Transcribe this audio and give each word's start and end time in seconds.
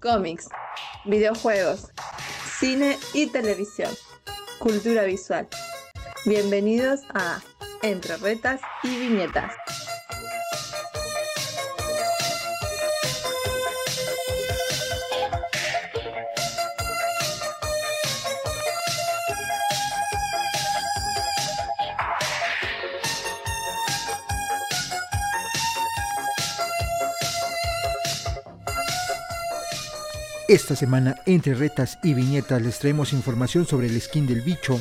cómics, 0.00 0.48
videojuegos, 1.04 1.90
cine 2.58 2.98
y 3.12 3.26
televisión, 3.26 3.90
cultura 4.58 5.04
visual. 5.04 5.46
Bienvenidos 6.24 7.00
a 7.14 7.40
Entre 7.82 8.16
Retas 8.16 8.60
y 8.82 8.96
Viñetas. 8.96 9.52
Esta 30.50 30.74
semana, 30.74 31.14
entre 31.26 31.54
retas 31.54 32.00
y 32.02 32.12
viñetas, 32.12 32.60
les 32.60 32.80
traemos 32.80 33.12
información 33.12 33.68
sobre 33.68 33.86
el 33.86 34.00
skin 34.00 34.26
del 34.26 34.40
bicho, 34.40 34.80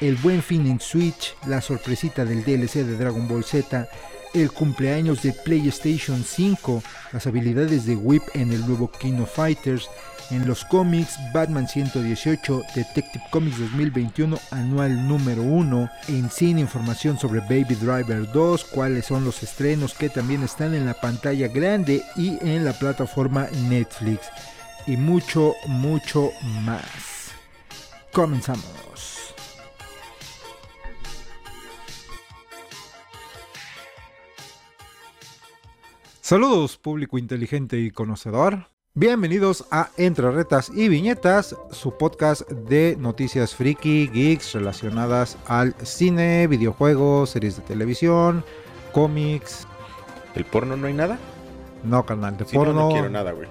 el 0.00 0.16
buen 0.16 0.42
fin 0.42 0.66
en 0.66 0.80
Switch, 0.80 1.36
la 1.46 1.60
sorpresita 1.60 2.24
del 2.24 2.42
DLC 2.42 2.76
de 2.76 2.96
Dragon 2.96 3.28
Ball 3.28 3.44
Z, 3.44 3.86
el 4.32 4.50
cumpleaños 4.50 5.20
de 5.20 5.34
PlayStation 5.34 6.24
5, 6.24 6.82
las 7.12 7.26
habilidades 7.26 7.84
de 7.84 7.94
Whip 7.94 8.22
en 8.32 8.52
el 8.52 8.66
nuevo 8.66 8.90
King 8.90 9.20
of 9.20 9.34
Fighters, 9.34 9.90
en 10.30 10.46
los 10.48 10.64
cómics 10.64 11.18
Batman 11.34 11.68
118, 11.68 12.62
Detective 12.74 13.24
Comics 13.30 13.58
2021, 13.58 14.38
anual 14.50 15.06
número 15.06 15.42
1, 15.42 15.90
en 16.08 16.30
cine 16.30 16.62
información 16.62 17.18
sobre 17.18 17.40
Baby 17.40 17.74
Driver 17.74 18.32
2, 18.32 18.64
cuáles 18.64 19.04
son 19.04 19.26
los 19.26 19.42
estrenos 19.42 19.92
que 19.92 20.08
también 20.08 20.42
están 20.42 20.72
en 20.72 20.86
la 20.86 20.94
pantalla 20.94 21.48
grande 21.48 22.02
y 22.16 22.38
en 22.40 22.64
la 22.64 22.72
plataforma 22.72 23.46
Netflix 23.68 24.22
y 24.86 24.96
mucho, 24.96 25.54
mucho 25.66 26.30
más. 26.64 27.32
Comenzamos. 28.12 29.34
Saludos 36.20 36.76
público 36.76 37.18
inteligente 37.18 37.78
y 37.78 37.90
conocedor. 37.90 38.68
Bienvenidos 38.94 39.66
a 39.70 39.88
Entre 39.96 40.30
Retas 40.30 40.70
y 40.74 40.88
Viñetas, 40.88 41.56
su 41.70 41.96
podcast 41.96 42.48
de 42.50 42.96
noticias 42.98 43.54
friki, 43.54 44.08
geeks 44.08 44.52
relacionadas 44.52 45.38
al 45.46 45.74
cine, 45.82 46.46
videojuegos, 46.46 47.30
series 47.30 47.56
de 47.56 47.62
televisión, 47.62 48.44
cómics. 48.92 49.66
¿El 50.34 50.44
porno 50.44 50.76
no 50.76 50.86
hay 50.86 50.94
nada? 50.94 51.18
No, 51.84 52.04
canal 52.04 52.36
de 52.36 52.44
Si 52.44 52.56
no, 52.56 52.64
porno. 52.64 52.80
no 52.80 52.88
quiero 52.90 53.08
nada, 53.08 53.32
güey. 53.32 53.48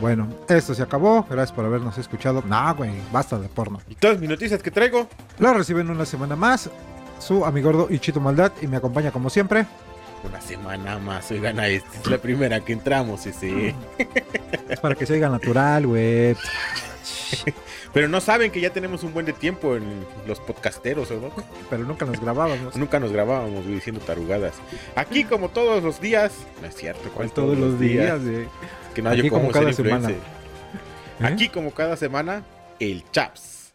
Bueno, 0.00 0.28
esto 0.48 0.74
se 0.74 0.82
acabó. 0.82 1.24
Gracias 1.28 1.52
por 1.52 1.64
habernos 1.64 1.96
escuchado. 1.98 2.42
No, 2.46 2.74
güey, 2.74 2.92
basta 3.12 3.38
de 3.38 3.48
porno. 3.48 3.80
Y 3.88 3.94
todas 3.94 4.18
mis 4.18 4.28
noticias 4.28 4.62
que 4.62 4.70
traigo. 4.70 5.08
Lo 5.38 5.54
reciben 5.54 5.90
una 5.90 6.04
semana 6.04 6.36
más. 6.36 6.70
Su 7.18 7.44
amigordo 7.44 7.86
Ichito 7.90 8.20
Maldad 8.20 8.52
y 8.60 8.66
me 8.66 8.76
acompaña 8.76 9.10
como 9.10 9.30
siempre. 9.30 9.66
Una 10.22 10.40
semana 10.40 10.98
más, 10.98 11.30
oigan, 11.30 11.60
es 11.60 11.82
la 12.08 12.18
primera 12.18 12.60
que 12.60 12.72
entramos, 12.72 13.20
sí, 13.20 13.32
sí. 13.32 13.74
Es 14.68 14.80
para 14.80 14.94
que 14.94 15.06
se 15.06 15.12
oiga 15.12 15.28
natural, 15.28 15.86
güey. 15.86 16.36
Pero 17.96 18.08
no 18.08 18.20
saben 18.20 18.50
que 18.50 18.60
ya 18.60 18.68
tenemos 18.68 19.04
un 19.04 19.14
buen 19.14 19.24
de 19.24 19.32
tiempo 19.32 19.74
en 19.74 20.04
los 20.26 20.38
podcasteros, 20.38 21.10
¿o 21.12 21.14
¿no? 21.14 21.30
Pero 21.70 21.82
nunca 21.84 22.04
nos 22.04 22.20
grabábamos. 22.20 22.76
Nunca 22.76 23.00
nos 23.00 23.10
grabábamos 23.10 23.62
güey, 23.62 23.76
diciendo 23.76 24.02
tarugadas. 24.02 24.56
Aquí, 24.94 25.24
como 25.24 25.48
todos 25.48 25.82
los 25.82 25.98
días, 25.98 26.34
no 26.60 26.68
es 26.68 26.74
cierto, 26.74 27.08
¿cuál 27.14 27.30
Todos 27.30 27.56
los 27.56 27.80
días, 27.80 28.22
güey. 28.22 28.48
Que 28.94 29.00
no, 29.00 29.08
Aquí 29.08 29.22
yo 29.22 29.30
como 29.30 29.44
como 29.44 29.52
cada 29.54 29.72
semana. 29.72 30.10
¿Eh? 30.10 30.18
Aquí, 31.20 31.48
como 31.48 31.70
cada 31.70 31.96
semana, 31.96 32.42
el 32.80 33.02
Chaps. 33.12 33.72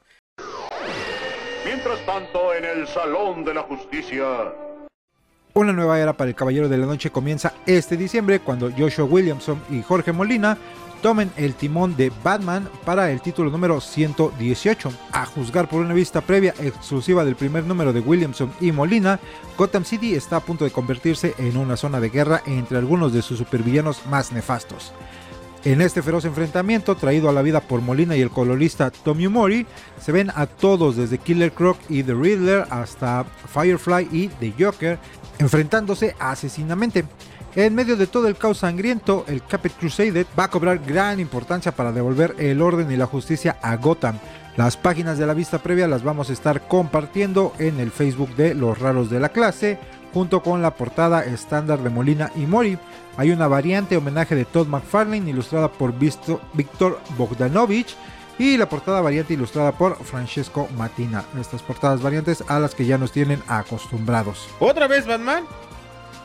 Mientras 1.65 2.05
tanto, 2.05 2.53
en 2.53 2.65
el 2.65 2.87
Salón 2.89 3.43
de 3.43 3.55
la 3.55 3.63
Justicia. 3.63 4.53
Una 5.55 5.73
nueva 5.73 5.99
era 5.99 6.13
para 6.13 6.29
el 6.29 6.35
Caballero 6.35 6.69
de 6.69 6.77
la 6.77 6.85
Noche 6.85 7.09
comienza 7.09 7.53
este 7.65 7.97
diciembre 7.97 8.39
cuando 8.39 8.69
Joshua 8.69 9.05
Williamson 9.05 9.59
y 9.71 9.81
Jorge 9.81 10.11
Molina 10.11 10.59
tomen 11.01 11.31
el 11.35 11.55
timón 11.55 11.95
de 11.97 12.11
Batman 12.23 12.69
para 12.85 13.11
el 13.11 13.21
título 13.21 13.49
número 13.49 13.81
118. 13.81 14.91
A 15.11 15.25
juzgar 15.25 15.67
por 15.67 15.81
una 15.81 15.93
vista 15.93 16.21
previa 16.21 16.53
exclusiva 16.59 17.25
del 17.25 17.35
primer 17.35 17.65
número 17.65 17.91
de 17.91 17.99
Williamson 17.99 18.53
y 18.61 18.71
Molina, 18.71 19.19
Gotham 19.57 19.83
City 19.83 20.13
está 20.13 20.37
a 20.37 20.39
punto 20.41 20.63
de 20.63 20.71
convertirse 20.71 21.33
en 21.37 21.57
una 21.57 21.75
zona 21.75 21.99
de 21.99 22.09
guerra 22.09 22.41
entre 22.45 22.77
algunos 22.77 23.13
de 23.13 23.21
sus 23.21 23.39
supervillanos 23.39 24.05
más 24.05 24.31
nefastos. 24.31 24.93
En 25.63 25.81
este 25.81 26.01
feroz 26.01 26.25
enfrentamiento, 26.25 26.95
traído 26.95 27.29
a 27.29 27.33
la 27.33 27.43
vida 27.43 27.61
por 27.61 27.81
Molina 27.81 28.15
y 28.15 28.21
el 28.21 28.31
colorista 28.31 28.89
Tommy 28.89 29.27
Mori, 29.27 29.67
se 29.99 30.11
ven 30.11 30.31
a 30.33 30.47
todos 30.47 30.95
desde 30.95 31.19
Killer 31.19 31.51
Croc 31.51 31.77
y 31.87 32.01
The 32.01 32.15
Riddler 32.15 32.65
hasta 32.71 33.25
Firefly 33.53 34.07
y 34.11 34.27
The 34.29 34.53
Joker, 34.57 34.97
enfrentándose 35.37 36.15
asesinamente. 36.19 37.05
En 37.53 37.75
medio 37.75 37.97
de 37.97 38.07
todo 38.07 38.29
el 38.29 38.37
caos 38.37 38.59
sangriento, 38.59 39.25
el 39.27 39.43
Caped 39.43 39.71
Crusader 39.77 40.25
va 40.39 40.45
a 40.45 40.49
cobrar 40.49 40.79
gran 40.79 41.19
importancia 41.19 41.73
para 41.73 41.91
devolver 41.91 42.33
el 42.39 42.61
orden 42.61 42.89
y 42.89 42.95
la 42.95 43.07
justicia 43.07 43.57
a 43.61 43.75
Gotham. 43.75 44.17
Las 44.55 44.77
páginas 44.77 45.17
de 45.17 45.27
la 45.27 45.33
vista 45.33 45.59
previa 45.59 45.87
las 45.87 46.01
vamos 46.01 46.29
a 46.29 46.33
estar 46.33 46.65
compartiendo 46.69 47.51
en 47.59 47.81
el 47.81 47.91
Facebook 47.91 48.33
de 48.37 48.53
Los 48.53 48.79
Raros 48.79 49.09
de 49.09 49.19
la 49.19 49.29
Clase, 49.29 49.77
junto 50.13 50.41
con 50.41 50.61
la 50.61 50.75
portada 50.75 51.25
estándar 51.25 51.79
de 51.79 51.89
Molina 51.89 52.31
y 52.37 52.45
Mori. 52.45 52.77
Hay 53.17 53.31
una 53.31 53.49
variante 53.49 53.97
homenaje 53.97 54.33
de 54.33 54.45
Todd 54.45 54.67
McFarlane 54.67 55.29
ilustrada 55.29 55.69
por 55.69 55.93
Víctor 55.93 57.01
Bogdanovich 57.17 57.97
y 58.39 58.55
la 58.55 58.69
portada 58.69 59.01
variante 59.01 59.33
ilustrada 59.33 59.73
por 59.73 60.01
Francesco 60.03 60.69
Matina. 60.77 61.25
Estas 61.37 61.61
portadas 61.61 62.01
variantes 62.01 62.45
a 62.47 62.59
las 62.59 62.75
que 62.75 62.85
ya 62.85 62.97
nos 62.97 63.11
tienen 63.11 63.43
acostumbrados. 63.47 64.47
¿Otra 64.59 64.87
vez 64.87 65.05
Batman? 65.05 65.43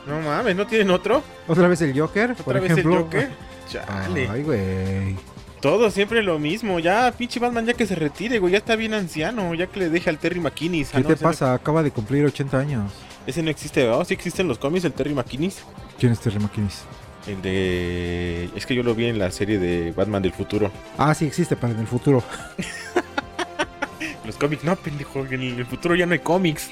No 0.07 0.21
mames, 0.21 0.55
¿no 0.55 0.65
tienen 0.65 0.89
otro? 0.91 1.21
Otra 1.47 1.67
vez 1.67 1.81
el 1.81 1.97
Joker, 1.99 2.31
¿Otra 2.31 2.43
por 2.45 2.59
vez 2.61 2.71
ejemplo. 2.71 2.95
el 2.97 3.03
Joker? 3.03 3.29
Chale. 3.69 4.29
Ay, 4.29 4.43
güey. 4.43 5.15
Todo 5.59 5.89
siempre 5.91 6.23
lo 6.23 6.39
mismo. 6.39 6.79
Ya, 6.79 7.11
pinche 7.17 7.39
Batman, 7.39 7.65
ya 7.65 7.73
que 7.73 7.85
se 7.85 7.95
retire, 7.95 8.39
güey. 8.39 8.53
Ya 8.53 8.59
está 8.59 8.75
bien 8.75 8.93
anciano. 8.93 9.53
Ya 9.55 9.67
que 9.67 9.79
le 9.79 9.89
deje 9.89 10.09
al 10.09 10.17
Terry 10.19 10.39
McKinnis. 10.39 10.89
Ah, 10.93 10.97
¿Qué 10.97 11.03
no, 11.03 11.09
te 11.09 11.15
no- 11.15 11.21
pasa? 11.29 11.53
Acaba 11.53 11.83
de 11.83 11.91
cumplir 11.91 12.23
80 12.25 12.57
años. 12.57 12.91
ese 13.25 13.41
no 13.43 13.49
existe, 13.49 13.83
¿verdad? 13.85 14.05
Sí 14.05 14.13
existen 14.13 14.47
los 14.47 14.57
cómics, 14.59 14.85
el 14.85 14.93
Terry 14.93 15.13
McKinnis. 15.13 15.63
¿Quién 15.99 16.11
es 16.13 16.19
Terry 16.19 16.39
McKinnis? 16.39 16.83
El 17.25 17.41
de... 17.41 18.49
Es 18.55 18.65
que 18.65 18.73
yo 18.73 18.83
lo 18.83 18.95
vi 18.95 19.07
en 19.07 19.19
la 19.19 19.29
serie 19.31 19.59
de 19.59 19.91
Batman 19.91 20.21
del 20.21 20.31
futuro. 20.31 20.71
Ah, 20.97 21.13
sí 21.13 21.25
existe 21.25 21.57
para 21.57 21.73
en 21.73 21.79
el 21.79 21.87
futuro. 21.87 22.23
Los 24.25 24.35
cómics, 24.37 24.63
no, 24.63 24.75
pendejo. 24.77 25.25
En 25.25 25.41
el 25.41 25.65
futuro 25.65 25.95
ya 25.95 26.05
no 26.05 26.13
hay 26.13 26.19
cómics. 26.19 26.71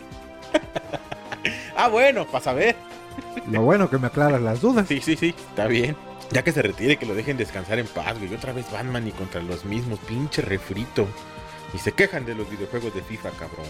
ah, 1.75 1.87
bueno, 1.89 2.25
para 2.25 2.43
saber. 2.43 2.75
Lo 3.49 3.61
bueno 3.61 3.89
que 3.89 3.97
me 3.97 4.07
aclaras 4.07 4.41
las 4.41 4.61
dudas. 4.61 4.87
Sí, 4.87 5.01
sí, 5.01 5.15
sí, 5.15 5.35
está 5.49 5.67
bien. 5.67 5.95
Ya 6.31 6.43
que 6.43 6.51
se 6.51 6.61
retire, 6.61 6.97
que 6.97 7.05
lo 7.05 7.13
dejen 7.13 7.37
descansar 7.37 7.79
en 7.79 7.87
paz, 7.87 8.17
güey. 8.17 8.33
Otra 8.33 8.53
vez 8.53 8.71
Batman 8.71 9.07
y 9.07 9.11
contra 9.11 9.41
los 9.41 9.65
mismos, 9.65 9.99
pinche 9.99 10.41
refrito. 10.41 11.07
Y 11.73 11.77
se 11.77 11.91
quejan 11.91 12.25
de 12.25 12.35
los 12.35 12.49
videojuegos 12.49 12.93
de 12.95 13.01
FIFA, 13.01 13.29
cabrón. 13.31 13.65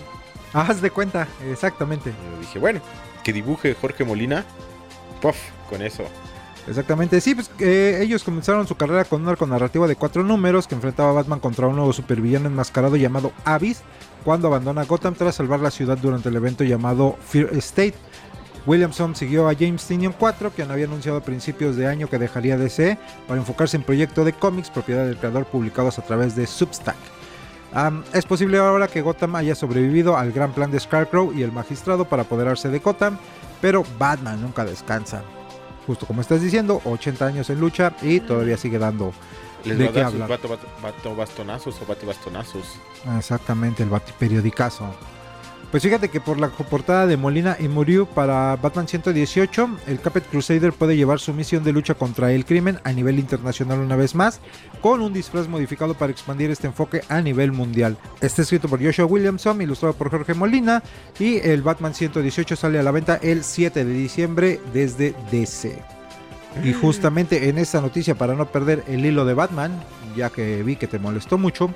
Haz 0.53 0.81
de 0.81 0.89
cuenta, 0.89 1.27
exactamente. 1.49 2.11
Yo 2.11 2.39
dije, 2.39 2.59
bueno, 2.59 2.79
que 3.23 3.33
dibuje 3.33 3.73
Jorge 3.73 4.05
Molina. 4.05 4.45
Puff, 5.21 5.37
con 5.69 5.81
eso. 5.81 6.03
Exactamente, 6.67 7.21
sí, 7.21 7.35
pues 7.35 7.51
eh, 7.59 7.99
ellos 8.01 8.23
comenzaron 8.23 8.67
su 8.67 8.75
carrera 8.75 9.05
con 9.05 9.21
un 9.21 9.27
arco 9.27 9.45
narrativo 9.45 9.87
de 9.87 9.95
cuatro 9.95 10.23
números 10.23 10.67
que 10.67 10.73
enfrentaba 10.73 11.11
a 11.11 11.13
Batman 11.13 11.39
contra 11.39 11.67
un 11.67 11.75
nuevo 11.75 11.93
supervillano 11.93 12.47
enmascarado 12.47 12.95
llamado 12.95 13.33
Abyss 13.43 13.81
cuando 14.23 14.47
abandona 14.47 14.85
Gotham 14.85 15.13
tras 15.13 15.35
salvar 15.35 15.59
la 15.59 15.69
ciudad 15.69 15.97
durante 15.99 16.29
el 16.29 16.35
evento 16.35 16.63
llamado 16.63 17.17
Fear 17.27 17.55
State. 17.57 17.93
Williamson 18.65 19.15
siguió 19.15 19.47
a 19.47 19.53
James 19.55 19.85
Tynion 19.85 20.13
4, 20.17 20.49
quien 20.51 20.71
había 20.71 20.85
anunciado 20.85 21.19
a 21.19 21.21
principios 21.21 21.75
de 21.75 21.87
año 21.87 22.09
que 22.09 22.17
dejaría 22.17 22.57
DC 22.57 22.97
para 23.27 23.39
enfocarse 23.39 23.77
en 23.77 23.83
proyectos 23.83 24.25
de 24.25 24.33
cómics 24.33 24.69
propiedad 24.69 25.05
del 25.05 25.17
creador 25.17 25.45
publicados 25.45 25.99
a 25.99 26.01
través 26.01 26.35
de 26.35 26.47
Substack. 26.47 26.95
Es 28.13 28.25
posible 28.25 28.57
ahora 28.57 28.87
que 28.87 29.01
Gotham 29.01 29.35
haya 29.35 29.53
sobrevivido 29.53 30.15
al 30.17 30.31
gran 30.31 30.53
plan 30.53 30.71
de 30.71 30.79
Scarecrow 30.79 31.33
y 31.33 31.43
el 31.43 31.51
magistrado 31.51 32.05
para 32.05 32.21
apoderarse 32.23 32.69
de 32.69 32.79
Gotham, 32.79 33.17
pero 33.61 33.83
Batman 33.99 34.41
nunca 34.41 34.63
descansa. 34.63 35.21
Justo 35.85 36.05
como 36.07 36.21
estás 36.21 36.41
diciendo, 36.41 36.81
80 36.85 37.25
años 37.25 37.49
en 37.49 37.59
lucha 37.59 37.93
y 38.01 38.19
todavía 38.21 38.57
sigue 38.57 38.79
dando 38.79 39.13
Les 39.65 39.77
¿De 39.77 39.83
va 39.85 39.89
a 39.89 39.93
qué 39.93 39.99
dar 39.99 40.11
sus 40.11 40.19
vato- 40.21 40.57
vato 40.81 41.15
bastonazos 41.15 41.81
o 41.81 41.85
bate 41.85 42.05
bastonazos. 42.05 42.63
exactamente 43.17 43.83
el 43.83 43.89
batiperiodicazo. 43.89 44.85
Pues 45.75 45.83
fíjate 45.83 46.07
que 46.07 46.21
por 46.21 46.39
la 46.39 46.47
portada 46.47 47.05
de 47.05 47.17
Molina 47.17 47.57
y 47.59 47.67
Muriu 47.67 48.05
para 48.05 48.55
Batman 48.55 48.87
118, 48.87 49.69
el 49.87 49.99
Caped 49.99 50.23
Crusader 50.31 50.71
puede 50.71 50.95
llevar 50.95 51.19
su 51.19 51.33
misión 51.33 51.65
de 51.65 51.73
lucha 51.73 51.95
contra 51.95 52.31
el 52.31 52.45
crimen 52.45 52.79
a 52.85 52.93
nivel 52.93 53.19
internacional 53.19 53.79
una 53.79 53.97
vez 53.97 54.15
más, 54.15 54.39
con 54.79 55.01
un 55.01 55.11
disfraz 55.11 55.49
modificado 55.49 55.93
para 55.93 56.13
expandir 56.13 56.49
este 56.49 56.67
enfoque 56.67 57.01
a 57.09 57.19
nivel 57.19 57.51
mundial. 57.51 57.97
Está 58.21 58.43
escrito 58.43 58.69
por 58.69 58.81
Joshua 58.81 59.03
Williamson, 59.03 59.61
ilustrado 59.61 59.95
por 59.95 60.09
Jorge 60.09 60.33
Molina, 60.33 60.81
y 61.19 61.39
el 61.45 61.61
Batman 61.61 61.93
118 61.93 62.55
sale 62.55 62.79
a 62.79 62.83
la 62.83 62.91
venta 62.91 63.19
el 63.21 63.43
7 63.43 63.83
de 63.83 63.93
diciembre 63.93 64.61
desde 64.71 65.13
DC. 65.29 65.83
Y 66.63 66.71
justamente 66.71 67.49
en 67.49 67.57
esta 67.57 67.81
noticia, 67.81 68.15
para 68.15 68.33
no 68.33 68.45
perder 68.45 68.85
el 68.87 69.05
hilo 69.05 69.25
de 69.25 69.33
Batman, 69.33 69.83
ya 70.15 70.29
que 70.29 70.63
vi 70.63 70.77
que 70.77 70.87
te 70.87 70.99
molestó 70.99 71.37
mucho, 71.37 71.69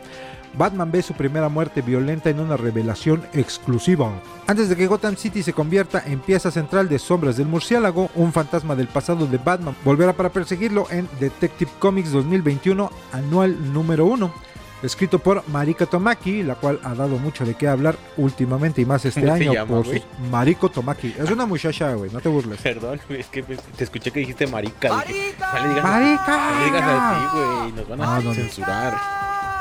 Batman 0.57 0.91
ve 0.91 1.01
su 1.01 1.13
primera 1.13 1.49
muerte 1.49 1.81
violenta 1.81 2.29
en 2.29 2.39
una 2.39 2.57
revelación 2.57 3.23
exclusiva. 3.33 4.11
Antes 4.47 4.69
de 4.69 4.75
que 4.75 4.87
Gotham 4.87 5.15
City 5.15 5.43
se 5.43 5.53
convierta 5.53 6.03
en 6.05 6.19
pieza 6.19 6.51
central 6.51 6.89
de 6.89 6.99
Sombras 6.99 7.37
del 7.37 7.47
Murciélago, 7.47 8.09
un 8.15 8.33
fantasma 8.33 8.75
del 8.75 8.87
pasado 8.87 9.27
de 9.27 9.37
Batman 9.37 9.75
volverá 9.85 10.13
para 10.13 10.29
perseguirlo 10.29 10.87
en 10.89 11.07
Detective 11.19 11.71
Comics 11.79 12.11
2021, 12.11 12.89
anual 13.11 13.73
número 13.73 14.05
1. 14.05 14.49
Escrito 14.81 15.19
por 15.19 15.43
Marika 15.49 15.85
Tomaki, 15.85 16.41
la 16.43 16.55
cual 16.55 16.79
ha 16.83 16.93
dado 16.95 17.17
mucho 17.17 17.45
de 17.45 17.53
qué 17.55 17.67
hablar 17.67 17.97
últimamente 18.15 18.81
y 18.81 18.85
más 18.85 19.03
este 19.05 19.21
¿Cómo 19.21 19.33
se 19.37 19.43
año 19.43 19.53
llama, 19.53 19.75
por 19.75 19.83
su- 19.85 19.91
güey? 19.91 20.03
Mariko 20.31 20.69
Tomaki. 20.69 21.15
Es 21.19 21.29
una 21.29 21.45
muchacha, 21.45 21.93
güey, 21.95 22.09
no 22.11 22.19
te 22.21 22.29
burles. 22.29 22.61
Perdón, 22.61 22.99
güey, 23.09 23.19
es 23.21 23.27
que 23.27 23.43
te 23.43 23.83
escuché 23.83 24.11
que 24.11 24.21
dijiste 24.21 24.47
marica. 24.47 25.03
dije, 25.05 25.35
no 25.37 25.69
digas, 25.69 25.83
¡Marica! 25.83 26.51
no 26.59 26.65
digas 26.65 26.83
así, 26.85 27.25
güey. 27.35 27.71
Nos 27.73 27.89
van 27.89 28.01
a 28.01 28.19
no. 28.21 28.33
censurar. 28.33 28.93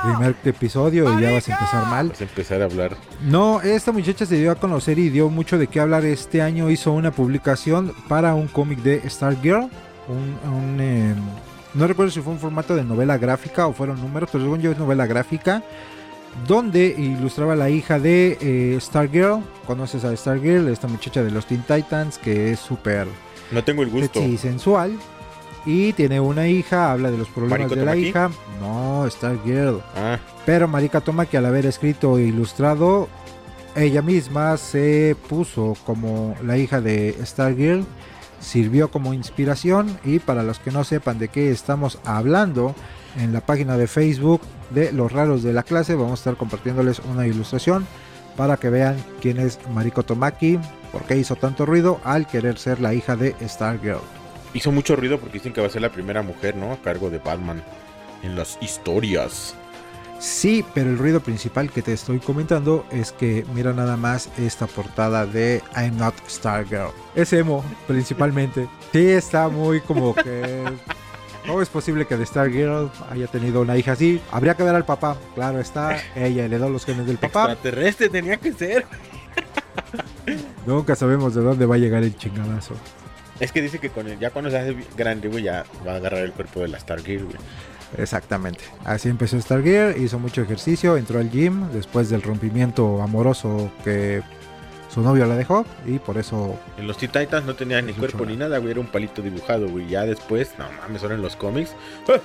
Primer 0.05 0.37
episodio 0.45 1.19
y 1.19 1.23
ya 1.23 1.33
vas 1.33 1.49
a 1.49 1.53
empezar 1.55 1.87
mal. 1.89 2.09
Vas 2.11 2.21
a 2.21 2.25
empezar 2.25 2.63
a 2.63 2.67
hablar. 2.67 2.97
No, 3.25 3.61
esta 3.61 3.91
muchacha 3.91 4.25
se 4.27 4.37
dio 4.37 4.53
a 4.53 4.55
conocer 4.55 4.97
y 5.01 5.09
dio 5.09 5.29
mucho 5.29 5.59
de 5.59 5.67
qué 5.67 5.81
hablar 5.81 6.05
este 6.05 6.41
año. 6.41 6.71
Hizo 6.71 6.93
una 6.93 7.11
publicación 7.11 7.93
para 8.09 8.35
un 8.35 8.47
cómic 8.47 8.79
de 8.85 9.03
Stargirl. 9.11 9.69
Un, 10.07 10.39
un, 10.53 10.77
eh, 10.81 11.15
no 11.75 11.87
recuerdo 11.87 12.11
si 12.11 12.21
fue 12.21 12.33
un 12.33 12.39
formato 12.39 12.75
de 12.75 12.85
novela 12.85 13.19
gráfica 13.19 13.67
o 13.67 13.73
fueron 13.73 14.01
números, 14.01 14.29
pero 14.33 14.45
según 14.45 14.61
yo 14.61 14.71
es 14.73 14.79
novela 14.79 15.07
gráfica. 15.07 15.63
Donde 16.47 16.95
ilustraba 16.97 17.55
a 17.55 17.57
la 17.57 17.71
hija 17.71 17.99
de 17.99 18.39
eh, 18.41 18.79
Stargirl. 18.81 19.43
¿Conoces 19.67 20.05
a 20.05 20.15
Stargirl? 20.17 20.69
Esta 20.69 20.87
muchacha 20.87 21.23
de 21.23 21.31
los 21.31 21.47
Teen 21.47 21.63
Titans 21.63 22.19
que 22.19 22.53
es 22.53 22.61
súper 22.61 23.09
No 23.51 23.65
tengo 23.65 23.83
el 23.83 23.91
gusto. 23.91 24.21
sensual. 24.39 24.97
Y 25.67 25.93
tiene 25.95 26.21
una 26.21 26.47
hija, 26.49 26.93
habla 26.93 27.11
de 27.11 27.19
los 27.19 27.29
problemas 27.29 27.59
¿Mariko 27.61 27.75
de 27.77 27.85
la 27.85 27.97
hija. 27.97 28.31
No, 28.61 29.07
Stargirl. 29.11 29.81
Ah, 29.97 30.19
Pero 30.47 30.69
Marika 30.69 31.01
Tomaki 31.01 31.37
al 31.37 31.47
haber 31.47 31.67
escrito 31.67 32.19
e 32.19 32.23
ilustrado, 32.25 33.09
ella 33.75 34.01
misma 34.01 34.57
se 34.57 35.17
puso 35.29 35.77
como 35.85 36.37
la 36.43 36.57
hija 36.57 36.81
de 36.81 37.17
Stargirl, 37.25 37.85
sirvió 38.41 38.91
como 38.91 39.15
inspiración 39.15 39.99
y 40.05 40.19
para 40.19 40.43
los 40.43 40.59
que 40.59 40.71
no 40.71 40.85
sepan 40.85 41.19
de 41.19 41.29
qué 41.29 41.51
estamos 41.51 41.99
hablando, 42.05 42.75
en 43.17 43.33
la 43.33 43.41
página 43.41 43.77
de 43.77 43.87
Facebook 43.87 44.41
de 44.71 44.93
Los 44.93 45.13
Raros 45.13 45.43
de 45.43 45.53
la 45.53 45.63
Clase 45.63 45.95
vamos 45.95 46.13
a 46.13 46.23
estar 46.23 46.37
compartiéndoles 46.37 47.01
una 47.01 47.27
ilustración 47.27 47.87
para 48.37 48.57
que 48.57 48.71
vean 48.71 48.97
quién 49.21 49.39
es 49.39 49.59
Mariko 49.75 50.05
Tomaki, 50.05 50.59
por 50.93 51.03
qué 51.05 51.17
hizo 51.17 51.35
tanto 51.35 51.67
ruido 51.67 52.01
al 52.05 52.27
querer 52.27 52.59
ser 52.59 52.81
la 52.81 52.95
hija 52.95 53.17
de 53.17 53.35
Stargirl. 53.43 54.01
hizo 54.55 54.71
mucho 54.71 54.95
ruido 54.95 55.19
porque 55.19 55.39
dicen 55.39 55.53
que 55.53 55.61
va 55.61 55.67
a 55.67 55.71
ser 55.71 55.83
la 55.83 55.91
primera 55.91 56.23
mujer, 56.23 56.55
¿no? 56.55 56.73
A 56.73 56.81
cargo 56.81 57.11
de 57.11 57.19
Batman 57.19 57.63
en 58.23 58.37
las 58.37 58.57
historias. 58.61 59.57
Sí, 60.19 60.65
pero 60.75 60.91
el 60.91 60.99
ruido 60.99 61.21
principal 61.21 61.71
que 61.71 61.81
te 61.81 61.93
estoy 61.93 62.19
comentando 62.19 62.85
es 62.91 63.13
que 63.13 63.47
mira 63.55 63.73
nada 63.73 63.97
más 63.97 64.29
esta 64.37 64.67
portada 64.67 65.27
de 65.27 65.63
I'm 65.77 65.97
Not 65.97 66.15
Stargirl. 66.29 66.91
Es 67.15 67.33
emo, 67.33 67.65
principalmente. 67.87 68.69
Sí, 68.91 69.07
está 69.11 69.51
muy 69.51 69.83
como 69.83 70.15
que... 70.15 70.65
¿Cómo 71.47 71.61
es 71.61 71.69
posible 71.69 72.07
que 72.07 72.17
de 72.17 72.25
Stargirl 72.25 72.91
haya 73.11 73.27
tenido 73.27 73.61
una 73.61 73.77
hija 73.77 73.93
así? 73.93 74.19
Habría 74.33 74.55
que 74.55 74.63
ver 74.63 74.75
al 74.75 74.87
papá. 74.87 75.19
Claro 75.35 75.61
está, 75.61 75.99
ella 76.17 76.47
heredó 76.47 76.71
los 76.71 76.87
genes 76.87 77.07
del 77.07 77.19
papá. 77.19 77.53
Extraterrestre 77.53 78.09
tenía 78.09 78.39
que 78.39 78.53
ser. 78.53 78.87
Nunca 80.67 80.97
sabemos 80.97 81.35
de 81.35 81.43
dónde 81.43 81.67
va 81.67 81.75
a 81.75 81.79
llegar 81.79 82.03
el 82.03 82.17
chingadazo. 82.17 82.75
Es 83.41 83.53
que 83.53 83.61
dice 83.61 83.79
que 83.79 83.91
con 83.91 84.09
el, 84.09 84.19
ya 84.19 84.31
cuando 84.31 84.51
se 84.51 84.59
hace 84.59 84.77
grande, 84.97 85.29
güey, 85.29 85.45
ya 85.45 85.65
va 85.87 85.93
a 85.93 85.97
agarrar 85.97 86.21
el 86.21 86.33
cuerpo 86.33 86.61
de 86.61 86.69
la 86.69 86.81
Stargirl, 86.81 87.25
güey. 87.25 87.37
Exactamente. 87.97 88.65
Así 88.85 89.09
empezó 89.09 89.41
Stargirl, 89.41 90.01
hizo 90.01 90.19
mucho 90.19 90.43
ejercicio, 90.43 90.97
entró 90.97 91.19
al 91.19 91.31
gym 91.31 91.71
después 91.73 92.11
del 92.11 92.23
rompimiento 92.23 93.01
amoroso 93.01 93.71
que 93.85 94.23
su 94.93 95.01
novio 95.03 95.27
la 95.27 95.37
dejó 95.37 95.65
y 95.87 95.99
por 95.99 96.19
eso 96.19 96.59
En 96.77 96.87
los 96.87 96.99
Teen 96.99 97.13
Titans 97.13 97.47
no 97.47 97.55
tenía 97.55 97.81
ni 97.83 97.93
cuerpo 97.93 98.25
ni 98.25 98.37
nada, 98.37 98.59
güey. 98.59 98.73
Era 98.73 98.81
un 98.81 98.87
palito 98.87 99.23
dibujado, 99.23 99.69
güey. 99.69 99.89
Ya 99.89 100.05
después, 100.05 100.51
no 100.59 100.67
mames, 100.83 101.03
ahora 101.03 101.15
en 101.15 101.23
los 101.23 101.37
cómics. 101.37 101.71
¡ah! 102.09 102.21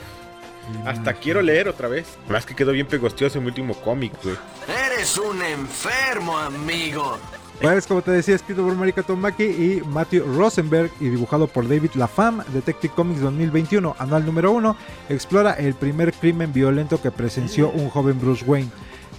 Hasta 0.86 1.14
quiero 1.14 1.42
leer 1.42 1.68
otra 1.68 1.90
vez. 1.90 2.08
Más 2.30 2.46
que 2.46 2.56
quedó 2.56 2.72
bien 2.72 2.88
pegostioso 2.88 3.38
en 3.38 3.44
mi 3.44 3.50
último 3.50 3.74
cómic, 3.76 4.14
güey. 4.24 4.36
Eres 4.86 5.18
un 5.18 5.42
enfermo, 5.42 6.38
amigo. 6.38 7.18
Pues 7.64 7.88
como 7.88 8.02
te 8.02 8.12
decía, 8.12 8.36
escrito 8.36 8.62
por 8.62 8.76
Marika 8.76 9.04
Tomaki 9.04 9.46
y 9.46 9.82
Matthew 9.88 10.26
Rosenberg 10.36 10.92
y 11.00 11.08
dibujado 11.08 11.48
por 11.48 11.66
David 11.66 11.92
Lafam, 11.96 12.44
Detective 12.54 12.94
Comics 12.94 13.22
2021, 13.22 13.96
anual 14.00 14.26
número 14.26 14.52
1, 14.52 14.76
explora 15.08 15.54
el 15.54 15.74
primer 15.74 16.12
crimen 16.12 16.52
violento 16.52 17.02
que 17.02 17.10
presenció 17.10 17.70
un 17.70 17.88
joven 17.90 18.20
Bruce 18.20 18.44
Wayne. 18.44 18.70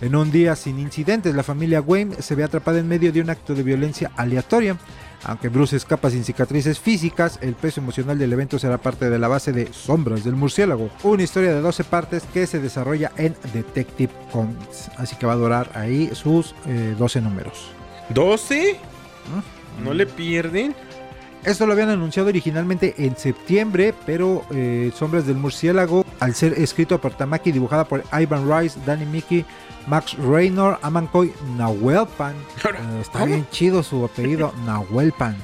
En 0.02 0.14
un 0.14 0.30
día 0.30 0.56
sin 0.56 0.78
incidentes, 0.78 1.34
la 1.34 1.42
familia 1.42 1.80
Wayne 1.80 2.16
se 2.20 2.34
ve 2.34 2.44
atrapada 2.44 2.80
en 2.80 2.86
medio 2.86 3.12
de 3.12 3.22
un 3.22 3.30
acto 3.30 3.54
de 3.54 3.62
violencia 3.62 4.12
aleatoria. 4.14 4.76
Aunque 5.24 5.48
Bruce 5.48 5.76
escapa 5.76 6.10
sin 6.10 6.22
cicatrices 6.22 6.78
físicas, 6.78 7.38
el 7.40 7.54
peso 7.54 7.80
emocional 7.80 8.18
del 8.18 8.34
evento 8.34 8.58
será 8.58 8.76
parte 8.76 9.08
de 9.08 9.18
la 9.18 9.28
base 9.28 9.52
de 9.52 9.72
Sombras 9.72 10.22
del 10.22 10.36
Murciélago, 10.36 10.90
una 11.02 11.22
historia 11.22 11.54
de 11.54 11.62
12 11.62 11.84
partes 11.84 12.24
que 12.34 12.46
se 12.46 12.60
desarrolla 12.60 13.10
en 13.16 13.34
Detective 13.54 14.12
Comics. 14.30 14.90
Así 14.98 15.16
que 15.16 15.24
va 15.24 15.32
a 15.32 15.36
durar 15.36 15.70
ahí 15.74 16.10
sus 16.12 16.54
eh, 16.66 16.94
12 16.98 17.22
números. 17.22 17.70
¿12? 18.12 18.76
¿Mm? 19.80 19.84
¿No 19.84 19.94
le 19.94 20.06
pierden? 20.06 20.74
Esto 21.44 21.66
lo 21.66 21.72
habían 21.74 21.90
anunciado 21.90 22.30
originalmente 22.30 22.94
en 22.98 23.16
septiembre, 23.16 23.92
pero 24.06 24.44
eh, 24.50 24.90
Sombras 24.94 25.26
del 25.26 25.36
Murciélago, 25.36 26.04
al 26.18 26.34
ser 26.34 26.54
escrito 26.54 26.98
por 27.00 27.12
Tamaki, 27.14 27.52
dibujada 27.52 27.84
por 27.84 28.02
Ivan 28.18 28.48
Rice, 28.50 28.78
Danny 28.86 29.04
Mickey, 29.04 29.44
Max 29.86 30.16
Raynor, 30.16 30.78
Amankoy, 30.80 31.32
Nahuelpan. 31.58 32.32
Eh, 32.64 33.00
está 33.02 33.18
¿Cómo? 33.20 33.26
bien 33.26 33.46
chido 33.50 33.82
su 33.82 34.04
apellido, 34.06 34.54
Nahuelpan. 34.64 35.36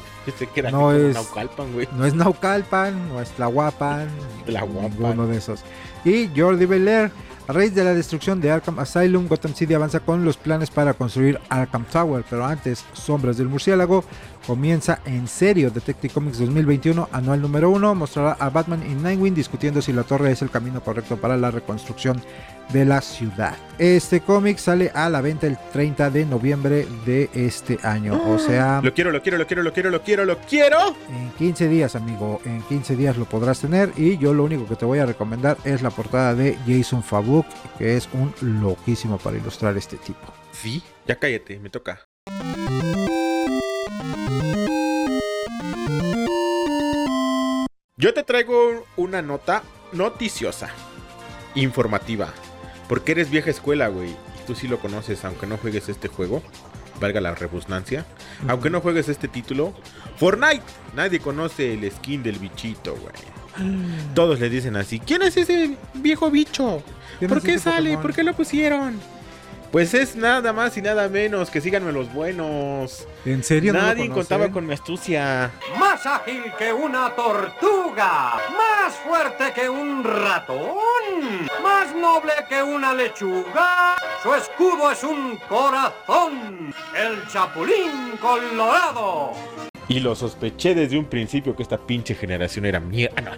No 0.73 0.93
es- 0.93 1.15
Naucalpan, 1.15 1.73
güey. 1.73 1.89
No 1.97 2.07
es 2.07 2.15
Naucalpan, 2.15 3.09
no 3.09 3.21
es 3.21 3.31
Tlahuapan, 3.33 4.09
Tlahuapan. 4.47 4.91
ninguno 4.91 5.27
de 5.27 5.37
esos. 5.39 5.61
Y 6.05 6.31
Jordi 6.35 6.65
Belair, 6.65 7.11
a 7.51 7.53
raíz 7.53 7.75
de 7.75 7.83
la 7.83 7.95
destrucción 7.95 8.41
de 8.41 8.49
Arkham 8.49 8.79
Asylum, 8.79 9.27
Gotham 9.27 9.55
City 9.55 9.75
avanza 9.75 9.99
con 9.99 10.25
los 10.25 10.37
planes 10.37 10.71
para 10.71 10.95
construir 10.95 11.41
Arkham 11.49 11.85
Tower, 11.85 12.25
pero 12.31 12.47
antes, 12.47 12.85
Sombras 12.93 13.39
del 13.39 13.49
Murciélago 13.49 14.05
comienza 14.47 15.01
en 15.05 15.27
serio. 15.27 15.73
Detective 15.73 16.15
Comics 16.15 16.39
2021, 16.39 17.09
anual 17.11 17.43
número 17.43 17.71
1, 17.71 17.97
mostrará 17.97 18.37
a 18.39 18.51
Batman 18.51 18.85
y 18.89 18.95
Nightwing 18.95 19.35
discutiendo 19.35 19.83
si 19.83 19.93
la 19.93 20.05
torre 20.05 20.31
es 20.31 20.43
el 20.43 20.51
camino 20.51 20.81
correcto 20.81 21.17
para 21.17 21.37
la 21.37 21.51
reconstrucción 21.51 22.23
de 22.73 22.85
la 22.85 23.01
ciudad. 23.01 23.57
Este 23.79 24.21
cómic 24.21 24.59
sale 24.59 24.91
a 24.95 25.09
la 25.09 25.21
venta 25.21 25.47
el 25.47 25.57
30 25.73 26.11
de 26.11 26.27
noviembre 26.27 26.87
de 27.07 27.31
este 27.33 27.79
año, 27.83 28.21
o 28.27 28.39
sea, 28.39 28.81
Lo 28.83 28.93
quiero, 28.93 29.11
lo 29.11 29.23
quiero, 29.23 29.39
lo 29.39 29.47
quiero, 29.47 29.63
lo 29.63 29.73
quiero, 29.73 29.91
lo 29.91 30.03
quiero, 30.03 30.25
lo 30.25 30.39
quiero. 30.39 30.79
en 31.09 31.31
15 31.39 31.69
días, 31.69 31.97
amigo. 31.97 32.41
En 32.45 32.63
15 32.63 32.97
días 32.97 33.17
lo 33.17 33.25
podrás 33.25 33.61
tener. 33.61 33.93
Y 33.97 34.19
yo 34.19 34.35
lo 34.35 34.45
único 34.45 34.67
que 34.67 34.77
te 34.77 34.85
voy 34.85 34.99
a 34.99 35.07
recomendar 35.07 35.57
es 35.65 35.83
la 35.83 35.91
portada 35.91 36.35
de 36.35 36.57
Jason 36.67 37.03
Fabuk, 37.03 37.47
que 37.79 37.97
es 37.97 38.09
un 38.13 38.35
loquísimo 38.63 39.19
para 39.19 39.37
ilustrar 39.39 39.77
este 39.77 39.97
tipo. 39.97 40.33
Sí, 40.53 40.83
ya 41.07 41.17
cállate, 41.17 41.59
me 41.59 41.71
toca. 41.71 42.01
Yo 47.97 48.15
te 48.15 48.23
traigo 48.23 48.87
una 48.97 49.21
nota 49.21 49.63
noticiosa, 49.93 50.71
informativa, 51.55 52.33
porque 52.91 53.13
eres 53.13 53.31
vieja 53.31 53.51
escuela, 53.51 53.87
güey, 53.87 54.11
y 54.11 54.47
tú 54.49 54.57
sí 54.57 54.67
lo 54.67 54.81
conoces, 54.81 55.25
aunque 55.25 55.47
no 55.47 55.57
juegues 55.59 55.89
este 55.89 56.09
juego, 56.09 56.43
valga 56.99 57.21
la 57.21 57.37
rebusnancia, 57.37 58.05
aunque 58.49 58.69
no 58.69 58.81
juegues 58.81 59.09
este 59.09 59.29
título, 59.29 59.73
Fortnite, 60.17 60.65
nadie 60.97 61.21
conoce 61.21 61.75
el 61.75 61.89
skin 61.89 62.25
del 62.25 62.41
bichito, 62.41 62.97
güey. 62.97 63.71
Todos 64.17 64.41
le 64.41 64.51
dicen 64.51 64.75
así, 64.75 64.99
¿quién 64.99 65.23
es 65.23 65.37
ese 65.37 65.77
viejo 65.95 66.33
bicho? 66.33 66.83
¿Quién 67.21 67.29
¿Por 67.29 67.41
qué 67.41 67.61
sale? 67.61 67.91
Pokémon? 67.91 68.03
¿Por 68.03 68.13
qué 68.13 68.25
lo 68.25 68.35
pusieron? 68.35 68.99
Pues 69.71 69.95
es 69.95 70.17
nada 70.17 70.53
más 70.53 70.77
y 70.77 70.83
nada 70.83 71.09
menos 71.09 71.49
que 71.49 71.61
síganme 71.61 71.93
los 71.93 72.13
buenos. 72.13 73.07
¿En 73.25 73.45
serio? 73.45 73.73
Nadie 73.73 74.11
contaba 74.11 74.51
con 74.51 74.67
mi 74.67 74.75
astucia. 74.75 75.53
Más 75.79 76.05
ágil 76.07 76.43
que 76.59 76.73
una 76.73 77.15
tortuga, 77.15 78.35
más 78.51 78.95
fuerte 79.07 79.53
que 79.55 79.69
un 79.69 80.03
ratón, 80.03 81.47
más 81.63 81.95
noble 81.95 82.33
que 82.49 82.61
una 82.61 82.93
lechuga. 82.95 83.97
Su 84.25 84.35
escudo 84.35 84.91
es 84.91 85.05
un 85.05 85.39
corazón, 85.49 86.75
el 86.97 87.29
chapulín 87.29 88.17
colorado. 88.21 89.70
Y 89.91 89.99
lo 89.99 90.15
sospeché 90.15 90.77
desde 90.77 90.97
un 90.97 91.07
principio 91.07 91.57
que 91.57 91.65
esta 91.65 91.77
pinche 91.77 92.15
generación 92.15 92.65
era 92.65 92.79
mía. 92.79 93.11
Ah, 93.17 93.23
no. 93.23 93.33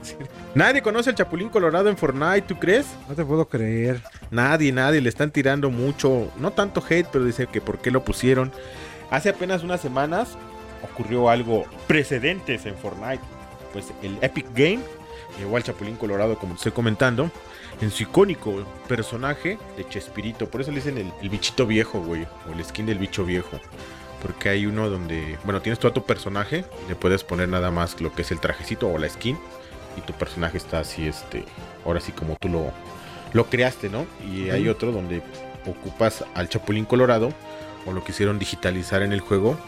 Nadie 0.54 0.82
conoce 0.82 1.08
al 1.08 1.16
Chapulín 1.16 1.48
Colorado 1.48 1.88
en 1.88 1.96
Fortnite, 1.96 2.42
¿tú 2.42 2.58
crees? 2.58 2.88
No 3.08 3.14
te 3.14 3.24
puedo 3.24 3.48
creer. 3.48 4.02
Nadie, 4.30 4.70
nadie. 4.70 5.00
Le 5.00 5.08
están 5.08 5.30
tirando 5.30 5.70
mucho. 5.70 6.30
No 6.36 6.50
tanto 6.50 6.84
hate, 6.86 7.08
pero 7.10 7.24
dice 7.24 7.46
que 7.46 7.62
por 7.62 7.78
qué 7.78 7.90
lo 7.90 8.04
pusieron. 8.04 8.52
Hace 9.10 9.30
apenas 9.30 9.62
unas 9.62 9.80
semanas 9.80 10.36
ocurrió 10.82 11.30
algo 11.30 11.64
precedentes 11.86 12.66
en 12.66 12.76
Fortnite. 12.76 13.22
pues 13.72 13.86
el 14.02 14.18
Epic 14.20 14.48
Game 14.54 14.80
llevó 15.38 15.56
al 15.56 15.62
Chapulín 15.62 15.96
Colorado, 15.96 16.36
como 16.36 16.52
te 16.52 16.58
estoy 16.58 16.72
comentando, 16.72 17.30
en 17.80 17.90
su 17.90 18.02
icónico 18.02 18.62
personaje 18.88 19.56
de 19.78 19.88
Chespirito. 19.88 20.50
Por 20.50 20.60
eso 20.60 20.70
le 20.70 20.80
dicen 20.80 20.98
el, 20.98 21.10
el 21.22 21.30
bichito 21.30 21.66
viejo, 21.66 22.02
güey, 22.02 22.26
o 22.46 22.52
el 22.52 22.62
skin 22.62 22.84
del 22.84 22.98
bicho 22.98 23.24
viejo. 23.24 23.58
Porque 24.22 24.48
hay 24.48 24.66
uno 24.66 24.88
donde, 24.88 25.36
bueno, 25.44 25.60
tienes 25.60 25.80
todo 25.80 25.92
tu 25.92 26.04
personaje, 26.04 26.64
le 26.88 26.94
puedes 26.94 27.24
poner 27.24 27.48
nada 27.48 27.70
más 27.70 28.00
lo 28.00 28.12
que 28.14 28.22
es 28.22 28.30
el 28.30 28.40
trajecito 28.40 28.88
o 28.88 28.96
la 28.96 29.08
skin, 29.08 29.36
y 29.96 30.00
tu 30.02 30.12
personaje 30.12 30.56
está 30.56 30.78
así, 30.78 31.06
este, 31.06 31.44
ahora 31.84 32.00
sí 32.00 32.12
como 32.12 32.36
tú 32.36 32.48
lo, 32.48 32.72
lo 33.32 33.46
creaste, 33.46 33.90
¿no? 33.90 34.06
Y 34.32 34.50
hay 34.50 34.68
otro 34.68 34.92
donde 34.92 35.22
ocupas 35.66 36.24
al 36.34 36.48
Chapulín 36.48 36.84
Colorado, 36.84 37.32
o 37.84 37.92
lo 37.92 38.04
quisieron 38.04 38.38
digitalizar 38.38 39.02
en 39.02 39.12
el 39.12 39.20
juego, 39.20 39.58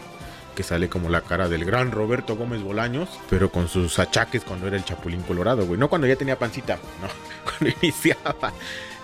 que 0.55 0.63
sale 0.63 0.89
como 0.89 1.09
la 1.09 1.21
cara 1.21 1.49
del 1.49 1.65
gran 1.65 1.91
Roberto 1.91 2.35
Gómez 2.35 2.63
Bolaños, 2.63 3.09
pero 3.29 3.51
con 3.51 3.67
sus 3.67 3.99
achaques 3.99 4.43
cuando 4.43 4.67
era 4.67 4.77
el 4.77 4.85
Chapulín 4.85 5.21
Colorado, 5.21 5.65
güey. 5.65 5.77
No 5.77 5.89
cuando 5.89 6.07
ya 6.07 6.15
tenía 6.15 6.39
pancita, 6.39 6.75
no, 7.01 7.09
cuando 7.43 7.75
iniciaba. 7.81 8.53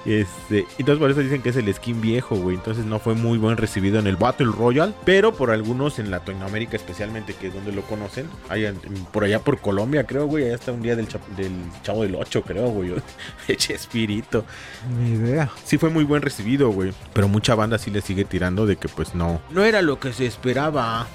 Este, 0.06 0.66
entonces 0.80 1.00
por 1.00 1.12
eso 1.12 1.20
dicen 1.20 1.42
que 1.44 1.50
es 1.50 1.56
el 1.56 1.72
skin 1.74 2.02
viejo, 2.02 2.36
güey. 2.36 2.56
Entonces 2.56 2.86
no 2.86 3.00
fue 3.00 3.14
muy 3.14 3.38
buen 3.38 3.58
recibido 3.58 4.00
en 4.00 4.08
el 4.08 4.16
Battle 4.18 4.48
Royale, 4.52 4.94
pero 5.06 5.34
por 5.34 5.52
algunos 5.52 6.00
en 6.00 6.10
Latinoamérica 6.10 6.76
especialmente, 6.76 7.34
que 7.36 7.48
es 7.48 7.54
donde 7.54 7.72
lo 7.72 7.84
conocen, 7.84 8.28
en- 8.50 8.80
por 9.12 9.24
allá 9.24 9.40
por 9.40 9.60
Colombia, 9.60 10.06
creo, 10.06 10.26
güey, 10.26 10.46
allá 10.46 10.56
está 10.56 10.72
un 10.72 10.82
día 10.82 10.96
del 10.96 11.08
Chavo 11.84 12.02
del 12.04 12.16
8, 12.16 12.42
creo, 12.44 12.70
güey, 12.70 12.94
de 13.48 13.58
Chespirito. 13.58 14.44
Ni 15.00 15.12
idea. 15.12 15.52
Sí 15.66 15.78
fue 15.78 15.90
muy 15.90 16.04
buen 16.04 16.22
recibido, 16.22 16.70
güey, 16.72 16.94
pero 17.14 17.28
mucha 17.28 17.54
banda 17.56 17.78
sí 17.78 17.92
le 17.92 18.02
sigue 18.02 18.26
tirando 18.26 18.66
de 18.66 18.78
que 18.78 18.88
pues 18.90 19.14
no. 19.14 19.40
No 19.52 19.64
era 19.64 19.82
lo 19.82 20.00
que 20.00 20.14
se 20.14 20.26
esperaba. 20.26 21.08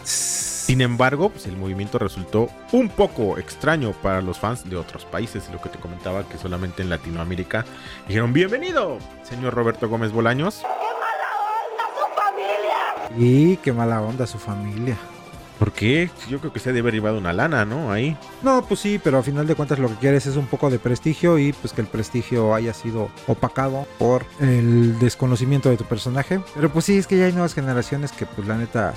Sin 0.67 0.81
embargo, 0.81 1.29
pues 1.29 1.47
el 1.47 1.57
movimiento 1.57 1.97
resultó 1.97 2.49
un 2.73 2.89
poco 2.89 3.39
extraño 3.39 3.93
para 3.93 4.21
los 4.21 4.41
fans 4.41 4.69
de 4.69 4.77
otros 4.77 5.05
países, 5.05 5.49
lo 5.53 5.63
que 5.63 5.69
te 5.69 5.79
comentaba 5.79 6.29
que 6.29 6.39
solamente 6.39 6.83
en 6.83 6.91
Latinoamérica 6.91 7.65
dijeron 8.09 8.33
bienvenido, 8.33 8.99
señor 9.23 9.55
Roberto 9.55 9.89
Gómez 9.89 10.11
Bolaños. 10.11 10.63
Y 13.17 13.59
qué 13.59 13.73
mala 13.73 14.03
onda 14.03 14.27
su 14.27 14.39
familia. 14.39 14.97
¿Por 15.61 15.71
qué? 15.71 16.11
Yo 16.29 16.41
creo 16.41 16.53
que 16.53 16.59
se 16.59 16.71
ha 16.71 16.73
de 16.73 16.81
haber 16.81 16.95
llevado 16.95 17.17
una 17.17 17.33
lana, 17.33 17.65
¿no? 17.65 17.93
Ahí. 17.93 18.17
No, 18.43 18.63
pues 18.63 18.81
sí, 18.81 19.01
pero 19.03 19.19
a 19.19 19.23
final 19.23 19.47
de 19.47 19.55
cuentas 19.55 19.79
lo 19.79 19.89
que 19.89 19.95
quieres 19.95 20.27
es 20.27 20.35
un 20.35 20.47
poco 20.47 20.69
de 20.69 20.81
prestigio 20.81 21.39
y 21.39 21.53
pues 21.53 21.73
que 21.73 21.81
el 21.81 21.87
prestigio 21.87 22.57
haya 22.57 22.75
sido 22.75 23.09
opacado 23.29 23.87
por 24.01 24.27
el 24.41 24.99
desconocimiento 24.99 25.71
de 25.71 25.77
tu 25.77 25.85
personaje. 25.85 26.41
Pero 26.57 26.73
pues 26.73 26.87
sí, 26.87 26.99
es 26.99 27.07
que 27.07 27.17
ya 27.17 27.27
hay 27.27 27.33
nuevas 27.33 27.55
generaciones 27.55 28.11
que 28.11 28.27
pues 28.27 28.49
la 28.49 28.57
neta... 28.57 28.95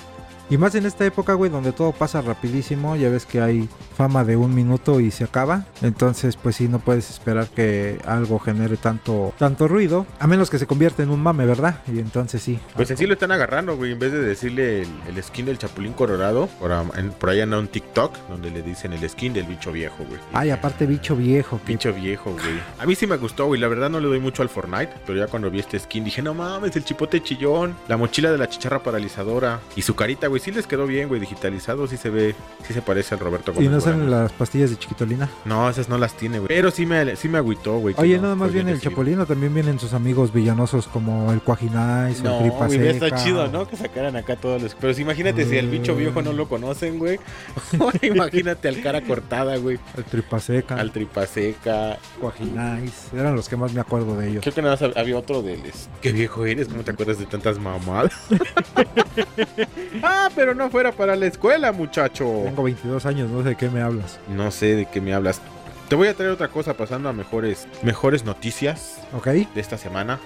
Y 0.49 0.57
más 0.57 0.73
en 0.75 0.85
esta 0.85 1.05
época, 1.05 1.33
güey, 1.33 1.51
donde 1.51 1.71
todo 1.71 1.91
pasa 1.91 2.21
rapidísimo, 2.21 2.95
ya 2.95 3.09
ves 3.09 3.25
que 3.25 3.39
hay 3.41 3.69
fama 3.95 4.23
de 4.23 4.35
un 4.35 4.55
minuto 4.55 4.99
y 4.99 5.11
se 5.11 5.23
acaba. 5.23 5.65
Entonces, 5.81 6.35
pues 6.37 6.55
sí, 6.55 6.67
no 6.67 6.79
puedes 6.79 7.09
esperar 7.09 7.47
que 7.47 7.99
algo 8.05 8.39
genere 8.39 8.77
tanto, 8.77 9.33
tanto 9.37 9.67
ruido, 9.67 10.07
a 10.19 10.25
menos 10.27 10.49
que 10.49 10.57
se 10.57 10.65
convierta 10.65 11.03
en 11.03 11.09
un 11.11 11.21
mame, 11.21 11.45
¿verdad? 11.45 11.81
Y 11.87 11.99
entonces 11.99 12.41
sí. 12.41 12.59
Pues 12.75 12.89
en 12.89 12.97
sí 12.97 13.05
lo 13.05 13.13
están 13.13 13.31
agarrando, 13.31 13.77
güey. 13.77 13.91
En 13.91 13.99
vez 13.99 14.11
de 14.11 14.19
decirle 14.21 14.81
el, 14.81 14.87
el 15.07 15.23
skin 15.23 15.45
del 15.45 15.57
Chapulín 15.59 15.93
Colorado, 15.93 16.47
por, 16.59 16.71
am- 16.71 16.91
en- 16.95 17.11
por 17.11 17.29
ahí 17.29 17.41
anda 17.41 17.59
un 17.59 17.67
TikTok 17.67 18.17
donde 18.29 18.49
le 18.49 18.63
dicen 18.63 18.93
el 18.93 19.07
skin 19.07 19.33
del 19.33 19.45
bicho 19.45 19.71
viejo, 19.71 20.03
güey. 20.05 20.19
Ay, 20.33 20.49
aparte 20.49 20.85
bicho 20.87 21.15
viejo, 21.15 21.59
que 21.65 21.73
Bicho 21.73 21.93
viejo, 21.93 22.31
güey. 22.31 22.59
A 22.79 22.85
mí 22.87 22.95
sí 22.95 23.05
me 23.05 23.17
gustó, 23.17 23.45
güey. 23.45 23.61
La 23.61 23.67
verdad 23.67 23.89
no 23.91 23.99
le 23.99 24.07
doy 24.07 24.19
mucho 24.19 24.41
al 24.41 24.49
Fortnite, 24.49 24.93
pero 25.05 25.19
ya 25.19 25.27
cuando 25.27 25.51
vi 25.51 25.59
este 25.59 25.77
skin 25.79 26.03
dije, 26.03 26.21
no 26.23 26.33
mames, 26.33 26.75
el 26.75 26.83
chipote 26.83 27.21
chillón, 27.21 27.75
la 27.87 27.97
mochila 27.97 28.31
de 28.31 28.37
la 28.39 28.49
chicharra 28.49 28.81
paralizadora 28.81 29.59
y 29.75 29.83
su 29.83 29.93
carita, 29.95 30.25
güey. 30.27 30.38
Sí 30.39 30.51
les 30.51 30.67
quedó 30.67 30.85
bien, 30.87 31.07
güey. 31.07 31.19
Digitalizado, 31.19 31.87
sí 31.87 31.97
se 31.97 32.09
ve, 32.09 32.35
sí 32.67 32.73
se 32.73 32.81
parece 32.81 33.15
al 33.15 33.19
Roberto 33.19 33.51
y 33.51 33.55
Gómez 33.55 33.71
no 33.71 33.81
salen 33.81 34.09
las 34.11 34.31
pastillas 34.31 34.69
de 34.69 34.77
chiquitolina. 34.77 35.29
No, 35.45 35.69
esas 35.69 35.89
no 35.89 35.97
las 35.97 36.13
tiene, 36.13 36.39
güey. 36.39 36.47
Pero 36.47 36.71
sí 36.71 36.85
me, 36.85 37.15
sí 37.15 37.27
me 37.27 37.37
agüitó, 37.37 37.77
güey. 37.79 37.95
Oye, 37.97 38.15
no 38.17 38.23
nada 38.23 38.35
más 38.35 38.51
viene 38.53 38.71
el 38.71 38.77
recibido. 38.77 38.91
Chapulín 38.91 39.19
o 39.19 39.25
también 39.25 39.53
vienen 39.53 39.79
sus 39.79 39.93
amigos 39.93 40.31
villanosos 40.33 40.87
como 40.87 41.31
el 41.31 41.41
Cuajinais 41.41 42.17
o 42.17 42.19
el 42.19 42.23
No, 42.23 42.39
Tripa 42.39 42.65
güey, 42.67 42.87
está 42.87 43.11
chido, 43.23 43.47
¿no? 43.47 43.67
Que 43.67 43.75
sacaran 43.77 44.15
acá 44.15 44.35
todos 44.35 44.61
los... 44.61 44.75
Pero 44.75 44.93
sí, 44.93 45.01
imagínate 45.01 45.45
si 45.45 45.57
el 45.57 45.67
bicho 45.69 45.95
viejo 45.95 46.21
no 46.21 46.33
lo 46.33 46.47
conocen, 46.47 46.99
güey. 46.99 47.19
imagínate 48.01 48.67
al 48.67 48.81
cara 48.81 49.01
cortada, 49.01 49.57
güey. 49.57 49.79
El 49.97 50.03
Tripa 50.05 50.39
Seca, 50.39 50.75
Al 50.75 50.91
tripaseca. 50.91 51.97
Cuajinais. 52.19 53.07
Eran 53.13 53.35
los 53.35 53.49
que 53.49 53.55
más 53.57 53.73
me 53.73 53.81
acuerdo 53.81 54.17
de 54.17 54.29
ellos. 54.29 54.41
Creo 54.41 54.53
que 54.53 54.61
nada 54.61 54.73
más 54.75 54.81
hab- 54.81 54.97
había 54.99 55.17
otro 55.17 55.41
de 55.41 55.57
les. 55.57 55.89
Qué 56.01 56.11
viejo 56.11 56.45
eres, 56.45 56.67
¿cómo 56.67 56.83
te 56.83 56.91
acuerdas 56.91 57.19
de 57.19 57.25
tantas 57.25 57.59
mamadas? 57.59 58.13
ah, 60.03 60.28
pero 60.35 60.53
no 60.55 60.69
fuera 60.69 60.91
para 60.91 61.15
la 61.15 61.25
escuela, 61.27 61.71
muchacho. 61.71 62.25
Tengo 62.45 62.63
22 62.63 63.05
años, 63.05 63.29
no 63.29 63.43
sé 63.43 63.49
de 63.49 63.55
qué 63.55 63.69
me 63.69 63.81
hablas. 63.81 64.19
No 64.27 64.51
sé 64.51 64.75
de 64.75 64.85
qué 64.85 65.01
me 65.01 65.13
hablas. 65.13 65.41
Te 65.87 65.95
voy 65.95 66.07
a 66.07 66.13
traer 66.13 66.31
otra 66.31 66.49
cosa 66.49 66.75
pasando 66.75 67.09
a 67.09 67.13
mejores, 67.13 67.67
mejores 67.81 68.23
noticias 68.23 68.99
¿Ok? 69.13 69.27
de 69.27 69.47
esta 69.61 69.77
semana. 69.77 70.19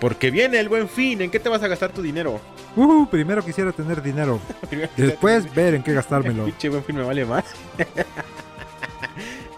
Porque 0.00 0.30
viene 0.30 0.60
el 0.60 0.68
buen 0.68 0.88
fin. 0.88 1.20
¿En 1.22 1.30
qué 1.30 1.40
te 1.40 1.48
vas 1.48 1.62
a 1.62 1.68
gastar 1.68 1.90
tu 1.90 2.02
dinero? 2.02 2.40
Uh, 2.76 3.06
primero 3.06 3.44
quisiera 3.44 3.72
tener 3.72 4.02
dinero. 4.02 4.40
Después 4.96 5.52
ver 5.54 5.74
en 5.74 5.82
qué 5.82 5.90
El 5.90 5.96
gastármelo. 5.96 6.44
pinche 6.46 6.68
buen 6.68 6.84
fin 6.84 6.96
me 6.96 7.02
vale 7.02 7.24
más. 7.24 7.44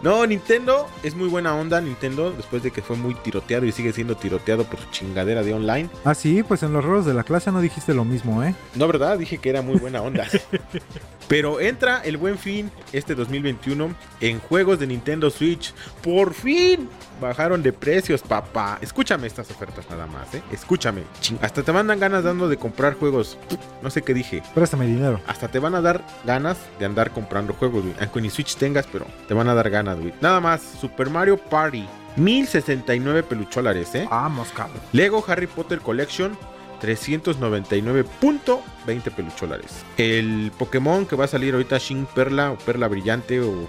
no, 0.01 0.25
Nintendo 0.25 0.87
es 1.03 1.15
muy 1.15 1.27
buena 1.27 1.55
onda. 1.55 1.81
Nintendo, 1.81 2.31
después 2.31 2.63
de 2.63 2.71
que 2.71 2.81
fue 2.81 2.95
muy 2.95 3.15
tiroteado 3.15 3.65
y 3.65 3.71
sigue 3.71 3.93
siendo 3.93 4.15
tiroteado 4.15 4.63
por 4.65 4.79
su 4.79 4.89
chingadera 4.91 5.43
de 5.43 5.53
online. 5.53 5.89
Ah, 6.05 6.13
sí, 6.13 6.43
pues 6.43 6.63
en 6.63 6.73
los 6.73 6.83
roles 6.83 7.05
de 7.05 7.13
la 7.13 7.23
clase 7.23 7.51
no 7.51 7.61
dijiste 7.61 7.93
lo 7.93 8.05
mismo, 8.05 8.43
¿eh? 8.43 8.55
No, 8.75 8.87
¿verdad? 8.87 9.17
Dije 9.17 9.37
que 9.37 9.49
era 9.49 9.61
muy 9.61 9.77
buena 9.77 10.01
onda. 10.01 10.27
Pero 11.27 11.59
entra 11.59 12.01
el 12.03 12.17
buen 12.17 12.37
fin 12.37 12.71
este 12.93 13.15
2021 13.15 13.93
en 14.21 14.39
juegos 14.39 14.79
de 14.79 14.87
Nintendo 14.87 15.29
Switch. 15.29 15.73
Por 16.01 16.33
fin 16.33 16.89
bajaron 17.19 17.61
de 17.61 17.73
precios, 17.73 18.21
papá. 18.21 18.77
Escúchame 18.81 19.27
estas 19.27 19.49
ofertas 19.51 19.89
nada 19.89 20.07
más, 20.07 20.33
¿eh? 20.33 20.41
Escúchame. 20.51 21.03
Hasta 21.41 21.63
te 21.63 21.71
mandan 21.71 21.99
ganas 21.99 22.23
dando 22.23 22.47
de 22.47 22.57
comprar 22.57 22.95
juegos. 22.95 23.37
No 23.81 23.89
sé 23.89 24.01
qué 24.01 24.13
dije. 24.13 24.41
Préstame 24.53 24.85
dinero. 24.85 25.19
Hasta 25.27 25.47
te 25.49 25.59
van 25.59 25.75
a 25.75 25.81
dar 25.81 26.03
ganas 26.25 26.57
de 26.79 26.85
andar 26.85 27.11
comprando 27.11 27.53
juegos, 27.53 27.83
güey. 27.83 27.95
Aunque 27.99 28.21
ni 28.21 28.29
Switch 28.29 28.55
tengas, 28.55 28.87
pero 28.87 29.05
te 29.27 29.33
van 29.33 29.49
a 29.49 29.55
dar 29.55 29.69
ganas, 29.69 29.99
güey. 29.99 30.13
Nada 30.21 30.39
más, 30.39 30.61
Super 30.79 31.09
Mario 31.09 31.37
Party. 31.37 31.85
1069 32.15 33.23
pelucholares, 33.23 33.93
¿eh? 33.93 34.07
Vamos, 34.09 34.49
cabrón. 34.49 34.81
Lego 34.91 35.23
Harry 35.27 35.45
Potter 35.45 35.79
Collection 35.79 36.35
399.20 36.79 39.15
pelucholares. 39.15 39.83
El 39.97 40.51
Pokémon 40.57 41.05
que 41.05 41.15
va 41.15 41.25
a 41.25 41.27
salir 41.27 41.53
ahorita 41.53 41.77
Shin 41.77 42.05
Perla 42.05 42.51
o 42.51 42.57
Perla 42.57 42.87
Brillante 42.87 43.41
o 43.41 43.67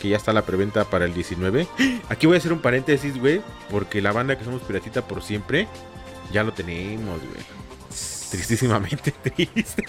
que 0.00 0.08
ya 0.08 0.16
está 0.16 0.32
la 0.32 0.42
preventa 0.42 0.84
para 0.84 1.04
el 1.04 1.14
19. 1.14 1.66
Aquí 2.08 2.26
voy 2.26 2.36
a 2.36 2.38
hacer 2.38 2.52
un 2.52 2.60
paréntesis, 2.60 3.18
güey, 3.18 3.42
porque 3.70 4.00
la 4.00 4.12
banda 4.12 4.38
que 4.38 4.44
somos 4.44 4.62
piratita 4.62 5.02
por 5.02 5.22
siempre 5.22 5.68
ya 6.32 6.42
lo 6.42 6.52
tenemos, 6.52 7.20
güey. 7.20 7.60
Tristísimamente 8.30 9.10
triste. 9.22 9.84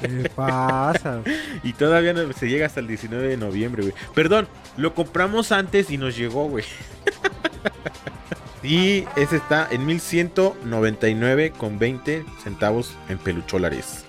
¿Qué 0.00 0.30
pasa? 0.34 1.20
Y 1.62 1.74
todavía 1.74 2.14
no 2.14 2.32
se 2.32 2.48
llega 2.48 2.66
hasta 2.66 2.80
el 2.80 2.86
19 2.86 3.28
de 3.28 3.36
noviembre, 3.36 3.82
güey. 3.82 3.94
Perdón, 4.14 4.48
lo 4.76 4.94
compramos 4.94 5.52
antes 5.52 5.90
y 5.90 5.98
nos 5.98 6.16
llegó, 6.16 6.48
güey. 6.48 6.64
Y 8.62 9.04
ese 9.16 9.36
está 9.36 9.68
en 9.70 9.86
1199 9.86 11.52
con 11.52 11.78
20 11.78 12.24
centavos 12.42 12.96
en 13.08 13.18
pelucholares. 13.18 14.04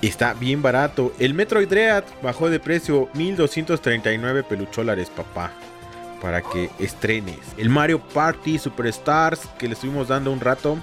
Está 0.00 0.34
bien 0.34 0.62
barato. 0.62 1.12
El 1.18 1.34
Metroid 1.34 1.68
Dread 1.68 2.04
bajó 2.22 2.50
de 2.50 2.60
precio 2.60 3.08
1239 3.14 4.42
pelucholares, 4.42 5.10
papá. 5.10 5.52
Para 6.20 6.40
que 6.42 6.70
estrenes. 6.78 7.40
El 7.58 7.68
Mario 7.68 8.00
Party 8.00 8.58
Superstars 8.58 9.40
que 9.58 9.68
le 9.68 9.74
estuvimos 9.74 10.08
dando 10.08 10.32
un 10.32 10.40
rato. 10.40 10.78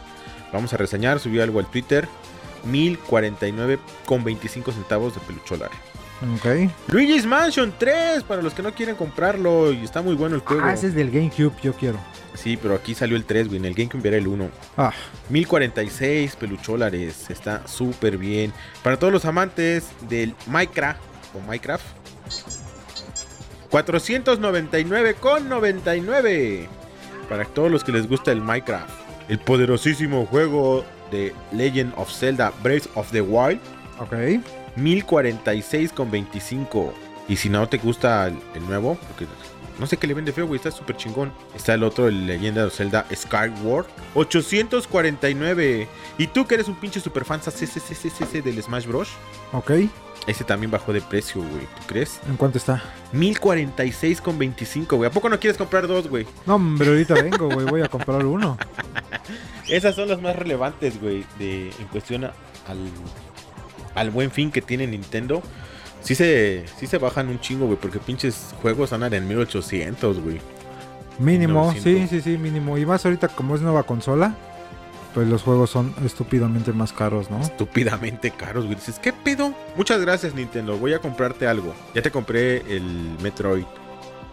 Vamos 0.54 0.74
a 0.74 0.78
reseñar, 0.78 1.20
subí 1.20 1.40
algo 1.40 1.60
al 1.60 1.70
Twitter. 1.70 2.08
1049 2.66 3.80
con 4.06 4.24
25 4.24 4.72
centavos 4.72 5.16
de 5.16 5.22
pelucholares. 5.22 5.91
Ok. 6.36 6.70
Luigi's 6.90 7.25
Mansion 7.25 7.74
3 7.78 8.24
para 8.24 8.42
los 8.42 8.54
que 8.54 8.62
no 8.62 8.74
quieren 8.74 8.96
comprarlo 8.96 9.72
y 9.72 9.84
está 9.84 10.01
muy 10.01 10.16
bueno 10.16 10.36
el 10.36 10.42
juego. 10.42 10.63
Ah, 10.63 10.74
ese 10.74 10.88
es 10.88 10.96
del 10.96 11.10
GameCube, 11.10 11.54
yo 11.63 11.74
quiero. 11.74 11.98
Sí, 12.36 12.58
pero 12.62 12.75
aquí 12.75 12.94
salió 12.96 13.18
el 13.18 13.25
3, 13.25 13.48
güey. 13.48 13.58
En 13.60 13.66
el 13.66 13.74
GameCube 13.74 14.08
era 14.08 14.18
el 14.18 14.28
1. 14.28 14.50
Ah, 14.78 14.94
1046 15.30 16.36
pelucholares. 16.36 17.30
Está 17.30 17.68
súper 17.68 18.18
bien. 18.18 18.54
Para 18.84 18.98
todos 18.98 19.12
los 19.12 19.25
amantes 19.25 19.88
del 20.08 20.36
Minecraft 20.48 21.00
o 21.36 21.40
Minecraft. 21.48 21.84
499 23.72 25.16
con 25.16 25.50
99. 25.50 26.70
Para 27.30 27.46
todos 27.46 27.72
los 27.72 27.84
que 27.84 27.92
les 27.92 28.08
gusta 28.08 28.32
el 28.32 28.42
Minecraft. 28.42 28.90
El 29.28 29.40
poderosísimo 29.40 30.25
juego 30.25 30.86
de 31.10 31.34
Legend 31.51 31.94
of 31.98 32.12
Zelda 32.12 32.54
Breath 32.62 32.88
of 32.96 33.12
the 33.12 33.22
Wild. 33.22 33.60
ok. 34.00 34.13
1046 34.75 35.92
con 35.94 36.12
25. 36.12 36.94
Y 37.28 37.36
si 37.38 37.50
no 37.50 37.68
te 37.70 37.78
gusta 37.78 38.28
el, 38.28 38.38
el 38.56 38.66
nuevo, 38.68 38.98
porque 39.08 39.25
No 39.80 39.88
sé 39.88 39.98
qué 39.98 40.06
le 40.08 40.13
vende 40.13 40.32
feo, 40.34 40.46
güey. 40.48 40.58
Está 40.58 40.70
súper 40.72 40.98
chingón. 40.98 41.32
Está 41.56 41.74
el 41.74 41.84
otro, 41.84 42.08
el 42.08 42.28
Leyenda 42.28 42.63
de 42.66 42.70
Zelda 42.72 43.06
Skyward. 43.16 43.86
849. 44.16 45.88
Y 46.18 46.28
tú 46.28 46.46
que 46.46 46.56
eres 46.56 46.68
un 46.68 46.75
pinche 46.75 47.00
super 47.00 47.25
fan 47.25 47.40
del 48.44 48.62
Smash 48.62 48.86
Bros. 48.86 49.10
Ok. 49.54 49.72
Ese 50.28 50.44
también 50.44 50.70
bajó 50.70 50.94
de 50.94 51.01
precio, 51.01 51.42
güey. 51.42 51.62
¿Tú 51.80 51.88
crees? 51.88 52.20
¿En 52.30 52.38
cuánto 52.38 52.60
está? 52.60 52.84
1046,25, 53.13 54.98
güey. 54.98 55.10
¿A 55.10 55.12
poco 55.12 55.30
no 55.30 55.40
quieres 55.40 55.58
comprar 55.58 55.88
dos, 55.88 56.08
güey? 56.08 56.28
No, 56.46 56.56
hombre, 56.56 56.90
ahorita 56.90 57.16
vengo, 57.16 57.50
güey. 57.50 57.66
Voy 57.66 57.82
a 57.82 57.88
comprar 57.88 58.24
uno. 58.25 58.58
Esas 59.68 59.96
son 59.96 60.10
las 60.10 60.22
más 60.22 60.36
relevantes, 60.36 61.01
güey, 61.01 61.25
de, 61.40 61.70
en 61.70 61.88
cuestión 61.92 62.25
a- 62.25 62.34
al, 62.68 62.78
al 63.96 64.12
buen 64.12 64.32
fin 64.32 64.52
que 64.52 64.62
tiene 64.62 64.88
Nintendo. 64.88 65.42
Sí 66.02 66.16
se, 66.16 66.66
sí 66.78 66.88
se 66.88 66.98
bajan 66.98 67.30
un 67.30 67.40
chingo, 67.40 67.68
güey, 67.68 67.78
porque 67.78 68.00
pinches 68.00 68.56
juegos 68.62 68.92
andan 68.94 69.14
en 69.14 69.28
1800, 69.28 70.20
güey. 70.20 70.40
Mínimo, 71.20 71.66
900. 71.66 72.10
sí, 72.10 72.16
sí, 72.16 72.22
sí, 72.22 72.38
mínimo. 72.38 72.78
Y 72.78 72.86
más 72.86 73.06
ahorita, 73.06 73.28
como 73.28 73.56
es 73.56 73.62
nueva 73.62 73.84
consola, 73.84 74.36
pues 75.14 75.28
los 75.28 75.44
juegos 75.44 75.70
son 75.70 75.94
estúpidamente 76.06 76.74
más 76.74 76.94
caros, 76.94 77.30
¿no? 77.30 77.40
Estúpidamente 77.42 78.32
caros, 78.32 78.66
güey. 78.66 78.76
Dices, 78.76 78.98
¿qué 79.00 79.14
pedo? 79.14 79.54
Muchas 79.76 80.02
gracias, 80.02 80.34
Nintendo. 80.34 80.78
Voy 80.78 80.94
a 80.94 81.00
comprarte 81.00 81.48
algo. 81.48 81.74
Ya 81.94 82.02
te 82.02 82.12
compré 82.12 82.58
el 82.76 83.18
Metroid. 83.22 83.66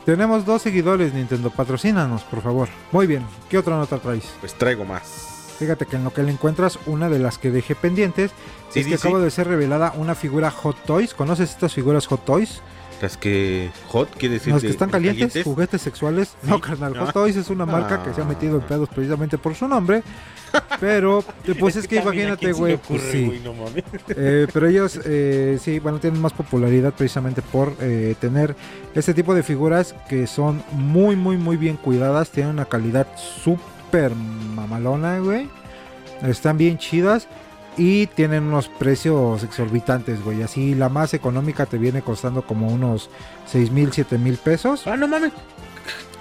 Tenemos 0.06 0.46
dos 0.46 0.62
seguidores, 0.62 1.12
Nintendo. 1.12 1.50
Patrocínanos, 1.50 2.22
por 2.22 2.40
favor. 2.40 2.68
Muy 2.92 3.06
bien. 3.06 3.26
¿Qué 3.50 3.58
otra 3.58 3.76
nota 3.76 3.98
traes? 3.98 4.24
Pues 4.40 4.54
traigo 4.54 4.84
más. 4.84 5.54
Fíjate 5.58 5.86
que 5.86 5.96
en 5.96 6.04
lo 6.04 6.12
que 6.12 6.22
le 6.22 6.30
encuentras, 6.30 6.78
una 6.86 7.08
de 7.08 7.18
las 7.18 7.36
que 7.36 7.50
dejé 7.50 7.74
pendientes 7.74 8.30
Sí, 8.70 8.80
es 8.80 8.84
sí, 8.86 8.90
que 8.92 8.98
sí. 8.98 9.08
acaba 9.08 9.22
de 9.22 9.30
ser 9.30 9.48
revelada 9.48 9.92
una 9.96 10.14
figura 10.14 10.50
Hot 10.50 10.76
Toys. 10.84 11.14
¿Conoces 11.14 11.50
estas 11.50 11.72
figuras 11.74 12.06
Hot 12.06 12.24
Toys? 12.24 12.60
Las 13.00 13.16
que 13.16 13.70
hot 13.86 14.10
quiere 14.16 14.34
decir 14.34 14.52
Las 14.52 14.62
que 14.62 14.68
están 14.70 14.90
calientes, 14.90 15.44
juguetes 15.44 15.80
sexuales. 15.80 16.34
Sí. 16.42 16.50
No, 16.50 16.60
carnal. 16.60 16.94
Ah. 16.96 17.04
Hot 17.06 17.12
Toys 17.12 17.36
es 17.36 17.48
una 17.48 17.64
marca 17.64 18.02
que 18.02 18.12
se 18.12 18.20
ha 18.20 18.24
metido 18.24 18.56
en 18.56 18.62
Ah. 18.62 18.66
pedos 18.66 18.88
precisamente 18.88 19.38
por 19.38 19.54
su 19.54 19.68
nombre. 19.68 20.02
Pero, 20.80 21.22
pues 21.60 21.76
es, 21.76 21.86
que, 21.86 22.00
también, 22.00 22.24
¿a 22.24 22.28
imagínate, 22.30 22.52
güey. 22.52 22.76
Pues 22.76 23.02
sí. 23.02 23.40
No 23.44 23.52
mames. 23.54 23.84
Eh, 24.08 24.48
pero 24.52 24.66
ellos, 24.66 24.98
eh, 25.04 25.58
sí, 25.62 25.78
bueno, 25.78 26.00
tienen 26.00 26.20
más 26.20 26.32
popularidad 26.32 26.92
precisamente 26.92 27.40
por 27.40 27.74
eh, 27.80 28.16
tener 28.20 28.56
este 28.94 29.14
tipo 29.14 29.32
de 29.34 29.42
figuras 29.44 29.94
que 30.08 30.26
son 30.26 30.62
muy, 30.72 31.14
muy, 31.14 31.36
muy 31.36 31.56
bien 31.56 31.76
cuidadas. 31.76 32.30
Tienen 32.30 32.52
una 32.54 32.64
calidad 32.64 33.06
súper 33.16 34.12
mamalona, 34.14 35.20
güey. 35.20 35.48
Están 36.22 36.58
bien 36.58 36.78
chidas. 36.78 37.28
Y 37.78 38.08
tienen 38.08 38.42
unos 38.44 38.68
precios 38.68 39.42
exorbitantes, 39.44 40.22
güey. 40.24 40.42
Así 40.42 40.74
la 40.74 40.88
más 40.88 41.14
económica 41.14 41.64
te 41.64 41.78
viene 41.78 42.02
costando 42.02 42.42
como 42.42 42.66
unos 42.68 43.08
6 43.46 43.70
mil, 43.70 43.92
7 43.92 44.18
mil 44.18 44.36
pesos. 44.36 44.86
Ah, 44.86 44.96
no 44.96 45.06
mames. 45.08 45.32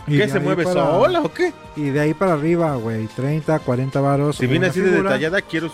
¿Qué 0.06 0.30
se 0.30 0.40
mueve 0.40 0.64
para- 0.64 0.74
sola 0.76 1.22
o 1.22 1.34
qué? 1.34 1.52
Y 1.76 1.90
de 1.90 2.00
ahí 2.00 2.14
para 2.14 2.34
arriba, 2.34 2.76
güey. 2.76 3.08
30, 3.08 3.60
40 3.60 4.00
varos. 4.00 4.38
Si 4.38 4.48
viene 4.48 4.68
así 4.68 4.80
de 4.80 4.92
detallada, 4.92 5.42
quiero 5.42 5.70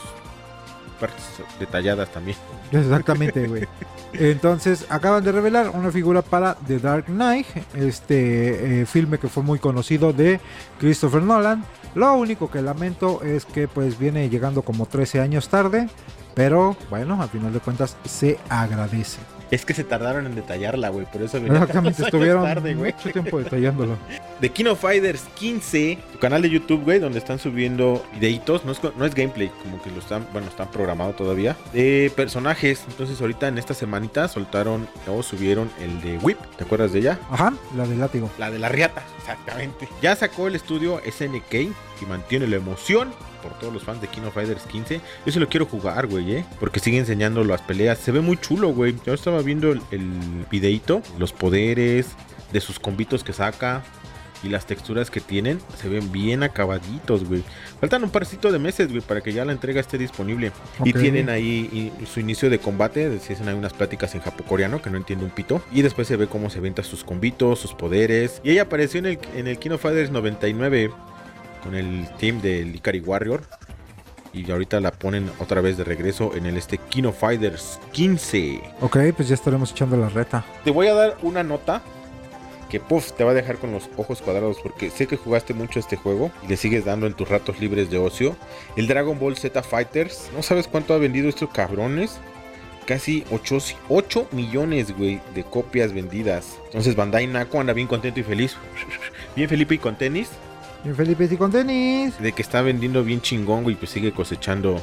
partes 0.93 1.23
detalladas 1.59 2.09
también. 2.09 2.38
Exactamente, 2.71 3.47
güey. 3.47 3.67
Entonces, 4.13 4.85
acaban 4.89 5.23
de 5.23 5.31
revelar 5.31 5.69
una 5.69 5.91
figura 5.91 6.21
para 6.21 6.55
The 6.55 6.79
Dark 6.79 7.05
Knight, 7.05 7.47
este 7.75 8.81
eh, 8.81 8.85
filme 8.85 9.17
que 9.17 9.27
fue 9.27 9.43
muy 9.43 9.59
conocido 9.59 10.13
de 10.13 10.39
Christopher 10.79 11.23
Nolan. 11.23 11.65
Lo 11.95 12.13
único 12.13 12.50
que 12.50 12.62
lamento 12.62 13.21
es 13.23 13.45
que 13.45 13.67
pues 13.67 13.97
viene 13.97 14.29
llegando 14.29 14.62
como 14.62 14.85
13 14.85 15.19
años 15.19 15.50
tarde, 15.50 15.89
pero 16.35 16.75
bueno, 16.89 17.21
a 17.21 17.27
final 17.27 17.53
de 17.53 17.59
cuentas 17.59 17.97
se 18.05 18.39
agradece. 18.50 19.19
Es 19.53 19.65
que 19.65 19.75
se 19.75 19.83
tardaron 19.83 20.25
en 20.25 20.33
detallarla, 20.33 20.89
güey. 20.89 21.05
Por 21.05 21.22
eso 21.22 21.39
venía 21.39 21.60
Exactamente, 21.60 22.01
estuvieron 22.05 22.43
tarde, 22.43 22.74
güey. 22.74 22.91
mucho 22.91 23.12
tiempo 23.12 23.38
detallándolo. 23.38 23.98
De 24.41 24.50
Kino 24.50 24.75
Fighters 24.75 25.25
15, 25.36 26.00
tu 26.12 26.17
canal 26.17 26.41
de 26.41 26.50
YouTube, 26.50 26.83
güey, 26.83 26.98
donde 26.98 27.19
están 27.19 27.38
subiendo 27.38 28.03
videitos. 28.15 28.65
No 28.65 28.72
es, 28.72 28.81
no 28.83 29.05
es 29.05 29.13
gameplay, 29.13 29.51
como 29.62 29.79
que 29.83 29.91
lo 29.91 30.00
están, 30.00 30.25
bueno, 30.33 30.48
están 30.48 30.72
programados 30.72 31.15
todavía. 31.15 31.55
De 31.72 32.12
personajes. 32.15 32.83
Entonces, 32.88 33.22
ahorita 33.22 33.48
en 33.48 33.60
esta 33.60 33.75
semanita 33.75 34.27
soltaron 34.27 34.88
o 35.07 35.22
subieron 35.22 35.69
el 35.79 36.01
de 36.01 36.17
Whip. 36.17 36.39
¿Te 36.57 36.63
acuerdas 36.63 36.91
de 36.91 37.00
ella? 37.01 37.19
Ajá, 37.29 37.53
la 37.77 37.86
del 37.86 38.00
látigo. 38.00 38.31
La 38.39 38.50
de 38.50 38.57
la 38.57 38.69
riata, 38.69 39.03
exactamente. 39.19 39.88
Ya 40.01 40.15
sacó 40.15 40.47
el 40.47 40.56
estudio 40.56 40.99
SNK 41.06 41.54
y 41.54 42.06
mantiene 42.10 42.47
la 42.47 42.56
emoción 42.56 43.13
por 43.43 43.53
todos 43.60 43.73
los 43.73 43.84
fans 43.84 44.01
de 44.01 44.08
Kino 44.08 44.32
Fighters 44.32 44.63
15. 44.63 45.01
Yo 45.25 45.32
se 45.32 45.39
lo 45.39 45.47
quiero 45.49 45.65
jugar, 45.65 46.08
güey, 46.08 46.38
¿eh? 46.38 46.45
Porque 46.60 46.79
sigue 46.79 46.97
enseñando 46.97 47.43
las 47.43 47.62
peleas. 47.62 47.99
Se 47.99 48.12
ve 48.12 48.21
muy 48.21 48.38
chulo, 48.38 48.69
güey. 48.69 48.95
Yo 49.06 49.13
estaba 49.13 49.41
viendo 49.41 49.71
el, 49.73 49.82
el 49.91 50.10
videíto, 50.49 51.01
los 51.19 51.34
poderes, 51.34 52.08
de 52.51 52.62
sus 52.62 52.79
combitos 52.79 53.23
que 53.23 53.34
saca 53.34 53.84
y 54.43 54.49
las 54.49 54.65
texturas 54.65 55.10
que 55.10 55.21
tienen. 55.21 55.60
Se 55.82 55.88
ven 55.89 56.12
bien 56.12 56.43
acabaditos, 56.43 57.23
güey. 57.23 57.43
Faltan 57.79 58.03
un 58.03 58.10
parcito 58.10 58.51
de 58.51 58.60
meses, 58.60 58.89
güey, 58.89 59.01
para 59.01 59.21
que 59.21 59.32
ya 59.34 59.45
la 59.45 59.53
entrega 59.53 59.79
esté 59.79 59.97
disponible. 59.97 60.51
Y 60.84 60.91
tienen 60.93 61.29
ahí 61.29 61.91
y- 62.01 62.06
su 62.06 62.19
inicio 62.19 62.49
de 62.49 62.60
combate. 62.60 63.19
Se 63.19 63.34
hacen 63.34 63.47
ahí 63.47 63.56
unas 63.56 63.73
pláticas 63.73 64.13
en 64.15 64.21
japocoreano 64.21 64.82
que 64.82 64.89
no 64.89 64.97
entiendo 64.97 65.23
un 65.25 65.32
pito. 65.32 65.62
Y 65.71 65.82
después 65.82 66.08
se 66.10 66.17
ve 66.17 66.27
cómo 66.27 66.49
se 66.49 66.60
venta 66.60 66.84
sus 66.84 67.03
combitos, 67.03 67.60
sus 67.60 67.73
poderes. 67.73 68.41
Y 68.43 68.51
ella 68.51 68.63
apareció 68.63 68.99
en 68.99 69.06
el, 69.06 69.19
en 69.36 69.47
el 69.47 69.58
Kino 69.60 69.77
Fighters 69.77 70.12
99 70.12 70.91
con 71.63 71.76
el 71.76 72.08
team 72.17 72.41
del 72.41 72.76
Ikari 72.76 72.99
Warrior. 72.99 73.41
Y 74.34 74.49
ahorita 74.49 74.80
la 74.80 74.91
ponen 74.91 75.30
otra 75.39 75.62
vez 75.62 75.78
de 75.78 75.84
regreso 75.84 76.36
en 76.36 76.47
el 76.47 76.58
este 76.58 76.80
Kino 76.80 77.13
Fighters 77.13 77.80
15. 77.91 78.62
Ok, 78.82 78.97
pues 79.15 79.28
ya 79.28 79.36
estaremos 79.36 79.71
echando 79.71 79.95
la 79.95 80.10
reta. 80.10 80.43
Te 80.63 80.71
voy 80.71 80.88
a 80.88 80.93
dar 80.95 81.17
una 81.21 81.43
nota 81.43 81.84
que 82.73 82.80
puff, 82.80 83.12
te 83.12 83.23
va 83.23 83.30
a 83.30 83.36
dejar 83.36 83.58
con 83.58 83.71
los 83.71 83.88
ojos 83.97 84.23
cuadrados 84.23 84.58
porque 84.63 84.89
sé 84.89 85.06
que 85.06 85.15
jugaste 85.15 85.54
mucho 85.54 85.80
este 85.80 85.95
juego 85.95 86.32
y 86.41 86.47
le 86.47 86.58
sigues 86.58 86.86
dando 86.86 87.06
en 87.06 87.13
tus 87.13 87.30
ratos 87.30 87.60
libres 87.60 87.91
de 87.91 87.99
ocio. 87.99 88.36
El 88.76 88.88
Dragon 88.88 89.19
Ball 89.19 89.38
Z 89.38 89.62
Fighters, 89.62 90.32
no 90.36 90.41
sabes 90.41 90.67
cuánto 90.67 90.95
ha 90.95 90.97
vendido 90.97 91.30
estos 91.30 91.52
cabrones. 91.52 92.17
Casi 92.88 93.23
8, 93.30 94.28
millones, 94.32 94.97
güey, 94.97 95.21
de 95.36 95.43
copias 95.43 95.93
vendidas. 95.93 96.58
Entonces 96.65 96.95
Bandai 96.95 97.28
Namco 97.28 97.60
anda 97.60 97.73
bien 97.73 97.88
contento 97.88 98.19
y 98.19 98.23
feliz. 98.23 98.58
Bien 99.36 99.47
Felipe 99.47 99.76
y 99.76 99.78
con 99.78 99.95
tenis. 99.95 100.30
Bien, 100.84 100.96
Felipe, 100.96 101.28
y 101.32 101.38
con 101.38 101.52
tenis. 101.52 102.17
De 102.19 102.32
que 102.34 102.41
está 102.41 102.62
vendiendo 102.62 103.04
bien 103.04 103.22
chingón, 103.22 103.63
güey, 103.63 103.76
pues 103.76 103.91
sigue 103.91 104.12
cosechando 104.12 104.82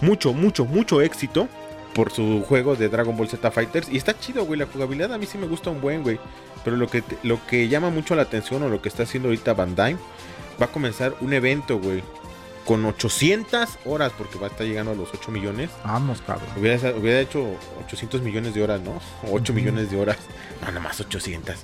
mucho, 0.00 0.32
mucho, 0.32 0.64
mucho 0.64 1.00
éxito 1.00 1.48
por 1.94 2.12
su 2.12 2.42
juego 2.46 2.76
de 2.76 2.88
Dragon 2.88 3.16
Ball 3.16 3.28
Z 3.28 3.50
Fighters. 3.50 3.88
Y 3.90 3.96
está 3.96 4.16
chido, 4.18 4.44
güey, 4.44 4.58
la 4.60 4.66
jugabilidad 4.66 5.12
a 5.12 5.18
mí 5.18 5.26
sí 5.26 5.38
me 5.38 5.46
gusta 5.48 5.70
un 5.70 5.80
buen, 5.80 6.02
güey. 6.02 6.20
Pero 6.64 6.76
lo 6.76 6.86
que, 6.88 7.02
lo 7.24 7.44
que 7.46 7.68
llama 7.68 7.90
mucho 7.90 8.14
la 8.14 8.22
atención 8.22 8.62
o 8.62 8.68
lo 8.68 8.80
que 8.80 8.88
está 8.88 9.02
haciendo 9.02 9.28
ahorita 9.28 9.54
Bandai, 9.54 9.96
va 10.60 10.66
a 10.66 10.72
comenzar 10.72 11.14
un 11.20 11.32
evento, 11.32 11.78
güey. 11.78 12.02
Con 12.64 12.84
800 12.84 13.78
horas, 13.86 14.12
porque 14.16 14.38
va 14.38 14.46
a 14.46 14.50
estar 14.50 14.64
llegando 14.64 14.92
a 14.92 14.94
los 14.94 15.08
8 15.12 15.32
millones. 15.32 15.70
Vamos, 15.84 16.22
cabrón. 16.24 16.46
Hubiera, 16.56 16.90
hubiera 16.94 17.18
hecho 17.20 17.44
800 17.86 18.22
millones 18.22 18.54
de 18.54 18.62
horas, 18.62 18.80
¿no? 18.82 18.92
O 19.28 19.32
8 19.34 19.52
Ujú. 19.52 19.60
millones 19.60 19.90
de 19.90 19.98
horas. 19.98 20.18
No, 20.60 20.68
nada 20.68 20.78
más 20.80 21.00
800. 21.00 21.56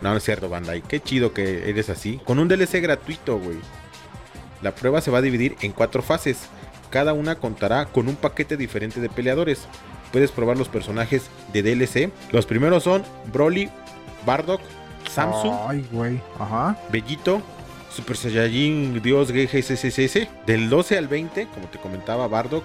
No, 0.00 0.10
no 0.10 0.16
es 0.16 0.24
cierto, 0.24 0.48
Bandai. 0.48 0.82
Qué 0.82 1.00
chido 1.00 1.32
que 1.32 1.68
eres 1.68 1.90
así. 1.90 2.20
Con 2.24 2.38
un 2.38 2.48
DLC 2.48 2.80
gratuito, 2.80 3.38
güey. 3.38 3.58
La 4.62 4.74
prueba 4.74 5.00
se 5.00 5.10
va 5.10 5.18
a 5.18 5.22
dividir 5.22 5.56
en 5.60 5.72
cuatro 5.72 6.02
fases. 6.02 6.48
Cada 6.90 7.12
una 7.12 7.36
contará 7.36 7.86
con 7.86 8.08
un 8.08 8.16
paquete 8.16 8.56
diferente 8.56 9.00
de 9.00 9.08
peleadores. 9.08 9.66
Puedes 10.12 10.30
probar 10.30 10.56
los 10.56 10.68
personajes 10.68 11.28
de 11.52 11.62
DLC. 11.62 12.10
Los 12.32 12.46
primeros 12.46 12.84
son 12.84 13.02
Broly, 13.32 13.68
Bardock, 14.24 14.60
Samsung, 15.10 15.54
Ay, 15.68 15.86
güey. 15.90 16.20
Ajá. 16.38 16.78
Bellito, 16.90 17.42
Super 17.90 18.16
Saiyajin 18.16 19.02
Dios 19.02 19.32
GGSSS. 19.32 20.28
Del 20.46 20.70
12 20.70 20.98
al 20.98 21.08
20, 21.08 21.46
como 21.48 21.66
te 21.66 21.78
comentaba, 21.78 22.28
Bardock, 22.28 22.64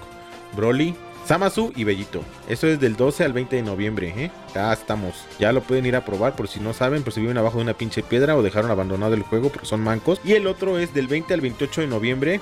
Broly, 0.55 0.95
Samasu 1.29 1.71
y 1.75 1.83
Bellito. 1.83 2.23
Eso 2.47 2.65
es 2.65 2.79
del 2.79 2.95
12 2.95 3.23
al 3.23 3.33
20 3.33 3.57
de 3.57 3.61
noviembre, 3.61 4.11
¿eh? 4.17 4.31
Ya 4.55 4.73
estamos. 4.73 5.13
Ya 5.37 5.51
lo 5.51 5.61
pueden 5.61 5.85
ir 5.85 5.95
a 5.95 6.03
probar 6.03 6.35
por 6.35 6.47
si 6.47 6.59
no 6.59 6.73
saben, 6.73 7.03
por 7.03 7.13
si 7.13 7.21
viven 7.21 7.37
abajo 7.37 7.57
de 7.57 7.65
una 7.65 7.75
pinche 7.75 8.01
piedra 8.01 8.35
o 8.35 8.41
dejaron 8.41 8.71
abandonado 8.71 9.13
el 9.13 9.21
juego 9.21 9.49
porque 9.49 9.67
son 9.67 9.81
mancos. 9.81 10.19
Y 10.23 10.33
el 10.33 10.47
otro 10.47 10.79
es 10.79 10.91
del 10.95 11.05
20 11.05 11.35
al 11.35 11.41
28 11.41 11.81
de 11.81 11.87
noviembre. 11.87 12.39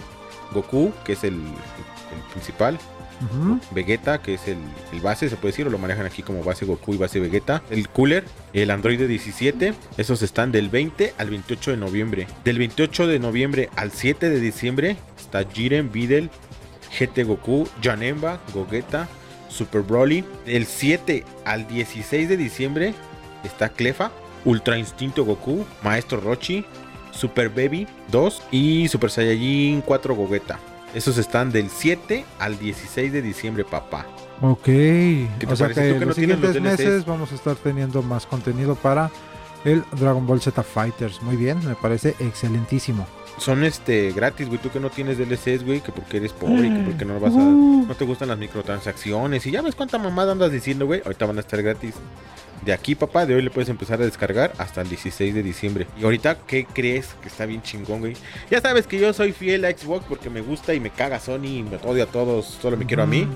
Goku, 0.54 0.94
que 1.04 1.14
es 1.14 1.26
el, 1.26 1.34
el 1.34 2.32
principal. 2.32 2.80
Vegeta, 3.72 4.22
que 4.22 4.36
es 4.36 4.48
el, 4.48 4.60
el 4.94 5.02
base, 5.02 5.28
se 5.28 5.36
puede 5.36 5.52
decir, 5.52 5.68
o 5.68 5.70
lo 5.70 5.80
manejan 5.80 6.06
aquí 6.06 6.22
como 6.22 6.44
base 6.44 6.66
Goku 6.66 6.94
y 6.94 6.98
base 6.98 7.20
Vegeta. 7.20 7.64
El 7.70 7.90
Cooler, 7.90 8.24
el 8.54 8.72
Android 8.72 9.06
17, 9.06 9.74
esos 9.98 10.22
están 10.22 10.52
del 10.52 10.70
20 10.70 11.14
al 11.18 11.30
28 11.30 11.72
de 11.72 11.78
noviembre. 11.78 12.28
Del 12.46 12.60
28 12.60 13.08
de 13.08 13.20
noviembre 13.20 13.70
al 13.76 13.92
7 13.92 14.30
de 14.30 14.40
diciembre 14.40 14.98
está 15.18 15.44
Jiren, 15.44 15.92
Videl, 15.92 16.30
GT 16.98 17.24
Goku, 17.24 17.68
Janemba, 17.82 18.40
Gogeta, 18.54 19.08
Super 19.50 19.82
Broly. 19.82 20.24
Del 20.46 20.66
7 20.66 21.24
al 21.46 21.68
16 21.68 22.30
de 22.30 22.38
diciembre 22.38 22.94
está 23.44 23.70
Clefa, 23.70 24.12
Ultra 24.46 24.78
Instinto 24.78 25.26
Goku, 25.26 25.66
Maestro 25.84 26.20
Rochi, 26.20 26.66
Super 27.12 27.50
Baby 27.50 27.88
2 28.10 28.44
y 28.52 28.88
Super 28.88 29.10
Saiyajin 29.10 29.82
4 29.82 30.16
Gogeta. 30.16 30.60
Esos 30.94 31.18
están 31.18 31.52
del 31.52 31.70
7 31.70 32.26
al 32.40 32.58
16 32.58 33.12
de 33.12 33.22
diciembre, 33.22 33.66
papá. 33.66 34.06
Ok. 34.42 34.64
te 34.64 35.28
O 35.48 35.56
sea 35.56 35.68
parece? 35.68 35.82
que 35.82 35.94
Tú 35.94 36.00
que 36.00 36.06
los 36.06 36.18
no 36.18 36.22
tienes 36.22 36.40
los 36.40 36.54
siguientes 36.54 36.62
meses 36.86 37.06
vamos 37.06 37.32
a 37.32 37.36
estar 37.36 37.56
teniendo 37.56 38.02
más 38.02 38.26
contenido 38.26 38.76
para 38.76 39.12
el 39.66 39.84
Dragon 40.00 40.26
Ball 40.26 40.42
Z 40.42 40.64
Fighters. 40.64 41.22
Muy 41.22 41.36
bien, 41.36 41.64
me 41.66 41.76
parece 41.76 42.16
excelentísimo. 42.20 43.06
Son 43.38 43.64
este 43.64 44.12
gratis, 44.12 44.48
güey. 44.48 44.60
Tú 44.60 44.70
que 44.72 44.80
no 44.80 44.90
tienes 44.90 45.18
DLCs, 45.18 45.64
güey, 45.64 45.82
que 45.82 45.92
porque 45.92 46.18
eres 46.18 46.34
pobre 46.34 46.68
y 46.68 46.74
que 46.74 46.80
porque 46.80 47.06
no 47.06 47.20
vas 47.20 47.34
a. 47.34 47.38
Uh. 47.38 47.86
No 47.88 47.96
te 47.96 48.06
gustan 48.06 48.30
las 48.30 48.38
microtransacciones. 48.38 49.46
Y 49.46 49.52
ya 49.52 49.62
ves 49.62 49.76
cuánta 49.76 49.98
mamada 49.98 50.32
andas 50.32 50.52
diciendo, 50.52 50.86
güey. 50.86 51.02
Ahorita 51.06 51.26
van 51.26 51.38
a 51.38 51.42
estar 51.42 51.62
gratis. 51.62 51.94
De 52.66 52.74
aquí, 52.74 52.96
papá, 52.96 53.26
de 53.26 53.36
hoy 53.36 53.42
le 53.44 53.52
puedes 53.52 53.70
empezar 53.70 54.02
a 54.02 54.06
descargar 54.06 54.52
hasta 54.58 54.82
el 54.82 54.90
16 54.90 55.36
de 55.36 55.44
diciembre. 55.44 55.88
Y 56.00 56.04
ahorita, 56.04 56.40
¿qué 56.48 56.66
crees 56.66 57.16
que 57.22 57.28
está 57.28 57.46
bien 57.46 57.62
chingón, 57.62 58.00
güey? 58.00 58.18
Ya 58.50 58.60
sabes 58.60 58.88
que 58.88 59.00
yo 59.00 59.14
soy 59.14 59.32
fiel 59.32 59.64
a 59.66 59.72
Xbox 59.72 60.06
porque 60.10 60.30
me 60.30 60.42
gusta 60.42 60.74
y 60.74 60.80
me 60.80 60.90
caga 60.90 61.20
Sony 61.20 61.46
y 61.46 61.64
me 61.64 61.78
odio 61.78 62.04
a 62.04 62.08
todos, 62.08 62.46
solo 62.46 62.76
me 62.76 62.86
quiero 62.86 63.04
a 63.04 63.08
mí. 63.08 63.28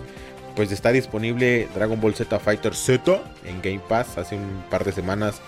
Pues 0.56 0.72
está 0.72 0.92
disponible 0.92 1.70
Dragon 1.76 2.02
Ball 2.02 2.16
Z 2.16 2.40
Fighter 2.40 2.76
Z 2.76 3.24
en 3.46 3.62
Game 3.62 3.82
Pass. 3.88 4.18
Hace 4.18 4.36
un 4.36 4.64
par 4.70 4.84
de 4.84 4.92
semanas 4.92 5.40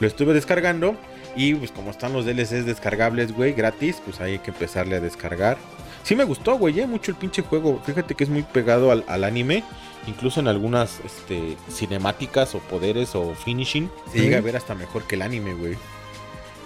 lo 0.00 0.06
estuve 0.06 0.32
descargando. 0.32 0.96
Y 1.36 1.54
pues 1.54 1.70
como 1.70 1.90
están 1.90 2.12
los 2.14 2.24
DLCs 2.24 2.64
descargables, 2.64 3.32
güey, 3.32 3.52
gratis, 3.52 4.00
pues 4.04 4.20
hay 4.20 4.38
que 4.38 4.50
empezarle 4.50 4.96
a 4.96 5.00
descargar. 5.00 5.58
Sí 6.02 6.14
me 6.16 6.24
gustó, 6.24 6.56
güey, 6.56 6.80
eh, 6.80 6.86
mucho 6.86 7.10
el 7.10 7.16
pinche 7.16 7.42
juego. 7.42 7.80
Fíjate 7.84 8.14
que 8.14 8.24
es 8.24 8.30
muy 8.30 8.42
pegado 8.42 8.90
al, 8.90 9.04
al 9.08 9.24
anime. 9.24 9.62
Incluso 10.06 10.38
en 10.40 10.48
algunas 10.48 11.00
este, 11.04 11.56
cinemáticas 11.70 12.54
o 12.54 12.60
poderes 12.60 13.14
o 13.16 13.34
finishing. 13.34 13.90
Se 14.06 14.12
Sí. 14.12 14.20
llega 14.24 14.38
a 14.38 14.40
ver 14.40 14.56
hasta 14.56 14.74
mejor 14.74 15.02
que 15.02 15.16
el 15.16 15.22
anime, 15.22 15.54
güey. 15.54 15.76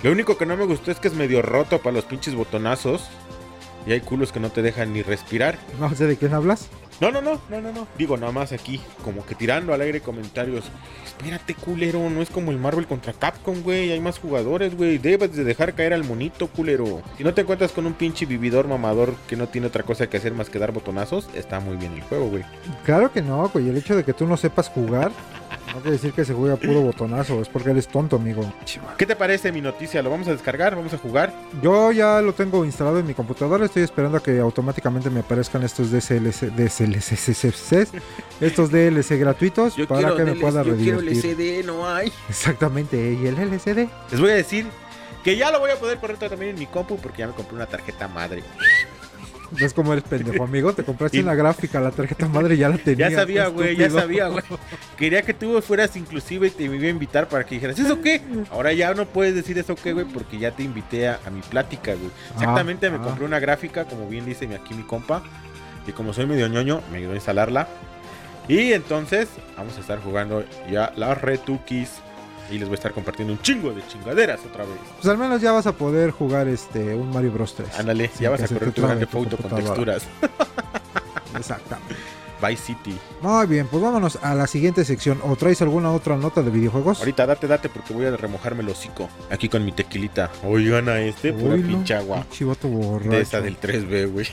Lo 0.03 0.13
único 0.13 0.37
que 0.39 0.47
no 0.47 0.57
me 0.57 0.65
gustó 0.67 0.91
es 0.91 1.01
que 1.01 1.09
es 1.09 1.15
medio 1.15 1.43
roto 1.43 1.79
para 1.79 1.95
los 1.97 2.05
pinches 2.05 2.35
botonazos. 2.35 3.09
Y 3.87 3.93
hay 3.93 4.01
culos 4.03 4.31
que 4.31 4.41
no 4.41 4.51
te 4.51 4.61
dejan 4.63 4.93
ni 4.93 5.03
respirar. 5.03 5.59
No 5.81 5.93
sé 5.95 6.07
de 6.07 6.17
quién 6.17 6.35
hablas. 6.35 6.69
No, 7.01 7.11
no, 7.11 7.23
no, 7.23 7.41
no, 7.49 7.61
no, 7.63 7.73
no. 7.73 7.87
Digo, 7.97 8.17
nada 8.19 8.31
más 8.31 8.53
aquí, 8.53 8.81
como 9.03 9.25
que 9.25 9.35
tirando 9.35 9.73
al 9.73 9.81
aire 9.81 10.03
comentarios. 10.03 10.65
Espérate, 11.07 11.55
culero, 11.55 12.11
no 12.11 12.21
es 12.21 12.29
como 12.29 12.51
el 12.51 12.59
Marvel 12.59 12.87
contra 12.87 13.15
Capcom, 13.15 13.63
güey. 13.63 13.91
Hay 13.91 14.01
más 14.01 14.19
jugadores, 14.19 14.77
güey. 14.77 14.99
Debes 14.99 15.35
de 15.35 15.45
dejar 15.45 15.75
caer 15.75 15.95
al 15.95 16.05
monito, 16.05 16.49
culero. 16.49 17.03
Si 17.17 17.25
no 17.25 17.33
te 17.33 17.41
encuentras 17.41 17.73
con 17.73 17.87
un 17.87 17.95
pinche 17.95 18.27
vividor 18.27 18.69
mamador 18.69 19.15
que 19.29 19.37
no 19.37 19.49
tiene 19.49 19.69
otra 19.69 19.83
cosa 19.83 20.09
que 20.09 20.19
hacer 20.19 20.35
más 20.35 20.51
que 20.51 20.59
dar 20.59 20.73
botonazos, 20.73 21.29
está 21.35 21.59
muy 21.59 21.77
bien 21.77 21.95
el 21.95 22.03
juego, 22.03 22.29
güey. 22.29 22.45
Claro 22.85 23.11
que 23.11 23.23
no, 23.23 23.49
güey. 23.49 23.71
El 23.71 23.79
hecho 23.79 23.97
de 23.97 24.05
que 24.05 24.13
tú 24.13 24.27
no 24.27 24.37
sepas 24.37 24.69
jugar 24.69 25.11
no 25.75 25.81
quiere 25.81 25.93
decir 25.93 26.13
que 26.13 26.25
se 26.25 26.35
juega 26.35 26.57
puro 26.57 26.81
botonazo. 26.81 27.41
Es 27.41 27.49
porque 27.49 27.71
eres 27.71 27.89
tonto, 27.89 28.17
amigo. 28.17 28.53
¿Qué 28.97 29.07
te 29.07 29.17
parece 29.17 29.53
mi 29.53 29.61
noticia? 29.61 30.03
¿Lo 30.03 30.11
vamos 30.11 30.29
a 30.29 30.33
descargar? 30.33 30.77
¿Vamos 30.77 30.93
a 30.95 30.99
jugar? 30.99 31.33
Yo 31.63 31.93
ya 31.93 32.21
lo 32.21 32.33
tengo 32.33 32.65
instalado 32.65 32.99
en 32.99 33.07
mi 33.07 33.15
computadora. 33.15 33.65
Estoy 33.65 33.83
esperando 33.83 34.19
a 34.19 34.23
que 34.23 34.39
automáticamente 34.39 35.11
me 35.11 35.21
aparezcan 35.21 35.63
estos 35.63 35.91
DSLC, 35.91 36.53
DSLCs, 36.55 37.93
estos 38.41 38.71
DLC 38.71 39.19
gratuitos 39.19 39.75
para 39.89 40.15
que 40.17 40.25
me 40.25 40.35
pueda 40.35 40.63
redivertir. 40.63 41.11
LCD, 41.11 41.65
no 41.67 41.89
hay. 41.89 42.13
Exactamente, 42.29 43.13
y 43.13 43.27
el 43.27 43.39
LCD. 43.39 43.89
Les 44.11 44.21
voy 44.21 44.31
a 44.31 44.35
decir 44.35 44.67
que 45.23 45.37
ya 45.37 45.51
lo 45.51 45.61
voy 45.61 45.71
a 45.71 45.77
poder 45.77 45.99
correr 45.99 46.17
también 46.19 46.53
en 46.53 46.59
mi 46.59 46.67
compu 46.67 46.97
porque 46.97 47.19
ya 47.19 47.27
me 47.27 47.35
compré 47.35 47.57
una 47.57 47.67
tarjeta 47.67 48.09
madre. 48.09 48.43
¿Ves 49.51 49.75
cómo 49.75 49.93
eres 49.93 50.05
pendejo, 50.05 50.45
amigo? 50.45 50.73
Te 50.73 50.85
compraste 50.85 51.19
Y- 51.19 51.21
una 51.21 51.35
gráfica, 51.35 51.81
la 51.81 51.91
tarjeta 51.91 52.29
madre 52.29 52.57
ya 52.57 52.69
la 52.69 52.79
tenía. 52.79 53.09
Ya 53.11 53.17
sabía, 53.17 53.49
güey, 53.49 53.77
ya 53.77 53.91
sabía, 53.91 54.29
güey. 54.29 54.45
Quería 54.97 55.23
que 55.23 55.35
tú 55.35 55.61
fueras 55.61 55.97
inclusive 55.97 56.49
y 56.49 56.51
te 56.51 56.65
iba 56.65 56.75
a 56.75 56.89
invitar 56.89 57.29
para 57.29 57.45
que 57.45 57.57
dijeras, 57.57 57.79
¿eso 57.79 58.01
qué? 58.01 58.21
Ahora 58.51 58.73
ya 58.73 58.95
no 58.95 59.07
puedes 59.07 59.35
decir 59.35 59.59
eso 59.59 59.75
qué, 59.75 59.93
güey, 59.93 60.07
porque 60.07 60.39
ya 60.39 60.53
te 60.53 60.63
invité 60.63 61.09
a, 61.09 61.21
a 61.27 61.31
mi 61.31 61.41
plática, 61.41 61.95
güey. 61.95 62.11
Exactamente, 62.35 62.91
me 62.91 62.97
ah. 62.97 63.03
compré 63.03 63.25
una 63.25 63.41
gráfica, 63.41 63.85
como 63.85 64.09
bien 64.09 64.25
dice 64.25 64.49
aquí 64.55 64.75
mi 64.75 64.85
compa. 64.85 65.23
Y 65.87 65.93
como 65.93 66.13
soy 66.13 66.27
medio 66.27 66.47
ñoño, 66.47 66.83
me 66.93 66.99
ayudó 66.99 67.13
a 67.13 67.17
instalarla. 67.17 67.67
Y 68.49 68.73
entonces, 68.73 69.29
vamos 69.57 69.77
a 69.77 69.81
estar 69.81 70.01
jugando 70.01 70.45
ya 70.71 70.93
las 70.97 71.21
retukis. 71.21 71.91
Y 72.51 72.59
les 72.59 72.69
voy 72.69 72.75
a 72.75 72.77
estar 72.77 72.93
compartiendo 72.93 73.33
un 73.33 73.41
chingo 73.41 73.73
de 73.73 73.87
chingaderas 73.87 74.41
otra 74.45 74.65
vez. 74.65 74.77
Pues 74.97 75.09
al 75.09 75.19
menos 75.19 75.41
ya 75.41 75.53
vas 75.53 75.67
a 75.67 75.73
poder 75.73 76.11
jugar 76.11 76.49
este 76.49 76.95
un 76.95 77.11
Mario 77.11 77.33
Bros 77.33 77.55
3. 77.55 77.79
Ándale, 77.79 78.11
ya 78.19 78.31
vas 78.31 78.43
a 78.43 78.49
correr 78.49 78.73
tu 78.73 78.83
grande 78.83 79.07
foto 79.07 79.37
con 79.37 79.51
texturas. 79.51 80.07
Exactamente. 81.37 81.97
Vice 82.41 82.63
City. 82.63 82.97
Muy 83.21 83.47
bien, 83.47 83.67
pues 83.67 83.83
vámonos 83.83 84.19
a 84.23 84.35
la 84.35 84.47
siguiente 84.47 84.85
sección. 84.85 85.21
¿O 85.25 85.37
traes 85.37 85.61
alguna 85.63 85.93
otra 85.93 86.17
nota 86.17 86.43
de 86.43 86.51
videojuegos? 86.51 86.99
Ahorita 87.01 87.27
date, 87.27 87.47
date, 87.47 87.69
porque 87.69 87.93
voy 87.93 88.07
a 88.07 88.17
remojarme 88.17 88.63
el 88.63 88.71
hocico. 88.71 89.09
Aquí 89.31 89.49
con 89.49 89.65
mi 89.65 89.73
tequilita. 89.73 90.31
Oigan 90.45 90.89
a 90.89 91.01
este, 91.01 91.33
pura 91.33 91.57
no, 91.57 91.67
pinche 91.67 91.95
agua. 91.95 92.23
pinche 92.23 92.45
vato 92.45 92.69
borracho. 92.69 93.11
De 93.11 93.21
esa 93.21 93.41
del 93.41 93.61
3B, 93.61 94.11
güey. 94.11 94.27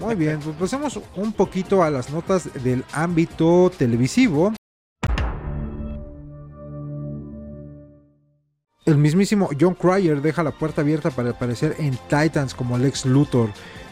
Muy 0.00 0.14
bien, 0.14 0.40
pues 0.40 0.56
pasemos 0.56 0.98
un 1.14 1.32
poquito 1.32 1.82
a 1.82 1.90
las 1.90 2.10
notas 2.10 2.48
del 2.62 2.84
ámbito 2.92 3.70
televisivo. 3.76 4.54
El 8.92 8.98
mismísimo 8.98 9.48
John 9.58 9.74
Cryer 9.74 10.20
deja 10.20 10.42
la 10.42 10.50
puerta 10.50 10.82
abierta 10.82 11.10
para 11.10 11.30
aparecer 11.30 11.76
en 11.78 11.96
Titans 12.10 12.52
como 12.52 12.76
Lex 12.76 13.06
Luthor. 13.06 13.48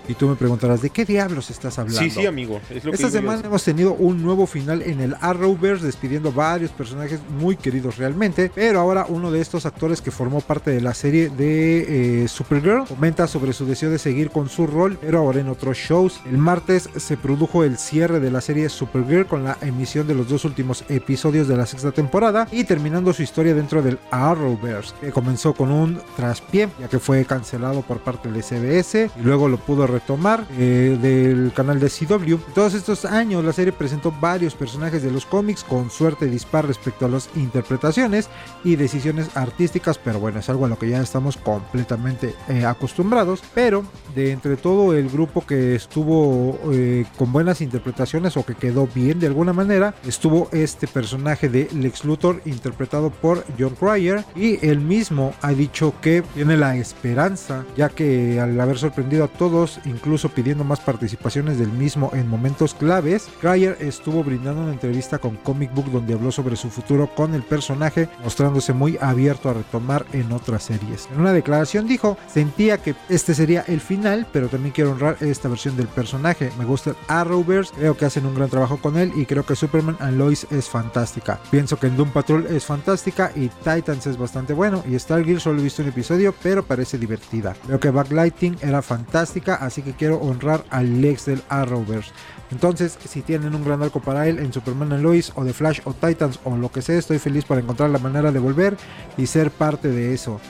Y 0.08 0.14
tú 0.14 0.28
me 0.28 0.34
preguntarás, 0.34 0.82
¿de 0.82 0.90
qué 0.90 1.04
diablos 1.04 1.50
estás 1.50 1.78
hablando? 1.78 2.00
Sí, 2.00 2.10
sí, 2.10 2.26
amigo. 2.26 2.60
Es 2.70 2.84
lo 2.84 2.90
que 2.90 2.96
Esta 2.96 3.10
semana 3.10 3.42
hemos 3.44 3.62
tenido 3.62 3.92
un 3.94 4.22
nuevo 4.22 4.46
final 4.46 4.82
en 4.82 5.00
el 5.00 5.14
Arrowverse, 5.20 5.86
despidiendo 5.86 6.32
varios 6.32 6.70
personajes 6.72 7.20
muy 7.38 7.56
queridos 7.56 7.96
realmente. 7.96 8.50
Pero 8.54 8.80
ahora 8.80 9.06
uno 9.08 9.30
de 9.30 9.40
estos 9.40 9.66
actores 9.66 10.00
que 10.00 10.10
formó 10.10 10.40
parte 10.40 10.70
de 10.70 10.80
la 10.80 10.94
serie 10.94 11.30
de 11.30 12.24
eh, 12.24 12.28
Supergirl 12.28 12.86
comenta 12.86 13.26
sobre 13.26 13.52
su 13.52 13.66
deseo 13.66 13.90
de 13.90 13.98
seguir 13.98 14.30
con 14.30 14.48
su 14.48 14.66
rol, 14.66 14.98
pero 15.00 15.18
ahora 15.18 15.40
en 15.40 15.48
otros 15.48 15.76
shows. 15.76 16.20
El 16.26 16.38
martes 16.38 16.88
se 16.96 17.16
produjo 17.16 17.64
el 17.64 17.78
cierre 17.78 18.20
de 18.20 18.30
la 18.30 18.40
serie 18.40 18.68
Supergirl 18.68 19.26
con 19.26 19.44
la 19.44 19.56
emisión 19.60 20.06
de 20.06 20.14
los 20.14 20.28
dos 20.28 20.44
últimos 20.44 20.84
episodios 20.88 21.48
de 21.48 21.56
la 21.56 21.66
sexta 21.66 21.92
temporada 21.92 22.48
y 22.50 22.64
terminando 22.64 23.12
su 23.12 23.22
historia 23.22 23.54
dentro 23.54 23.82
del 23.82 23.98
Arrowverse, 24.10 24.94
que 25.00 25.12
comenzó 25.12 25.54
con 25.54 25.70
un 25.70 26.00
traspié, 26.16 26.68
ya 26.80 26.88
que 26.88 26.98
fue 26.98 27.24
cancelado 27.24 27.82
por 27.82 28.00
parte 28.00 28.30
del 28.30 28.42
SBS 28.42 29.10
y 29.16 29.22
luego 29.22 29.48
lo 29.48 29.58
pudo 29.58 29.86
retomar 29.90 30.46
eh, 30.58 30.98
del 31.00 31.52
canal 31.52 31.80
de 31.80 31.88
CW. 31.88 32.36
Todos 32.54 32.74
estos 32.74 33.04
años 33.04 33.44
la 33.44 33.52
serie 33.52 33.72
presentó 33.72 34.12
varios 34.12 34.54
personajes 34.54 35.02
de 35.02 35.10
los 35.10 35.26
cómics 35.26 35.64
con 35.64 35.90
suerte 35.90 36.26
dispar 36.26 36.66
respecto 36.66 37.06
a 37.06 37.08
las 37.08 37.28
interpretaciones 37.36 38.28
y 38.64 38.76
decisiones 38.76 39.36
artísticas, 39.36 39.98
pero 39.98 40.20
bueno, 40.20 40.40
es 40.40 40.48
algo 40.48 40.64
a 40.64 40.68
lo 40.68 40.78
que 40.78 40.88
ya 40.88 41.00
estamos 41.00 41.36
completamente 41.36 42.34
eh, 42.48 42.64
acostumbrados. 42.64 43.42
Pero 43.54 43.84
de 44.14 44.32
entre 44.32 44.56
todo 44.56 44.94
el 44.94 45.08
grupo 45.08 45.44
que 45.46 45.74
estuvo 45.74 46.58
eh, 46.72 47.04
con 47.18 47.32
buenas 47.32 47.60
interpretaciones 47.60 48.36
o 48.36 48.44
que 48.44 48.54
quedó 48.54 48.86
bien 48.86 49.20
de 49.20 49.26
alguna 49.26 49.52
manera, 49.52 49.94
estuvo 50.06 50.48
este 50.52 50.86
personaje 50.86 51.48
de 51.48 51.68
Lex 51.72 52.04
Luthor 52.04 52.42
interpretado 52.44 53.10
por 53.10 53.44
John 53.58 53.74
Cryer 53.78 54.24
y 54.34 54.64
él 54.66 54.80
mismo 54.80 55.32
ha 55.42 55.52
dicho 55.52 55.94
que 56.00 56.22
tiene 56.34 56.56
la 56.56 56.76
esperanza, 56.76 57.64
ya 57.76 57.88
que 57.88 58.40
al 58.40 58.58
haber 58.60 58.78
sorprendido 58.78 59.24
a 59.24 59.28
todos, 59.28 59.79
incluso 59.84 60.28
pidiendo 60.28 60.64
más 60.64 60.80
participaciones 60.80 61.58
del 61.58 61.72
mismo 61.72 62.10
en 62.14 62.28
momentos 62.28 62.74
claves, 62.74 63.28
Cryer 63.40 63.76
estuvo 63.80 64.24
brindando 64.24 64.62
una 64.62 64.72
entrevista 64.72 65.18
con 65.18 65.36
Comic 65.36 65.72
Book 65.74 65.90
donde 65.90 66.14
habló 66.14 66.32
sobre 66.32 66.56
su 66.56 66.70
futuro 66.70 67.08
con 67.14 67.34
el 67.34 67.42
personaje, 67.42 68.08
mostrándose 68.22 68.72
muy 68.72 68.98
abierto 69.00 69.48
a 69.48 69.54
retomar 69.54 70.06
en 70.12 70.32
otras 70.32 70.64
series. 70.64 71.08
En 71.12 71.20
una 71.20 71.32
declaración 71.32 71.86
dijo, 71.86 72.16
sentía 72.32 72.78
que 72.78 72.94
este 73.08 73.34
sería 73.34 73.62
el 73.66 73.80
final, 73.80 74.26
pero 74.32 74.48
también 74.48 74.72
quiero 74.72 74.92
honrar 74.92 75.16
esta 75.20 75.48
versión 75.48 75.76
del 75.76 75.88
personaje. 75.88 76.50
Me 76.58 76.64
gusta 76.64 76.94
Arrowverse, 77.08 77.72
creo 77.74 77.96
que 77.96 78.04
hacen 78.04 78.26
un 78.26 78.34
gran 78.34 78.50
trabajo 78.50 78.78
con 78.78 78.96
él 78.96 79.12
y 79.16 79.26
creo 79.26 79.44
que 79.44 79.56
Superman 79.56 79.96
and 80.00 80.18
Lois 80.18 80.46
es 80.50 80.68
fantástica. 80.68 81.40
Pienso 81.50 81.78
que 81.78 81.86
en 81.86 81.96
Doom 81.96 82.10
Patrol 82.10 82.46
es 82.46 82.64
fantástica 82.64 83.32
y 83.34 83.48
Titans 83.48 84.06
es 84.06 84.16
bastante 84.16 84.52
bueno 84.52 84.82
y 84.88 84.98
Stargirl 84.98 85.40
solo 85.40 85.60
he 85.60 85.64
visto 85.64 85.82
un 85.82 85.88
episodio, 85.88 86.34
pero 86.42 86.64
parece 86.64 86.98
divertida. 86.98 87.54
Creo 87.66 87.80
que 87.80 87.90
Backlighting 87.90 88.58
era 88.60 88.82
fantástica, 88.82 89.56
así 89.70 89.82
que 89.82 89.92
quiero 89.92 90.16
honrar 90.16 90.64
al 90.70 91.00
Lex 91.00 91.26
del 91.26 91.42
Arrowverse. 91.48 92.10
Entonces, 92.50 92.98
si 93.08 93.22
tienen 93.22 93.54
un 93.54 93.64
gran 93.64 93.80
arco 93.82 94.00
para 94.00 94.26
él 94.28 94.40
en 94.40 94.52
Superman 94.52 94.92
and 94.92 95.02
Lois 95.02 95.32
o 95.36 95.44
The 95.44 95.52
Flash 95.52 95.80
o 95.84 95.94
Titans 95.94 96.40
o 96.44 96.56
lo 96.56 96.72
que 96.72 96.82
sea, 96.82 96.98
estoy 96.98 97.20
feliz 97.20 97.44
por 97.44 97.58
encontrar 97.58 97.90
la 97.90 97.98
manera 97.98 98.32
de 98.32 98.40
volver 98.40 98.76
y 99.16 99.26
ser 99.26 99.52
parte 99.52 99.88
de 99.88 100.12
eso. 100.12 100.40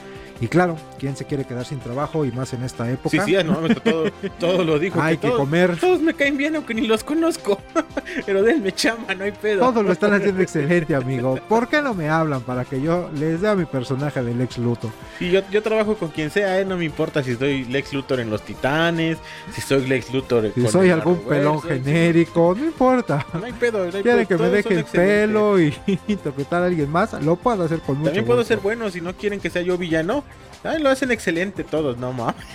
Y 0.41 0.47
claro, 0.47 0.75
¿quién 0.99 1.15
se 1.15 1.25
quiere 1.25 1.45
quedar 1.45 1.65
sin 1.65 1.79
trabajo 1.79 2.25
y 2.25 2.31
más 2.31 2.51
en 2.53 2.63
esta 2.63 2.89
época? 2.89 3.09
Sí, 3.11 3.19
sí, 3.35 3.43
no, 3.45 3.59
todo, 3.75 4.05
todo 4.39 4.63
lo 4.63 4.79
dijo. 4.79 4.99
Hay 5.01 5.17
que 5.17 5.27
todos- 5.27 5.39
comer. 5.39 5.77
Todos 5.79 6.01
me 6.01 6.15
caen 6.15 6.35
bien, 6.35 6.55
aunque 6.55 6.73
ni 6.73 6.87
los 6.87 7.03
conozco. 7.03 7.59
Pero 8.25 8.41
denme 8.41 8.71
chamba, 8.73 9.13
no 9.13 9.23
hay 9.23 9.31
pedo. 9.31 9.59
Todos 9.59 9.85
lo 9.85 9.91
están 9.91 10.13
haciendo 10.13 10.41
excelente, 10.43 10.95
amigo. 10.95 11.37
¿Por 11.47 11.67
qué 11.69 11.81
no 11.81 11.93
me 11.93 12.09
hablan 12.09 12.41
para 12.41 12.65
que 12.65 12.81
yo 12.81 13.09
les 13.15 13.39
dé 13.39 13.49
a 13.49 13.55
mi 13.55 13.65
personaje 13.65 14.21
del 14.23 14.41
ex 14.41 14.57
Luthor? 14.57 14.89
Sí, 15.19 15.29
yo, 15.29 15.41
yo 15.51 15.61
trabajo 15.61 15.95
con 15.95 16.09
quien 16.09 16.31
sea, 16.31 16.59
¿eh? 16.59 16.65
no 16.65 16.75
me 16.75 16.85
importa 16.85 17.21
si 17.23 17.35
soy 17.35 17.63
Lex 17.65 17.93
Luthor 17.93 18.19
en 18.19 18.31
Los 18.31 18.41
Titanes, 18.41 19.19
si 19.53 19.61
soy 19.61 19.85
Lex 19.85 20.11
Luthor 20.11 20.51
Si 20.55 20.61
con 20.61 20.71
soy 20.71 20.89
algún 20.89 21.19
pelón 21.19 21.61
genérico, 21.61 22.55
no 22.57 22.65
importa. 22.65 23.25
No 23.33 23.45
hay 23.45 23.53
pedo, 23.53 23.85
no 23.85 23.95
hay 23.95 24.01
Quieren 24.03 24.25
que 24.25 24.37
me 24.37 24.49
deje 24.49 24.73
el 24.73 24.85
pelo 24.85 25.59
y 25.61 25.73
interpretar 26.07 26.63
a 26.63 26.65
alguien 26.65 26.89
más, 26.89 27.13
lo 27.23 27.35
puedo 27.35 27.63
hacer 27.63 27.79
con 27.81 27.97
mucho 27.97 28.05
También 28.09 28.25
puedo 28.25 28.39
gusto. 28.39 28.47
ser 28.55 28.59
bueno 28.63 28.89
si 28.89 29.01
no 29.01 29.13
quieren 29.15 29.39
que 29.39 29.49
sea 29.51 29.61
yo 29.61 29.77
villano. 29.77 30.23
Ay, 30.63 30.81
lo 30.81 30.89
hacen 30.89 31.11
excelente 31.11 31.63
todos, 31.63 31.97
no 31.97 32.13
mames. 32.13 32.35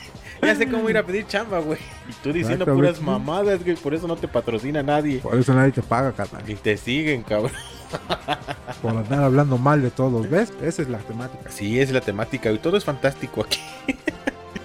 Ya 0.42 0.54
sé 0.54 0.68
cómo 0.68 0.88
ir 0.90 0.98
a 0.98 1.02
pedir 1.02 1.26
chamba, 1.26 1.60
güey. 1.60 1.78
Y 2.08 2.12
tú 2.22 2.30
diciendo 2.30 2.66
puras 2.66 3.00
mamadas, 3.00 3.64
güey. 3.64 3.74
Por 3.74 3.94
eso 3.94 4.06
no 4.06 4.16
te 4.16 4.28
patrocina 4.28 4.82
nadie. 4.82 5.18
Por 5.18 5.34
eso 5.34 5.54
nadie 5.54 5.72
te 5.72 5.82
paga, 5.82 6.12
carnal. 6.12 6.42
Ni 6.46 6.54
te 6.54 6.76
siguen, 6.76 7.22
cabrón. 7.22 7.52
Por 8.82 8.90
andar 8.90 9.24
hablando 9.24 9.56
mal 9.56 9.80
de 9.80 9.90
todos, 9.90 10.28
¿ves? 10.28 10.52
Esa 10.62 10.82
es 10.82 10.88
la 10.88 10.98
temática. 10.98 11.50
Sí, 11.50 11.80
es 11.80 11.90
la 11.90 12.02
temática 12.02 12.52
y 12.52 12.58
todo 12.58 12.76
es 12.76 12.84
fantástico 12.84 13.44
aquí. 13.46 13.60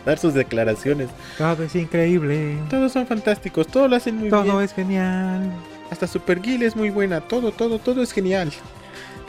Dar 0.06 0.18
sus 0.20 0.34
declaraciones. 0.34 1.10
Todo 1.38 1.64
es 1.64 1.74
increíble. 1.76 2.58
Todos 2.70 2.92
son 2.92 3.08
fantásticos, 3.08 3.66
todo 3.68 3.88
lo 3.88 3.96
hacen 3.96 4.18
muy 4.18 4.30
Todo 4.30 4.44
bien. 4.44 4.62
es 4.62 4.74
genial. 4.74 5.52
Hasta 5.90 6.06
Super 6.06 6.42
Gil 6.42 6.64
es 6.64 6.76
muy 6.76 6.90
buena, 6.90 7.22
todo, 7.22 7.52
todo, 7.52 7.80
todo 7.80 8.02
es 8.02 8.12
genial. 8.12 8.52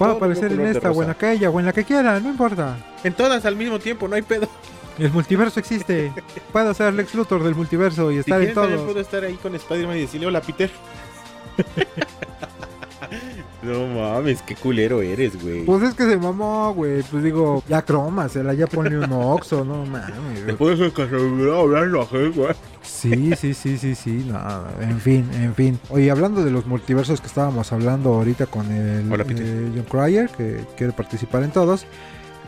Puedo 0.03 0.15
Todo 0.15 0.25
aparecer 0.25 0.53
en 0.53 0.67
esta 0.67 0.91
o 0.91 1.03
en 1.03 1.11
aquella 1.11 1.49
o 1.51 1.61
en 1.61 1.67
la 1.67 1.73
que 1.73 1.85
quiera, 1.85 2.19
no 2.19 2.29
importa. 2.31 2.77
En 3.05 3.13
todas 3.15 3.45
al 3.45 3.55
mismo 3.55 3.79
tiempo, 3.79 4.09
no 4.09 4.17
hay 4.17 4.23
pedo. 4.23 4.49
El 4.99 5.13
multiverso 5.13 5.61
existe. 5.61 6.13
Puedo 6.53 6.75
ser 6.75 6.93
Lex 6.93 7.15
Luthor 7.15 7.45
del 7.45 7.55
multiverso 7.55 8.11
y 8.11 8.15
Si 8.15 8.21
estar 8.21 8.41
en 8.41 8.47
quieren, 8.47 8.55
también 8.55 8.79
todo. 8.79 8.87
puedo 8.87 9.01
estar 9.01 9.23
ahí 9.25 9.35
con 9.37 9.55
Spider-Man 9.55 9.97
y 9.99 10.01
decirle 10.01 10.27
hola, 10.27 10.41
Peter. 10.41 10.71
no 13.63 13.87
mames, 13.87 14.43
qué 14.43 14.57
culero 14.57 15.03
eres, 15.03 15.41
güey. 15.41 15.65
Pues 15.65 15.83
es 15.83 15.95
que 15.95 16.05
se 16.05 16.17
mamó, 16.17 16.75
güey. 16.75 17.03
Pues 17.03 17.23
digo, 17.23 17.63
ya 17.69 17.83
crómasela, 17.83 18.55
ya 18.55 18.67
ponle 18.67 18.99
un 18.99 19.13
oxo, 19.13 19.65
no 19.65 19.87
mames. 19.87 20.45
güey. 20.45 20.57
puedes 20.57 20.99
hablar 20.99 21.87
la 21.87 22.05
güey. 22.05 22.55
Sí, 22.83 23.33
sí, 23.37 23.55
sí, 23.55 23.79
sí, 23.79 23.95
sí. 23.95 24.27
No, 24.27 24.65
en 24.81 25.01
fin, 25.01 25.29
en 25.35 25.55
fin. 25.55 25.79
Oye, 25.91 26.11
hablando 26.11 26.45
de 26.45 26.51
los 26.51 26.67
multiversos 26.67 27.21
que 27.21 27.29
estábamos 27.29 27.73
hablando 27.73 28.15
ahorita 28.15 28.47
con 28.47 28.71
el 28.73 29.13
Hola, 29.13 29.25
eh, 29.29 29.71
John 29.75 29.85
Cryer, 29.89 30.29
que 30.31 30.65
quiere 30.77 30.93
participar 30.93 31.43
en 31.45 31.53
todos. 31.53 31.87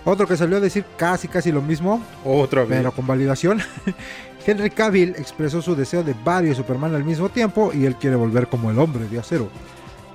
Otro 0.05 0.27
que 0.27 0.37
salió 0.37 0.59
a 0.59 0.61
decir 0.61 0.85
casi, 0.99 1.29
casi 1.29 1.51
lo 1.51 1.63
mismo, 1.63 2.03
Otra 2.25 2.63
vez. 2.63 2.71
pero 2.79 2.93
con 2.93 3.07
validación. 3.07 3.61
Henry 4.47 4.69
Cavill 4.69 5.15
expresó 5.17 5.63
su 5.63 5.75
deseo 5.75 6.03
de 6.03 6.15
varios 6.25 6.59
Superman 6.59 6.95
al 6.95 7.05
mismo 7.05 7.31
tiempo 7.31 7.73
y 7.73 7.87
él 7.87 7.97
quiere 7.97 8.17
volver 8.17 8.49
como 8.49 8.71
el 8.71 8.79
hombre 8.79 9.09
de 9.09 9.19
acero. 9.19 9.49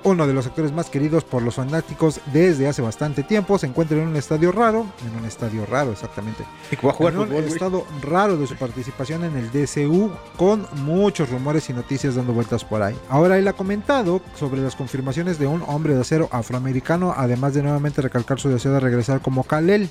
Uno 0.02 0.26
de 0.26 0.32
los 0.32 0.46
actores 0.46 0.72
más 0.72 0.88
queridos 0.88 1.24
por 1.24 1.42
los 1.42 1.56
fanáticos 1.56 2.20
desde 2.32 2.66
hace 2.66 2.80
bastante 2.80 3.22
tiempo 3.22 3.58
se 3.58 3.66
encuentra 3.66 3.98
en 3.98 4.08
un 4.08 4.16
estadio 4.16 4.50
raro, 4.50 4.86
en 5.06 5.18
un 5.18 5.26
estadio 5.26 5.66
raro 5.66 5.92
exactamente, 5.92 6.44
a 6.44 6.92
jugar 6.92 7.12
en 7.12 7.20
un 7.20 7.28
fútbol, 7.28 7.44
estado 7.44 7.86
raro 8.00 8.36
de 8.38 8.46
su 8.46 8.56
participación 8.56 9.24
en 9.24 9.36
el 9.36 9.50
DCU 9.50 10.10
con 10.38 10.66
muchos 10.84 11.28
rumores 11.28 11.68
y 11.68 11.74
noticias 11.74 12.14
dando 12.14 12.32
vueltas 12.32 12.64
por 12.64 12.82
ahí. 12.82 12.96
Ahora 13.10 13.36
él 13.36 13.46
ha 13.46 13.52
comentado 13.52 14.22
sobre 14.36 14.62
las 14.62 14.74
confirmaciones 14.74 15.38
de 15.38 15.46
un 15.46 15.62
hombre 15.66 15.94
de 15.94 16.00
acero 16.00 16.30
afroamericano, 16.32 17.12
además 17.14 17.52
de 17.52 17.62
nuevamente 17.62 18.00
recalcar 18.00 18.40
su 18.40 18.48
deseo 18.48 18.72
de 18.72 18.80
regresar 18.80 19.20
como 19.20 19.44
Kal-El. 19.44 19.90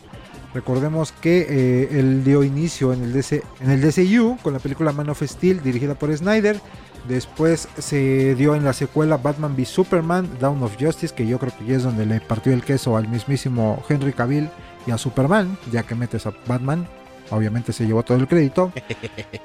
Recordemos 0.54 1.12
que 1.12 1.46
eh, 1.48 2.00
él 2.00 2.24
dio 2.24 2.44
inicio 2.44 2.92
en 2.94 3.04
el, 3.04 3.14
DC, 3.14 3.44
en 3.62 3.70
el 3.70 3.82
DCU 3.82 4.38
con 4.42 4.54
la 4.54 4.60
película 4.60 4.92
Man 4.92 5.10
of 5.10 5.22
Steel 5.22 5.62
dirigida 5.62 5.94
por 5.94 6.16
Snyder. 6.16 6.60
Después 7.08 7.68
se 7.78 8.36
dio 8.36 8.56
en 8.56 8.64
la 8.64 8.74
secuela 8.74 9.18
Batman 9.18 9.54
v 9.56 9.66
Superman, 9.66 10.30
Dawn 10.40 10.62
of 10.64 10.78
Justice, 10.80 11.14
que 11.14 11.26
yo 11.26 11.40
creo 11.40 11.54
que 11.58 11.66
ya 11.66 11.78
es 11.78 11.84
donde 11.84 12.06
le 12.06 12.22
partió 12.22 12.54
el 12.54 12.64
queso 12.64 12.98
al 12.98 13.08
mismísimo 13.08 13.84
Henry 13.90 14.14
Cavill 14.14 14.50
y 14.86 14.92
a 14.92 14.98
Superman, 14.98 15.58
ya 15.72 15.84
que 15.84 15.96
metes 15.96 16.28
a 16.28 16.34
Batman. 16.48 16.88
Obviamente 17.32 17.74
se 17.74 17.86
llevó 17.86 18.04
todo 18.04 18.18
el 18.18 18.28
crédito. 18.28 18.72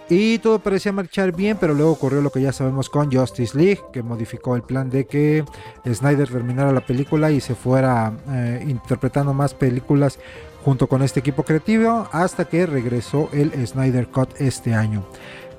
Y 0.07 0.39
todo 0.39 0.59
parecía 0.59 0.93
marchar 0.93 1.33
bien, 1.33 1.57
pero 1.59 1.73
luego 1.73 1.93
ocurrió 1.93 2.21
lo 2.21 2.31
que 2.31 2.43
ya 2.43 2.53
sabemos 2.53 2.91
con 2.91 3.11
Justice 3.11 3.57
League, 3.57 3.81
que 3.91 4.03
modificó 4.03 4.55
el 4.55 4.63
plan 4.63 4.91
de 4.91 5.07
que 5.07 5.45
Snyder 5.91 6.29
terminara 6.29 6.73
la 6.73 6.85
película 6.85 7.31
y 7.31 7.41
se 7.41 7.55
fuera 7.55 8.13
eh, 8.29 8.63
interpretando 8.69 9.33
más 9.33 9.55
películas 9.55 10.19
junto 10.63 10.89
con 10.89 11.03
este 11.03 11.21
equipo 11.21 11.43
creativo 11.43 12.07
hasta 12.13 12.45
que 12.45 12.67
regresó 12.67 13.31
el 13.33 13.67
Snyder 13.67 14.09
Cut 14.09 14.41
este 14.41 14.75
año. 14.75 15.05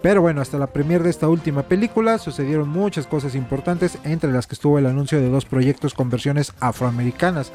Pero 0.06 0.22
bueno, 0.22 0.40
hasta 0.40 0.60
la 0.60 0.68
premier 0.68 1.02
de 1.02 1.10
esta 1.10 1.28
última 1.28 1.64
película 1.64 2.20
sucedieron 2.20 2.70
muchas 2.70 3.08
cosas 3.08 3.34
importantes, 3.34 3.98
entre 4.04 4.32
las 4.32 4.46
que 4.46 4.54
estuvo 4.54 4.78
el 4.78 4.86
anuncio 4.86 5.20
de 5.20 5.30
dos 5.30 5.46
proyectos 5.46 5.96
con 5.96 6.12
versiones 6.12 6.54
afroamericanas. 6.60 7.52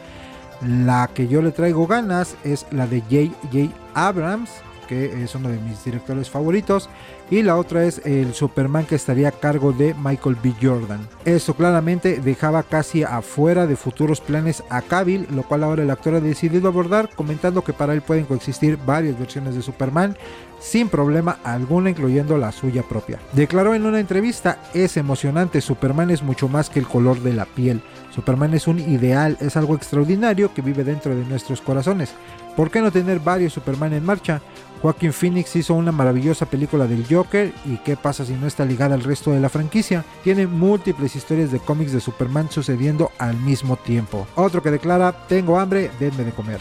La 0.60 1.08
que 1.14 1.28
yo 1.28 1.42
le 1.42 1.52
traigo 1.52 1.86
ganas 1.86 2.34
es 2.42 2.66
la 2.72 2.88
de 2.88 3.02
J.J. 3.02 3.72
Abrams, 3.94 4.50
que 4.88 5.22
es 5.22 5.32
uno 5.36 5.48
de 5.48 5.60
mis 5.60 5.84
directores 5.84 6.28
favoritos. 6.28 6.90
Y 7.30 7.42
la 7.42 7.56
otra 7.56 7.84
es 7.84 8.04
el 8.04 8.34
Superman 8.34 8.84
que 8.84 8.96
estaría 8.96 9.28
a 9.28 9.30
cargo 9.30 9.72
de 9.72 9.94
Michael 9.94 10.36
B. 10.42 10.52
Jordan. 10.60 11.06
Esto 11.24 11.54
claramente 11.54 12.18
dejaba 12.20 12.64
casi 12.64 13.04
afuera 13.04 13.68
de 13.68 13.76
futuros 13.76 14.20
planes 14.20 14.64
a 14.70 14.82
Cavill, 14.82 15.28
lo 15.30 15.44
cual 15.44 15.62
ahora 15.62 15.84
el 15.84 15.90
actor 15.90 16.16
ha 16.16 16.20
decidido 16.20 16.66
abordar, 16.66 17.10
comentando 17.14 17.62
que 17.62 17.72
para 17.72 17.94
él 17.94 18.02
pueden 18.02 18.24
coexistir 18.24 18.76
varias 18.84 19.16
versiones 19.16 19.54
de 19.54 19.62
Superman 19.62 20.16
sin 20.60 20.88
problema 20.88 21.38
alguna, 21.42 21.90
incluyendo 21.90 22.38
la 22.38 22.52
suya 22.52 22.82
propia. 22.82 23.18
Declaró 23.32 23.74
en 23.74 23.86
una 23.86 23.98
entrevista, 23.98 24.58
es 24.74 24.96
emocionante, 24.96 25.60
Superman 25.60 26.10
es 26.10 26.22
mucho 26.22 26.48
más 26.48 26.70
que 26.70 26.78
el 26.78 26.86
color 26.86 27.20
de 27.20 27.32
la 27.32 27.46
piel. 27.46 27.82
Superman 28.14 28.54
es 28.54 28.68
un 28.68 28.78
ideal, 28.78 29.36
es 29.40 29.56
algo 29.56 29.74
extraordinario 29.74 30.52
que 30.52 30.62
vive 30.62 30.84
dentro 30.84 31.14
de 31.14 31.24
nuestros 31.24 31.60
corazones. 31.60 32.12
¿Por 32.56 32.70
qué 32.70 32.80
no 32.80 32.92
tener 32.92 33.20
varios 33.20 33.54
Superman 33.54 33.92
en 33.92 34.04
marcha? 34.04 34.42
Joaquin 34.82 35.12
Phoenix 35.12 35.54
hizo 35.56 35.74
una 35.74 35.92
maravillosa 35.92 36.46
película 36.46 36.86
del 36.86 37.06
Joker 37.08 37.52
y 37.66 37.76
qué 37.78 37.96
pasa 37.96 38.24
si 38.24 38.32
no 38.32 38.46
está 38.46 38.64
ligada 38.64 38.94
al 38.94 39.04
resto 39.04 39.30
de 39.30 39.40
la 39.40 39.48
franquicia. 39.48 40.04
Tiene 40.24 40.46
múltiples 40.46 41.16
historias 41.16 41.52
de 41.52 41.58
cómics 41.60 41.92
de 41.92 42.00
Superman 42.00 42.50
sucediendo 42.50 43.10
al 43.18 43.36
mismo 43.36 43.76
tiempo. 43.76 44.26
Otro 44.34 44.62
que 44.62 44.70
declara, 44.70 45.26
tengo 45.28 45.58
hambre, 45.58 45.90
denme 46.00 46.24
de 46.24 46.32
comer. 46.32 46.60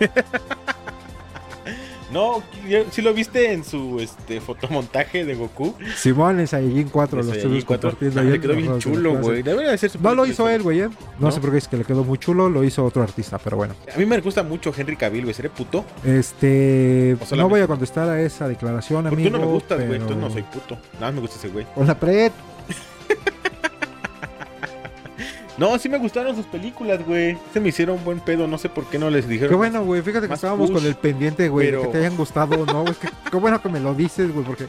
No, 2.12 2.42
si 2.90 3.02
lo 3.02 3.14
viste 3.14 3.52
en 3.52 3.62
su 3.64 4.00
este 4.00 4.40
fotomontaje 4.40 5.24
de 5.24 5.34
Goku. 5.36 5.74
Simón 5.96 6.40
en 6.40 6.46
Saiyajin 6.48 6.88
4 6.88 7.22
lo 7.22 7.28
cuatro- 7.28 7.90
compartiendo 7.90 8.20
Ah, 8.20 8.22
ahí 8.24 8.30
le 8.30 8.40
quedó 8.40 8.54
bien 8.56 8.78
chulo, 8.80 9.16
güey. 9.18 9.44
No 10.00 10.14
lo 10.14 10.26
hizo 10.26 10.48
él, 10.48 10.62
güey, 10.62 10.80
¿eh? 10.80 10.88
No, 11.18 11.26
¿No? 11.26 11.30
sé 11.30 11.40
por 11.40 11.52
qué 11.52 11.58
es 11.58 11.68
que 11.68 11.76
le 11.76 11.84
quedó 11.84 12.02
muy 12.02 12.18
chulo, 12.18 12.48
lo 12.48 12.64
hizo 12.64 12.84
otro 12.84 13.02
artista, 13.02 13.38
pero 13.38 13.56
bueno. 13.56 13.74
A 13.94 13.98
mí 13.98 14.06
me 14.06 14.18
gusta 14.20 14.42
mucho 14.42 14.72
Henry 14.76 14.96
Cavill, 14.96 15.22
güey. 15.22 15.34
¿Seré 15.34 15.50
puto? 15.50 15.84
Este, 16.04 17.16
no 17.36 17.48
voy 17.48 17.60
a 17.60 17.66
contestar 17.66 18.08
a 18.08 18.20
esa 18.20 18.48
declaración, 18.48 19.06
amigo. 19.06 19.30
tú 19.30 19.36
no 19.38 19.38
me 19.38 19.52
gustas, 19.52 19.78
güey. 19.78 19.90
pero- 19.90 20.02
Entonces 20.02 20.24
no 20.24 20.30
soy 20.30 20.42
puto. 20.42 20.74
Nada 20.94 21.06
más 21.06 21.14
me 21.14 21.20
gusta 21.20 21.36
ese 21.36 21.48
güey. 21.48 21.66
Hola, 21.76 21.98
Pret. 21.98 22.32
No, 25.60 25.78
sí 25.78 25.90
me 25.90 25.98
gustaron 25.98 26.34
sus 26.34 26.46
películas, 26.46 27.04
güey. 27.06 27.36
Se 27.52 27.60
me 27.60 27.68
hicieron 27.68 28.02
buen 28.02 28.18
pedo. 28.18 28.46
No 28.46 28.56
sé 28.56 28.70
por 28.70 28.86
qué 28.86 28.98
no 28.98 29.10
les 29.10 29.28
dijeron. 29.28 29.50
Qué 29.50 29.56
bueno, 29.56 29.84
güey. 29.84 30.00
Fíjate 30.00 30.26
que 30.26 30.32
estábamos 30.32 30.70
push, 30.70 30.78
con 30.78 30.86
el 30.86 30.94
pendiente, 30.94 31.50
güey, 31.50 31.70
de 31.70 31.82
que 31.82 31.86
te 31.88 31.98
hayan 31.98 32.16
gustado 32.16 32.62
o 32.62 32.64
no. 32.64 32.80
güey. 32.80 32.94
Qué 33.30 33.36
bueno 33.36 33.60
que 33.60 33.68
me 33.68 33.78
lo 33.78 33.92
dices, 33.92 34.32
güey, 34.32 34.46
porque 34.46 34.68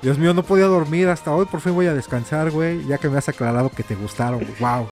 Dios 0.00 0.18
mío, 0.18 0.32
no 0.32 0.44
podía 0.44 0.66
dormir 0.66 1.08
hasta 1.08 1.34
hoy. 1.34 1.46
Por 1.46 1.60
fin 1.60 1.74
voy 1.74 1.86
a 1.86 1.94
descansar, 1.94 2.52
güey, 2.52 2.86
ya 2.86 2.98
que 2.98 3.08
me 3.08 3.18
has 3.18 3.28
aclarado 3.28 3.68
que 3.70 3.82
te 3.82 3.96
gustaron. 3.96 4.38
güey. 4.38 4.54
Wow. 4.60 4.86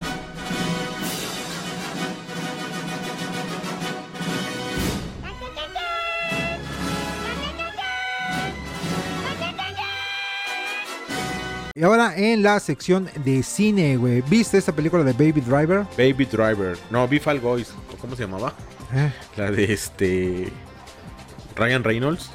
Y 11.80 11.82
ahora 11.82 12.14
en 12.14 12.42
la 12.42 12.60
sección 12.60 13.08
de 13.24 13.42
cine, 13.42 13.96
güey. 13.96 14.20
¿Viste 14.28 14.58
esta 14.58 14.70
película 14.70 15.02
de 15.02 15.14
Baby 15.14 15.40
Driver? 15.40 15.86
Baby 15.96 16.26
Driver. 16.26 16.76
No, 16.90 17.08
vi 17.08 17.18
Fall 17.18 17.40
Boys. 17.40 17.72
¿O 17.90 17.96
¿Cómo 17.96 18.14
se 18.14 18.24
llamaba? 18.24 18.52
Eh. 18.92 19.10
La 19.38 19.50
de 19.50 19.72
este. 19.72 20.52
Ryan 21.56 21.82
Reynolds. 21.82 22.32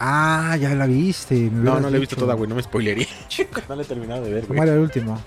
Ah, 0.00 0.56
ya 0.60 0.74
la 0.74 0.86
viste. 0.86 1.36
me 1.36 1.62
No, 1.62 1.78
no 1.78 1.90
la 1.90 1.96
he 1.96 2.00
visto 2.00 2.16
toda, 2.16 2.34
güey. 2.34 2.48
No 2.48 2.56
me 2.56 2.62
spoilería. 2.64 3.06
no 3.68 3.76
la 3.76 3.82
he 3.82 3.86
terminado 3.86 4.24
de 4.24 4.32
ver, 4.32 4.46
¿Cómo 4.48 4.56
güey. 4.56 4.68
era 4.68 4.76
el 4.76 4.82
último? 4.82 5.22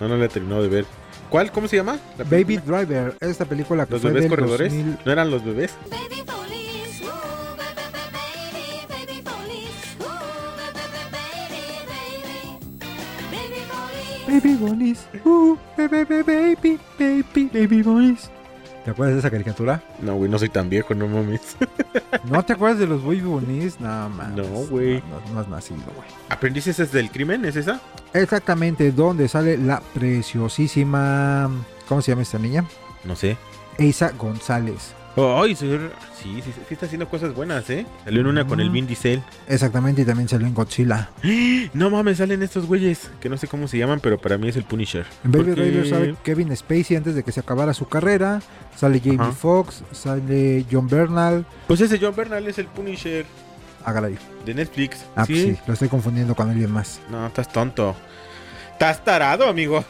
No, 0.00 0.08
no 0.08 0.16
la 0.16 0.24
he 0.24 0.28
terminado 0.28 0.62
de 0.62 0.68
ver. 0.68 0.84
¿Cuál? 1.30 1.52
¿Cómo 1.52 1.68
se 1.68 1.76
llama? 1.76 2.00
¿La 2.18 2.24
Baby? 2.24 2.56
Driver, 2.56 3.14
esta 3.20 3.44
película 3.44 3.86
que 3.86 3.92
¿Los 3.92 4.02
fue 4.02 4.10
bebés 4.10 4.22
del 4.24 4.30
corredores? 4.30 4.72
2000 4.74 4.98
¿No 5.04 5.12
eran 5.12 5.30
los 5.30 5.44
bebés? 5.44 5.72
Baby 5.88 6.24
baby, 14.28 14.54
Bunnies, 14.56 15.06
uh, 15.24 15.56
baby, 15.76 16.04
baby, 16.04 16.78
baby, 16.98 17.50
baby, 17.52 17.82
Bunnies. 17.82 18.30
¿Te 18.84 18.90
acuerdas 18.92 19.14
de 19.14 19.20
esa 19.20 19.30
caricatura? 19.30 19.82
No, 20.00 20.14
güey, 20.16 20.30
no 20.30 20.38
soy 20.38 20.50
tan 20.50 20.68
viejo, 20.68 20.94
no 20.94 21.08
mames. 21.08 21.56
¿No 22.30 22.44
te 22.44 22.52
acuerdas 22.52 22.78
de 22.78 22.86
los 22.86 23.02
Baby 23.02 23.20
Bunnies? 23.20 23.80
No, 23.80 24.08
man. 24.10 24.36
No, 24.36 24.44
güey. 24.44 25.02
No, 25.10 25.32
no 25.32 25.40
has 25.40 25.48
nacido, 25.48 25.82
güey. 25.94 26.08
¿Aprendices 26.28 26.92
del 26.92 27.10
crimen? 27.10 27.44
¿Es 27.44 27.56
esa? 27.56 27.80
Exactamente, 28.14 28.92
donde 28.92 29.28
sale 29.28 29.58
la 29.58 29.80
preciosísima. 29.80 31.50
¿Cómo 31.88 32.00
se 32.00 32.12
llama 32.12 32.22
esta 32.22 32.38
niña? 32.38 32.64
No 33.04 33.16
sé. 33.16 33.36
Eisa 33.78 34.12
González. 34.12 34.94
Ay, 35.16 35.56
sí, 35.56 35.68
sí, 36.22 36.42
sí, 36.44 36.52
sí 36.52 36.74
está 36.74 36.86
haciendo 36.86 37.08
cosas 37.08 37.34
buenas, 37.34 37.68
¿eh? 37.70 37.84
Salió 38.04 38.20
en 38.20 38.26
una 38.28 38.46
con 38.46 38.60
el. 38.60 38.70
Vin 38.70 38.86
Diesel. 38.86 39.20
Exactamente, 39.48 40.02
y 40.02 40.04
también 40.04 40.28
salió 40.28 40.46
en 40.46 40.54
Godzilla. 40.54 41.10
No 41.74 41.90
mames, 41.90 42.18
salen 42.18 42.42
estos 42.42 42.66
güeyes, 42.66 43.10
que 43.20 43.28
no 43.28 43.36
sé 43.36 43.48
cómo 43.48 43.66
se 43.66 43.78
llaman, 43.78 43.98
pero 44.00 44.18
para 44.18 44.38
mí 44.38 44.48
es 44.48 44.56
el 44.56 44.62
Punisher. 44.64 45.06
En 45.24 45.32
Baby 45.32 45.44
Porque- 45.46 45.60
Driver 45.62 45.88
sale 45.88 46.14
Kevin 46.22 46.56
Spacey 46.56 46.96
antes 46.96 47.14
de 47.16 47.22
que 47.24 47.32
se 47.32 47.40
acabara 47.40 47.74
su 47.74 47.88
carrera. 47.88 48.40
Sale 48.76 49.00
Jamie 49.00 49.18
Ajá. 49.20 49.32
Foxx, 49.32 49.82
sale 49.92 50.64
John 50.70 50.86
Bernal. 50.88 51.44
Pues 51.66 51.80
ese 51.80 51.98
John 52.00 52.14
Bernal 52.14 52.46
es 52.46 52.58
el 52.58 52.66
Punisher 52.66 53.26
Hágala 53.84 54.06
ahí. 54.08 54.18
de 54.46 54.54
Netflix. 54.54 55.04
Ah, 55.16 55.24
sí. 55.26 55.32
pues 55.32 55.42
sí, 55.42 55.58
lo 55.66 55.72
estoy 55.72 55.88
confundiendo 55.88 56.34
con 56.36 56.48
alguien 56.48 56.70
más. 56.70 57.00
No, 57.10 57.26
estás 57.26 57.50
tonto. 57.52 57.96
Estás 58.72 59.04
tarado, 59.04 59.48
amigo. 59.48 59.84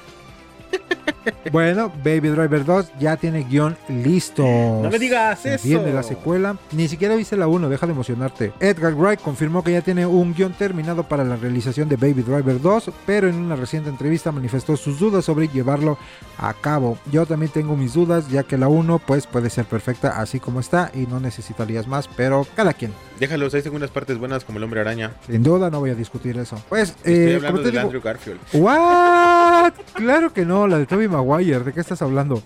Bueno, 1.52 1.92
Baby 2.04 2.28
Driver 2.28 2.64
2 2.64 2.92
ya 2.98 3.16
tiene 3.16 3.44
guion 3.44 3.76
listo. 3.88 4.42
No 4.44 4.88
me 4.90 4.98
digas 4.98 5.44
eso. 5.46 5.66
Viene 5.66 5.92
la 5.92 6.02
secuela. 6.02 6.56
Ni 6.72 6.88
siquiera 6.88 7.14
viste 7.16 7.36
la 7.36 7.46
1, 7.46 7.68
deja 7.68 7.86
de 7.86 7.92
emocionarte. 7.92 8.52
Edgar 8.60 8.94
Wright 8.94 9.20
confirmó 9.20 9.62
que 9.62 9.72
ya 9.72 9.82
tiene 9.82 10.06
un 10.06 10.34
guion 10.34 10.52
terminado 10.52 11.02
para 11.04 11.24
la 11.24 11.36
realización 11.36 11.88
de 11.88 11.96
Baby 11.96 12.22
Driver 12.22 12.60
2, 12.60 12.90
pero 13.06 13.28
en 13.28 13.36
una 13.36 13.56
reciente 13.56 13.90
entrevista 13.90 14.32
manifestó 14.32 14.76
sus 14.76 14.98
dudas 14.98 15.24
sobre 15.24 15.48
llevarlo 15.48 15.98
a 16.38 16.52
cabo. 16.54 16.98
Yo 17.10 17.26
también 17.26 17.52
tengo 17.52 17.76
mis 17.76 17.94
dudas, 17.94 18.28
ya 18.28 18.42
que 18.42 18.58
la 18.58 18.68
1 18.68 18.98
pues 19.00 19.26
puede 19.26 19.50
ser 19.50 19.64
perfecta 19.64 20.20
así 20.20 20.40
como 20.40 20.60
está 20.60 20.90
y 20.94 21.06
no 21.06 21.20
necesitarías 21.20 21.86
más, 21.86 22.08
pero 22.08 22.46
cada 22.54 22.72
quien. 22.72 22.92
Déjalos, 23.18 23.52
hay 23.54 23.62
segundas 23.62 23.90
partes 23.90 24.16
buenas 24.18 24.44
como 24.44 24.58
el 24.58 24.64
hombre 24.64 24.80
araña. 24.80 25.12
Sin 25.26 25.42
duda 25.42 25.70
no 25.70 25.80
voy 25.80 25.90
a 25.90 25.94
discutir 25.94 26.38
eso. 26.38 26.62
Pues, 26.68 26.90
Estoy 26.90 27.14
eh, 27.14 27.36
hablando 27.36 27.62
de 27.62 27.70
digo, 27.72 27.82
Andrew 27.82 28.00
Garfield. 28.00 28.38
¿What? 28.52 29.72
Claro 29.94 30.32
que 30.32 30.44
no, 30.44 30.57
la 30.66 30.78
de 30.78 30.86
Tobey 30.86 31.08
Maguire. 31.08 31.60
¿De 31.60 31.72
qué 31.72 31.80
estás 31.80 32.02
hablando? 32.02 32.42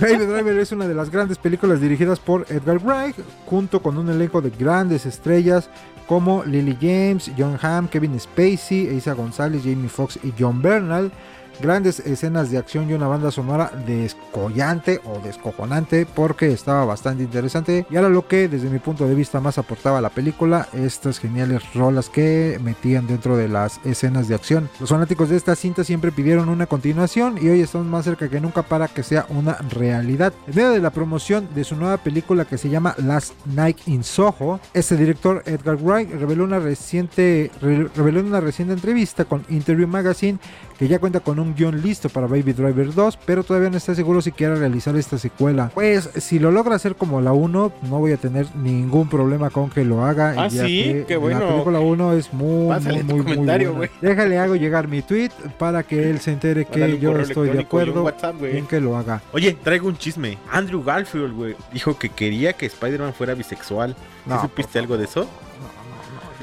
Baby 0.00 0.26
Driver 0.26 0.58
es 0.58 0.72
una 0.72 0.86
de 0.86 0.94
las 0.94 1.10
grandes 1.10 1.38
películas 1.38 1.80
dirigidas 1.80 2.18
por 2.20 2.46
Edgar 2.50 2.78
Wright, 2.78 3.16
junto 3.46 3.80
con 3.80 3.96
un 3.96 4.08
elenco 4.10 4.40
de 4.40 4.50
grandes 4.50 5.06
estrellas 5.06 5.70
como 6.06 6.42
Lily 6.44 6.76
James, 6.80 7.30
John 7.36 7.58
Hamm, 7.60 7.88
Kevin 7.88 8.18
Spacey, 8.18 8.96
Isa 8.96 9.12
González, 9.12 9.62
Jamie 9.62 9.88
Foxx 9.88 10.18
y 10.24 10.32
John 10.38 10.62
Bernal. 10.62 11.12
Grandes 11.60 12.00
escenas 12.00 12.50
de 12.50 12.58
acción 12.58 12.88
y 12.88 12.94
una 12.94 13.08
banda 13.08 13.30
sonora 13.30 13.70
descollante 13.86 15.00
o 15.04 15.18
descojonante 15.20 16.06
porque 16.06 16.52
estaba 16.52 16.84
bastante 16.84 17.24
interesante. 17.24 17.86
Y 17.90 17.96
ahora 17.96 18.08
lo 18.08 18.26
que 18.28 18.48
desde 18.48 18.70
mi 18.70 18.78
punto 18.78 19.06
de 19.06 19.14
vista 19.14 19.40
más 19.40 19.58
aportaba 19.58 19.98
a 19.98 20.00
la 20.00 20.10
película, 20.10 20.68
estas 20.72 21.18
geniales 21.18 21.62
rolas 21.74 22.08
que 22.08 22.60
metían 22.62 23.06
dentro 23.06 23.36
de 23.36 23.48
las 23.48 23.80
escenas 23.84 24.28
de 24.28 24.34
acción. 24.34 24.68
Los 24.80 24.90
fanáticos 24.90 25.28
de 25.28 25.36
esta 25.36 25.56
cinta 25.56 25.84
siempre 25.84 26.12
pidieron 26.12 26.48
una 26.48 26.66
continuación 26.66 27.38
y 27.40 27.48
hoy 27.48 27.60
estamos 27.60 27.86
más 27.86 28.04
cerca 28.04 28.28
que 28.28 28.40
nunca 28.40 28.62
para 28.62 28.88
que 28.88 29.02
sea 29.02 29.26
una 29.28 29.54
realidad. 29.54 30.32
En 30.46 30.54
medio 30.54 30.70
de 30.70 30.80
la 30.80 30.90
promoción 30.90 31.48
de 31.54 31.64
su 31.64 31.76
nueva 31.76 31.96
película 31.98 32.44
que 32.44 32.58
se 32.58 32.68
llama 32.68 32.94
Last 32.98 33.34
Night 33.46 33.78
in 33.86 34.04
Soho, 34.04 34.60
este 34.74 34.96
director 34.96 35.42
Edgar 35.46 35.76
Wright 35.76 36.10
reveló 36.12 36.44
una 36.44 36.58
reciente 36.60 37.50
re- 37.60 37.88
reveló 37.96 38.20
en 38.20 38.26
una 38.26 38.40
reciente 38.40 38.74
entrevista 38.74 39.24
con 39.24 39.44
Interview 39.48 39.88
Magazine 39.88 40.38
que 40.78 40.86
ya 40.86 41.00
cuenta 41.00 41.20
con 41.20 41.40
un 41.40 41.47
guion 41.54 41.82
listo 41.82 42.08
para 42.08 42.26
Baby 42.26 42.52
Driver 42.52 42.94
2, 42.94 43.18
pero 43.24 43.42
todavía 43.44 43.70
no 43.70 43.76
está 43.76 43.94
seguro 43.94 44.20
si 44.22 44.32
quiere 44.32 44.56
realizar 44.56 44.96
esta 44.96 45.18
secuela. 45.18 45.70
Pues 45.74 46.08
si 46.16 46.38
lo 46.38 46.50
logra 46.50 46.76
hacer 46.76 46.94
como 46.96 47.20
la 47.20 47.32
1, 47.32 47.72
no 47.82 47.98
voy 47.98 48.12
a 48.12 48.16
tener 48.16 48.46
ningún 48.56 49.08
problema 49.08 49.50
con 49.50 49.70
que 49.70 49.84
lo 49.84 50.04
haga. 50.04 50.34
Ah, 50.36 50.48
ya 50.48 50.66
sí, 50.66 50.82
que 50.84 51.04
qué 51.08 51.16
bueno. 51.16 51.40
La 51.40 51.48
película 51.48 51.80
1 51.80 52.12
es 52.14 52.32
muy, 52.32 52.68
Pásale 52.68 53.02
muy, 53.02 53.14
muy, 53.14 53.22
muy 53.22 53.34
comentario, 53.34 53.72
buena. 53.74 53.92
güey. 54.00 54.10
Déjale, 54.10 54.38
hago 54.38 54.56
llegar 54.56 54.88
mi 54.88 55.02
tweet 55.02 55.30
para 55.58 55.82
que 55.82 56.10
él 56.10 56.20
se 56.20 56.32
entere 56.32 56.64
que 56.64 56.82
un 56.82 56.98
yo 56.98 57.18
estoy 57.18 57.48
de 57.48 57.54
un 57.54 57.60
acuerdo 57.60 58.04
WhatsApp, 58.04 58.42
en 58.44 58.66
que 58.66 58.80
lo 58.80 58.96
haga. 58.96 59.20
Oye, 59.32 59.56
traigo 59.62 59.88
un 59.88 59.96
chisme. 59.96 60.38
Andrew 60.50 60.82
Garfield, 60.82 61.34
güey, 61.34 61.56
dijo 61.72 61.98
que 61.98 62.08
quería 62.08 62.52
que 62.52 62.66
Spider-Man 62.66 63.14
fuera 63.14 63.34
bisexual. 63.34 63.94
¿Sí 63.94 64.30
No, 64.30 64.40
supiste 64.40 64.78
algo 64.78 64.96
de 64.96 65.04
eso? 65.04 65.26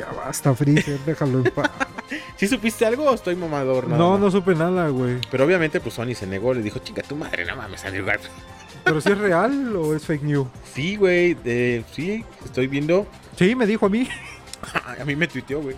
Ya 0.05 0.11
basta, 0.15 0.53
Freezer, 0.53 0.99
déjalo 1.05 1.39
en 1.39 1.51
paz. 1.51 1.69
¿Sí 2.37 2.47
supiste 2.47 2.85
algo 2.85 3.05
o 3.09 3.13
estoy 3.15 3.35
mamador? 3.35 3.87
No, 3.87 4.17
no 4.17 4.29
supe 4.29 4.53
nada, 4.55 4.89
güey. 4.89 5.17
Pero 5.31 5.45
obviamente, 5.45 5.79
pues 5.79 5.95
Sony 5.95 6.13
se 6.13 6.27
negó. 6.27 6.53
Le 6.53 6.61
dijo, 6.61 6.79
chica, 6.79 7.01
tu 7.01 7.15
madre, 7.15 7.45
no 7.45 7.55
mames, 7.55 7.83
Andrew 7.85 8.05
Garfield. 8.05 8.31
¿Pero 8.83 9.01
si 9.01 9.11
es 9.11 9.17
real 9.17 9.75
o 9.75 9.95
es 9.95 10.05
fake 10.05 10.21
news? 10.23 10.47
Sí, 10.73 10.95
güey, 10.95 11.35
eh, 11.45 11.83
sí, 11.91 12.23
estoy 12.43 12.67
viendo. 12.67 13.07
Sí, 13.35 13.55
me 13.55 13.65
dijo 13.65 13.87
a 13.87 13.89
mí. 13.89 14.07
A 14.99 15.05
mí 15.05 15.15
me 15.15 15.27
tuiteó, 15.27 15.61
güey. 15.61 15.75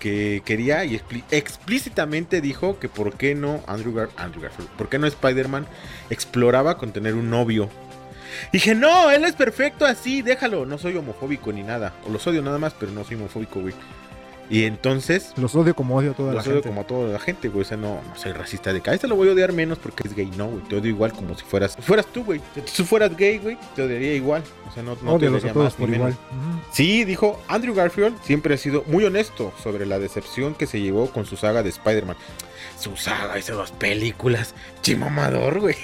Que 0.00 0.42
quería 0.44 0.84
y 0.84 1.00
explícitamente 1.30 2.40
dijo 2.40 2.78
que 2.78 2.88
por 2.88 3.14
qué 3.14 3.34
no 3.34 3.60
Andrew, 3.66 3.94
Gar- 3.94 4.10
Andrew 4.16 4.42
Garfield, 4.42 4.68
por 4.70 4.88
qué 4.88 4.98
no 4.98 5.06
Spider-Man 5.06 5.66
exploraba 6.10 6.78
con 6.78 6.92
tener 6.92 7.14
un 7.14 7.28
novio. 7.30 7.68
Dije, 8.52 8.74
no, 8.74 9.10
él 9.10 9.24
es 9.24 9.34
perfecto 9.34 9.84
así, 9.86 10.22
déjalo. 10.22 10.66
No 10.66 10.78
soy 10.78 10.96
homofóbico 10.96 11.52
ni 11.52 11.62
nada. 11.62 11.92
O 12.06 12.10
los 12.12 12.26
odio 12.26 12.42
nada 12.42 12.58
más, 12.58 12.74
pero 12.78 12.92
no 12.92 13.04
soy 13.04 13.16
homofóbico, 13.16 13.60
güey. 13.60 13.74
Y 14.48 14.62
entonces, 14.62 15.32
Los 15.36 15.56
odio 15.56 15.74
como 15.74 15.96
odio 15.96 16.12
a 16.12 16.14
toda 16.14 16.28
la 16.28 16.34
los 16.36 16.46
odio 16.46 16.54
gente. 16.56 16.68
como 16.68 16.80
a 16.82 16.84
toda 16.86 17.12
la 17.12 17.18
gente, 17.18 17.48
güey. 17.48 17.62
O 17.62 17.64
sea, 17.68 17.76
no, 17.76 18.00
no 18.08 18.14
soy 18.16 18.30
racista 18.30 18.72
de 18.72 18.80
que 18.80 18.90
a 18.90 18.94
este 18.94 19.08
lo 19.08 19.16
voy 19.16 19.28
a 19.28 19.32
odiar 19.32 19.52
menos 19.52 19.76
porque 19.78 20.06
es 20.06 20.14
gay. 20.14 20.30
No, 20.36 20.46
güey. 20.46 20.62
Te 20.68 20.76
odio 20.76 20.88
igual 20.90 21.12
como 21.12 21.36
si 21.36 21.44
fueras. 21.44 21.72
Si 21.72 21.82
fueras 21.82 22.06
tú, 22.06 22.22
güey. 22.22 22.40
Si 22.54 22.60
tú 22.76 22.84
fueras 22.84 23.16
gay, 23.16 23.38
güey, 23.38 23.58
te 23.74 23.82
odiaría 23.82 24.14
igual. 24.14 24.44
O 24.68 24.72
sea, 24.72 24.84
no, 24.84 24.96
no 25.02 25.18
te 25.18 25.26
odiaría 25.28 25.52
más 25.52 25.74
por 25.74 25.88
ni 25.88 25.96
igual. 25.96 26.16
menos. 26.30 26.62
Sí, 26.70 27.02
dijo 27.02 27.42
Andrew 27.48 27.74
Garfield, 27.74 28.22
siempre 28.22 28.54
ha 28.54 28.58
sido 28.58 28.84
muy 28.86 29.02
honesto 29.04 29.52
sobre 29.60 29.84
la 29.84 29.98
decepción 29.98 30.54
que 30.54 30.68
se 30.68 30.80
llevó 30.80 31.10
con 31.10 31.26
su 31.26 31.36
saga 31.36 31.64
de 31.64 31.70
Spider-Man. 31.70 32.16
Su 32.78 32.96
saga, 32.96 33.36
esas 33.38 33.56
dos 33.56 33.72
películas. 33.72 34.54
Chimamador, 34.80 35.58
güey. 35.58 35.74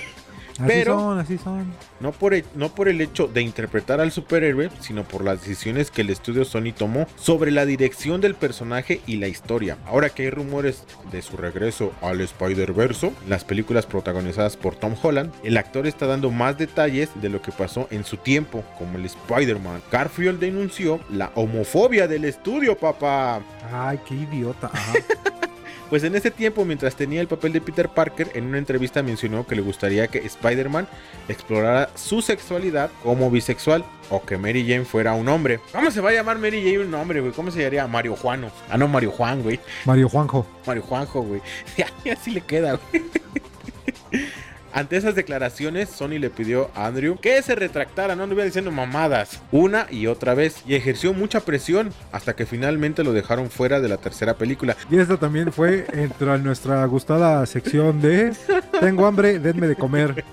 Pero- 0.66 0.98
son, 0.98 1.18
así 1.18 1.38
son. 1.38 1.72
No 2.00 2.12
por, 2.12 2.34
el, 2.34 2.44
no 2.54 2.74
por 2.74 2.88
el 2.88 3.00
hecho 3.00 3.28
de 3.28 3.42
interpretar 3.42 4.00
al 4.00 4.10
superhéroe, 4.12 4.70
sino 4.80 5.04
por 5.04 5.24
las 5.24 5.40
decisiones 5.40 5.90
que 5.90 6.02
el 6.02 6.10
estudio 6.10 6.44
Sony 6.44 6.72
tomó 6.76 7.06
sobre 7.16 7.50
la 7.50 7.64
dirección 7.66 8.20
del 8.20 8.34
personaje 8.34 9.00
y 9.06 9.16
la 9.16 9.28
historia. 9.28 9.78
Ahora 9.86 10.10
que 10.10 10.22
hay 10.24 10.30
rumores 10.30 10.84
de 11.10 11.22
su 11.22 11.36
regreso 11.36 11.92
al 12.02 12.20
Spider-Verse, 12.20 13.12
las 13.28 13.44
películas 13.44 13.86
protagonizadas 13.86 14.56
por 14.56 14.74
Tom 14.76 14.94
Holland, 15.00 15.32
el 15.44 15.56
actor 15.56 15.86
está 15.86 16.06
dando 16.06 16.30
más 16.30 16.58
detalles 16.58 17.10
de 17.20 17.28
lo 17.28 17.40
que 17.40 17.52
pasó 17.52 17.86
en 17.90 18.04
su 18.04 18.16
tiempo 18.16 18.64
como 18.78 18.98
el 18.98 19.06
Spider-Man. 19.06 19.82
Garfield 19.90 20.40
denunció 20.40 21.00
la 21.10 21.30
homofobia 21.34 22.08
del 22.08 22.24
estudio, 22.24 22.76
papá. 22.76 23.40
Ay, 23.72 23.98
qué 24.08 24.14
idiota. 24.14 24.70
Ajá. 24.72 24.92
Pues 25.92 26.04
en 26.04 26.14
ese 26.16 26.30
tiempo, 26.30 26.64
mientras 26.64 26.96
tenía 26.96 27.20
el 27.20 27.28
papel 27.28 27.52
de 27.52 27.60
Peter 27.60 27.86
Parker, 27.86 28.30
en 28.32 28.46
una 28.46 28.56
entrevista 28.56 29.02
mencionó 29.02 29.46
que 29.46 29.54
le 29.54 29.60
gustaría 29.60 30.08
que 30.08 30.20
Spider-Man 30.20 30.88
explorara 31.28 31.90
su 31.96 32.22
sexualidad 32.22 32.90
como 33.02 33.30
bisexual 33.30 33.84
o 34.08 34.22
que 34.24 34.38
Mary 34.38 34.66
Jane 34.66 34.86
fuera 34.86 35.12
un 35.12 35.28
hombre. 35.28 35.60
¿Cómo 35.70 35.90
se 35.90 36.00
va 36.00 36.08
a 36.08 36.14
llamar 36.14 36.38
Mary 36.38 36.62
Jane 36.62 36.78
un 36.78 36.94
hombre, 36.94 37.20
güey? 37.20 37.32
¿Cómo 37.34 37.50
se 37.50 37.58
llamaría 37.58 37.86
Mario 37.86 38.16
Juano? 38.16 38.50
Ah, 38.70 38.78
no, 38.78 38.88
Mario 38.88 39.10
Juan, 39.10 39.42
güey. 39.42 39.60
Mario 39.84 40.08
Juanjo. 40.08 40.46
Mario 40.66 40.82
Juanjo, 40.82 41.20
güey. 41.20 41.42
Y 42.06 42.08
así 42.08 42.30
le 42.30 42.40
queda, 42.40 42.80
güey. 42.90 43.02
Ante 44.74 44.96
esas 44.96 45.14
declaraciones, 45.14 45.90
Sony 45.90 46.18
le 46.18 46.30
pidió 46.30 46.70
a 46.74 46.86
Andrew 46.86 47.18
que 47.20 47.42
se 47.42 47.54
retractara, 47.54 48.16
no 48.16 48.22
anduviera 48.22 48.46
diciendo 48.46 48.70
mamadas, 48.70 49.42
una 49.52 49.86
y 49.90 50.06
otra 50.06 50.34
vez, 50.34 50.62
y 50.66 50.74
ejerció 50.74 51.12
mucha 51.12 51.40
presión 51.40 51.92
hasta 52.10 52.34
que 52.34 52.46
finalmente 52.46 53.04
lo 53.04 53.12
dejaron 53.12 53.50
fuera 53.50 53.80
de 53.80 53.88
la 53.88 53.98
tercera 53.98 54.34
película. 54.34 54.76
Y 54.90 54.98
esto 54.98 55.18
también 55.18 55.52
fue 55.52 55.86
entre 55.92 56.38
nuestra 56.38 56.84
gustada 56.86 57.44
sección 57.44 58.00
de 58.00 58.32
Tengo 58.80 59.06
hambre, 59.06 59.38
denme 59.38 59.66
de 59.66 59.76
comer. 59.76 60.24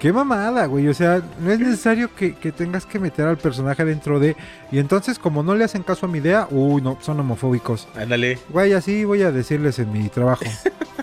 Qué 0.00 0.12
mamada, 0.12 0.64
güey. 0.66 0.88
O 0.88 0.94
sea, 0.94 1.22
no 1.40 1.50
es 1.52 1.60
necesario 1.60 2.12
que, 2.14 2.34
que 2.34 2.50
tengas 2.52 2.86
que 2.86 2.98
meter 2.98 3.26
al 3.26 3.36
personaje 3.36 3.84
dentro 3.84 4.18
de. 4.18 4.34
Y 4.72 4.78
entonces, 4.78 5.18
como 5.18 5.42
no 5.42 5.54
le 5.54 5.62
hacen 5.64 5.82
caso 5.82 6.06
a 6.06 6.08
mi 6.08 6.18
idea, 6.18 6.48
uy, 6.50 6.80
no, 6.82 6.96
son 7.00 7.20
homofóbicos. 7.20 7.86
Ándale. 7.94 8.38
Güey, 8.48 8.72
así 8.72 9.04
voy 9.04 9.22
a 9.22 9.30
decirles 9.30 9.78
en 9.78 9.92
mi 9.92 10.08
trabajo. 10.08 10.44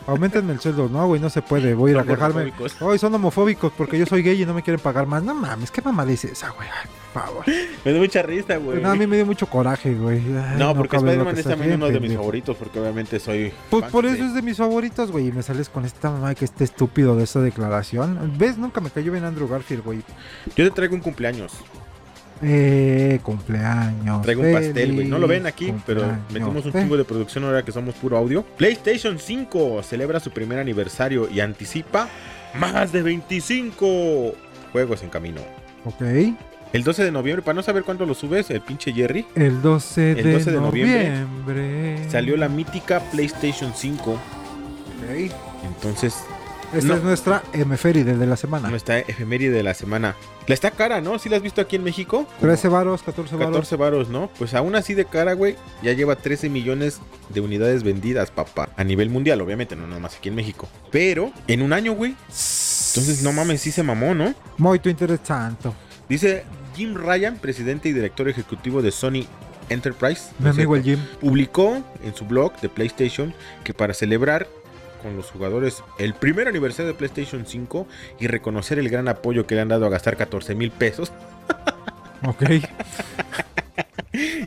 Aumentenme 0.07 0.53
el 0.53 0.59
sueldo. 0.59 0.89
No, 0.89 1.05
güey, 1.07 1.21
no 1.21 1.29
se 1.29 1.41
puede. 1.41 1.73
Voy 1.75 1.91
a 1.91 1.93
ir 1.93 1.97
a 1.99 2.01
Son 2.01 2.07
quejarme. 2.15 2.41
homofóbicos. 2.43 2.81
Hoy 2.81 2.97
son 2.97 3.13
homofóbicos 3.13 3.71
porque 3.77 3.99
yo 3.99 4.05
soy 4.05 4.23
gay 4.23 4.41
y 4.41 4.45
no 4.45 4.53
me 4.53 4.63
quieren 4.63 4.81
pagar 4.81 5.05
más. 5.05 5.21
No 5.23 5.33
mames, 5.35 5.69
¿qué 5.69 5.81
mamada 5.81 6.09
dice 6.09 6.31
esa, 6.31 6.49
güey? 6.51 6.67
Ay, 6.69 6.89
por 7.13 7.23
favor. 7.23 7.45
Me 7.83 7.93
da 7.93 7.99
mucha 7.99 8.21
risa, 8.21 8.57
güey. 8.57 8.81
No, 8.81 8.91
a 8.91 8.95
mí 8.95 9.05
me 9.05 9.15
dio 9.17 9.25
mucho 9.25 9.47
coraje, 9.47 9.93
güey. 9.95 10.19
Ay, 10.19 10.55
No, 10.57 10.73
porque 10.75 10.95
lo 10.97 11.03
Spider-Man 11.07 11.37
es 11.37 11.43
también 11.45 11.73
uno 11.73 11.87
de 11.89 11.99
mis 11.99 12.13
favoritos, 12.15 12.55
porque 12.55 12.79
obviamente 12.79 13.19
soy. 13.19 13.51
Pues 13.69 13.85
por 13.91 14.05
de- 14.05 14.13
eso 14.13 14.23
es 14.25 14.33
de 14.33 14.41
mis 14.41 14.57
favoritos, 14.57 15.11
güey. 15.11 15.27
Y 15.27 15.31
me 15.31 15.43
sales 15.43 15.67
con 15.69 15.83
esta 15.83 16.09
mamá 16.09 16.33
que 16.35 16.45
esté 16.45 16.63
estúpido 16.63 17.15
de 17.17 17.23
esta 17.25 17.41
declaración. 17.41 18.33
¿Ves? 18.37 18.57
Nunca 18.57 18.79
me 18.81 18.86
cayó 18.89 19.11
bien 19.11 19.23
Andrew 19.23 19.47
Garfield, 19.47 19.83
güey. 19.83 19.99
Yo 20.55 20.65
te 20.65 20.71
traigo 20.71 20.95
un 20.95 21.01
cumpleaños. 21.01 21.53
Eh, 22.41 23.19
cumpleaños. 23.23 24.21
Traigo 24.21 24.43
un 24.43 24.53
pastel, 24.53 24.93
güey. 24.93 25.07
No 25.07 25.17
lo 25.17 25.27
ven 25.27 25.47
aquí, 25.47 25.73
pero 25.85 26.03
metimos 26.31 26.65
un 26.65 26.71
chingo 26.71 26.97
de 26.97 27.03
producción 27.03 27.43
ahora 27.45 27.63
que 27.63 27.71
somos 27.71 27.95
puro 27.95 28.17
audio. 28.17 28.43
PlayStation 28.43 29.17
5 29.19 29.81
celebra 29.83 30.19
su 30.19 30.31
primer 30.31 30.59
aniversario 30.59 31.29
y 31.31 31.39
anticipa 31.39 32.07
más 32.59 32.91
de 32.91 33.01
25 33.01 34.33
juegos 34.71 35.03
en 35.03 35.09
camino. 35.09 35.41
Ok. 35.85 36.01
El 36.73 36.83
12 36.83 37.05
de 37.05 37.11
noviembre, 37.11 37.43
para 37.43 37.55
no 37.55 37.63
saber 37.63 37.83
cuándo 37.83 38.05
lo 38.05 38.13
subes, 38.13 38.49
el 38.49 38.59
pinche 38.59 38.91
Jerry, 38.91 39.25
El 39.35 39.61
12 39.61 40.11
El 40.11 40.23
de, 40.23 40.33
12 40.33 40.51
de 40.51 40.59
noviembre 40.59 41.09
noviembre. 41.21 42.09
salió 42.09 42.35
la 42.35 42.49
mítica 42.49 42.99
PlayStation 43.11 43.71
5. 43.73 44.11
Ok. 44.11 45.31
Entonces, 45.65 46.15
Esta 46.73 46.87
No. 46.89 46.95
es 46.95 47.03
nuestra 47.03 47.43
efeméride 47.53 48.17
de 48.17 48.25
la 48.25 48.35
semana. 48.35 48.69
nuestra 48.69 48.99
efeméride 48.99 49.51
de 49.51 49.63
la 49.63 49.73
semana. 49.73 50.15
La 50.47 50.53
está 50.53 50.71
cara, 50.71 51.01
¿no? 51.01 51.17
¿Sí 51.19 51.29
la 51.29 51.37
has 51.37 51.41
visto 51.43 51.61
aquí 51.61 51.75
en 51.77 51.83
México? 51.83 52.25
Como 52.25 52.39
13 52.39 52.67
varos, 52.69 53.03
14 53.03 53.35
varos. 53.35 53.51
14 53.51 53.75
varos, 53.75 54.09
¿no? 54.09 54.29
Pues 54.37 54.53
aún 54.53 54.75
así 54.75 54.93
de 54.93 55.05
cara, 55.05 55.33
güey, 55.33 55.55
ya 55.81 55.93
lleva 55.93 56.15
13 56.15 56.49
millones 56.49 56.99
de 57.29 57.41
unidades 57.41 57.83
vendidas, 57.83 58.31
papá. 58.31 58.69
A 58.77 58.83
nivel 58.83 59.09
mundial, 59.09 59.41
obviamente, 59.41 59.75
no 59.75 59.87
nomás 59.87 60.15
aquí 60.17 60.29
en 60.29 60.35
México. 60.35 60.67
Pero 60.91 61.31
en 61.47 61.61
un 61.61 61.73
año, 61.73 61.93
güey. 61.93 62.11
Entonces, 62.29 63.21
no 63.23 63.31
mames, 63.33 63.61
sí 63.61 63.71
se 63.71 63.83
mamó, 63.83 64.13
¿no? 64.15 64.33
Muy 64.57 64.79
interesante. 64.83 65.69
Dice 66.09 66.43
Jim 66.75 66.95
Ryan, 66.95 67.37
presidente 67.37 67.89
y 67.89 67.93
director 67.93 68.27
ejecutivo 68.29 68.81
de 68.81 68.91
Sony 68.91 69.25
Enterprise. 69.69 70.29
Mi 70.39 70.45
¿no 70.45 70.51
es 70.51 70.57
amigo 70.57 70.75
el? 70.77 70.83
Jim. 70.83 70.99
Publicó 71.19 71.83
en 72.03 72.15
su 72.15 72.25
blog 72.25 72.59
de 72.61 72.69
PlayStation 72.69 73.33
que 73.65 73.73
para 73.73 73.93
celebrar 73.93 74.47
con 74.97 75.15
los 75.15 75.31
jugadores 75.31 75.83
el 75.99 76.13
primer 76.13 76.47
aniversario 76.47 76.91
de 76.91 76.97
PlayStation 76.97 77.45
5 77.45 77.87
y 78.19 78.27
reconocer 78.27 78.79
el 78.79 78.89
gran 78.89 79.07
apoyo 79.07 79.47
que 79.47 79.55
le 79.55 79.61
han 79.61 79.67
dado 79.67 79.85
a 79.85 79.89
gastar 79.89 80.17
14 80.17 80.55
mil 80.55 80.71
pesos. 80.71 81.11
Ok. 82.23 82.43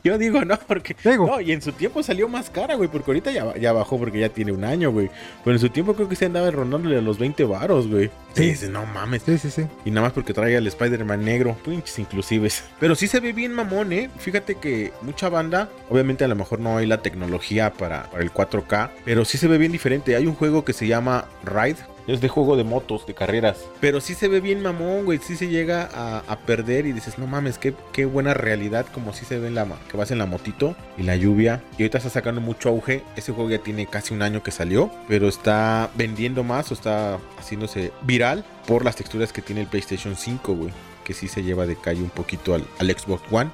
Yo 0.03 0.17
digo, 0.17 0.43
no, 0.45 0.57
porque. 0.67 0.95
Digo. 1.03 1.27
No, 1.27 1.41
y 1.41 1.51
en 1.51 1.61
su 1.61 1.71
tiempo 1.73 2.01
salió 2.03 2.27
más 2.27 2.49
cara, 2.49 2.75
güey, 2.75 2.89
porque 2.89 3.11
ahorita 3.11 3.31
ya, 3.31 3.55
ya 3.57 3.71
bajó 3.73 3.97
porque 3.99 4.19
ya 4.19 4.29
tiene 4.29 4.51
un 4.51 4.63
año, 4.63 4.91
güey. 4.91 5.09
Pero 5.43 5.55
en 5.55 5.59
su 5.59 5.69
tiempo 5.69 5.93
creo 5.93 6.09
que 6.09 6.15
se 6.15 6.25
andaba 6.25 6.49
rondándole 6.51 6.97
a 6.97 7.01
los 7.01 7.17
20 7.19 7.43
varos, 7.43 7.87
güey. 7.87 8.07
Sí, 8.33 8.43
Sí. 8.43 8.49
dices, 8.49 8.69
no 8.69 8.85
mames. 8.85 9.23
Sí, 9.23 9.37
sí, 9.37 9.51
sí. 9.51 9.65
Y 9.85 9.91
nada 9.91 10.07
más 10.07 10.13
porque 10.13 10.33
trae 10.33 10.55
al 10.57 10.65
Spider-Man 10.65 11.23
negro. 11.23 11.55
Pinches 11.65 11.99
inclusives. 11.99 12.63
Pero 12.79 12.95
sí 12.95 13.07
se 13.07 13.19
ve 13.19 13.33
bien 13.33 13.51
mamón, 13.53 13.91
¿eh? 13.93 14.09
Fíjate 14.19 14.55
que 14.55 14.91
mucha 15.01 15.29
banda, 15.29 15.69
obviamente 15.89 16.23
a 16.23 16.27
lo 16.27 16.35
mejor 16.35 16.59
no 16.59 16.77
hay 16.77 16.85
la 16.87 17.01
tecnología 17.01 17.71
para, 17.73 18.03
para 18.09 18.23
el 18.23 18.31
4K, 18.31 18.89
pero 19.05 19.25
sí 19.25 19.37
se 19.37 19.47
ve 19.47 19.57
bien 19.57 19.71
diferente. 19.71 20.15
Hay 20.15 20.25
un 20.27 20.35
juego 20.35 20.63
que 20.65 20.73
se 20.73 20.87
llama 20.87 21.25
Ride. 21.43 21.77
Es 22.07 22.21
de 22.21 22.27
juego 22.29 22.57
de 22.57 22.63
motos, 22.63 23.05
de 23.05 23.13
carreras. 23.13 23.65
Pero 23.79 24.01
sí 24.01 24.15
se 24.15 24.27
ve 24.27 24.41
bien 24.41 24.61
mamón, 24.61 25.05
güey. 25.05 25.19
Sí 25.19 25.35
se 25.35 25.47
llega 25.47 25.89
a, 25.93 26.37
perder 26.45 26.85
y 26.85 26.91
dices, 26.91 27.17
no 27.17 27.27
mames, 27.27 27.57
qué, 27.57 28.05
buena 28.05 28.33
realidad. 28.33 28.85
Como 28.93 29.13
sí 29.13 29.25
se 29.25 29.39
ve 29.39 29.47
en 29.47 29.55
la, 29.55 29.67
que 29.89 29.97
vas 29.97 30.11
en 30.11 30.17
la 30.17 30.25
motito 30.25 30.75
y 30.97 31.03
la 31.03 31.15
lluvia. 31.15 31.61
Y 31.77 31.83
ahorita 31.83 31.99
está 31.99 32.09
sacando 32.09 32.41
mucho 32.41 32.69
auge. 32.69 33.03
Ese 33.15 33.31
juego 33.31 33.49
ya 33.49 33.59
tiene 33.59 33.85
casi 33.85 34.13
un 34.13 34.21
año 34.21 34.43
que 34.43 34.51
salió. 34.51 34.91
Pero 35.07 35.27
está 35.27 35.91
vendiendo 35.95 36.43
más 36.43 36.71
o 36.71 36.73
está 36.73 37.19
haciéndose 37.37 37.91
viral 38.03 38.43
por 38.67 38.83
las 38.83 38.95
texturas 38.95 39.31
que 39.31 39.41
tiene 39.41 39.61
el 39.61 39.67
PlayStation 39.67 40.15
5, 40.15 40.53
güey. 40.53 40.73
Que 41.03 41.13
sí 41.13 41.27
se 41.27 41.43
lleva 41.43 41.65
de 41.65 41.75
calle 41.75 42.01
un 42.01 42.09
poquito 42.09 42.55
al, 42.55 42.65
al 42.79 42.89
Xbox 42.89 43.23
One. 43.31 43.51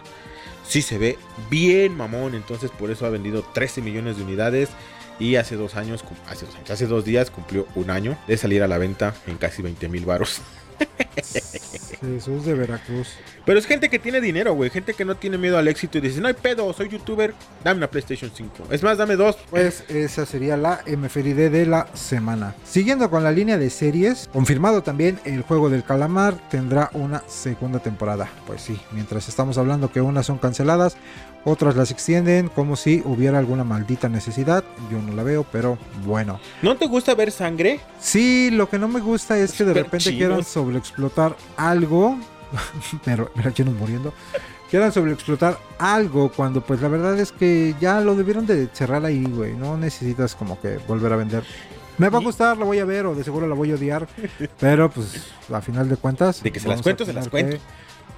Sí 0.68 0.82
se 0.82 0.98
ve 0.98 1.18
bien 1.50 1.96
mamón. 1.96 2.36
Entonces 2.36 2.72
por 2.72 2.92
eso 2.92 3.06
ha 3.06 3.10
vendido 3.10 3.44
13 3.54 3.82
millones 3.82 4.18
de 4.18 4.24
unidades. 4.24 4.70
Y 5.20 5.36
hace 5.36 5.56
dos 5.56 5.76
años, 5.76 6.04
hace 6.28 6.46
dos 6.46 6.56
años, 6.56 6.72
hace 6.72 6.88
dos 6.88 7.06
días 7.06 7.32
cumplió 7.32 7.68
un 7.76 7.90
año 7.90 8.18
de 8.28 8.38
salir 8.38 8.64
a 8.64 8.68
la 8.68 8.78
venta 8.78 9.14
en 9.26 9.38
casi 9.38 9.62
20 9.62 9.90
mil 9.90 10.06
baros. 10.06 10.42
Jesús 12.02 12.46
de 12.46 12.54
Veracruz. 12.54 13.08
Pero 13.46 13.60
es 13.60 13.66
gente 13.66 13.90
que 13.90 14.00
tiene 14.00 14.22
dinero, 14.22 14.54
güey. 14.54 14.70
Gente 14.70 14.94
que 14.94 15.06
no 15.06 15.16
tiene 15.16 15.38
miedo 15.38 15.58
al 15.58 15.68
éxito 15.68 15.98
y 15.98 16.02
dice, 16.02 16.22
no 16.22 16.28
hay 16.28 16.34
pedo, 16.34 16.72
soy 16.74 16.90
youtuber, 16.90 17.34
dame 17.64 17.78
una 17.78 17.88
PlayStation 17.88 18.32
5. 18.34 18.66
Es 18.72 18.84
más, 18.84 18.98
dame 18.98 19.16
dos. 19.16 19.38
Pues 19.50 19.84
esa 19.90 20.26
sería 20.26 20.58
la 20.58 20.82
MFRD 20.86 21.50
de 21.50 21.66
la 21.66 21.88
semana. 21.94 22.56
Siguiendo 22.64 23.10
con 23.10 23.24
la 23.24 23.32
línea 23.32 23.58
de 23.58 23.70
series, 23.70 24.30
confirmado 24.32 24.84
también 24.84 25.20
el 25.26 25.42
juego 25.44 25.70
del 25.70 25.84
calamar 25.84 26.36
tendrá 26.50 26.90
una 26.94 27.24
segunda 27.28 27.80
temporada. 27.80 28.30
Pues 28.46 28.62
sí, 28.62 28.80
mientras 28.92 29.28
estamos 29.30 29.58
hablando 29.58 29.92
que 29.92 30.02
unas 30.02 30.26
son 30.26 30.38
canceladas, 30.38 30.98
otras 31.48 31.78
las 31.78 31.92
extienden 31.92 32.50
como 32.50 32.76
si 32.76 33.02
hubiera 33.06 33.40
alguna 33.40 33.64
maldita 33.64 34.10
necesidad. 34.10 34.66
Yo 34.92 35.02
no 35.02 35.14
la 35.14 35.24
veo, 35.24 35.46
pero 35.50 35.78
bueno. 36.06 36.42
¿No 36.62 36.76
te 36.76 36.88
gusta 36.88 37.16
ver 37.16 37.32
sangre? 37.32 37.80
Sí, 38.02 38.50
lo 38.52 38.70
que 38.70 38.78
no 38.78 38.90
me 38.90 39.00
gusta 39.00 39.38
es 39.38 39.54
que 39.54 39.64
de 39.64 39.74
repente 39.74 40.16
quieran 40.16 40.44
sobreexplotar 40.44 41.38
algo. 41.56 42.18
pero 43.06 43.32
mira, 43.36 43.52
llenos 43.52 43.76
muriendo. 43.76 44.14
Quieran 44.70 44.92
sobreexplotar 44.92 45.58
algo 45.80 46.30
cuando 46.34 46.60
pues 46.60 46.82
la 46.82 46.90
verdad 46.90 47.18
es 47.18 47.32
que 47.32 47.74
ya 47.80 48.02
lo 48.02 48.16
debieron 48.16 48.46
de 48.46 48.68
cerrar 48.74 49.06
ahí, 49.06 49.24
güey. 49.24 49.54
No 49.54 49.78
necesitas 49.78 50.36
como 50.36 50.60
que 50.60 50.80
volver 50.86 51.14
a 51.14 51.16
vender. 51.16 51.46
Me 51.98 52.10
va 52.10 52.20
a 52.20 52.22
gustar, 52.22 52.58
la 52.58 52.66
voy 52.66 52.80
a 52.80 52.86
ver 52.86 53.06
o 53.06 53.16
de 53.16 53.24
seguro 53.24 53.48
la 53.48 53.56
voy 53.56 53.72
a 53.72 53.76
odiar. 53.76 54.06
pero 54.60 54.92
pues 54.92 55.32
a 55.52 55.62
final 55.62 55.88
de 55.88 55.96
cuentas... 55.96 56.44
De 56.44 56.52
que 56.52 56.60
se 56.60 56.68
las 56.68 56.82
cuento, 56.82 57.06
se 57.06 57.14
las 57.14 57.30
cuento. 57.30 57.56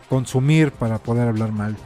Consumir 0.09 0.71
para 0.71 0.97
poder 0.97 1.27
hablar 1.27 1.51
mal. 1.51 1.77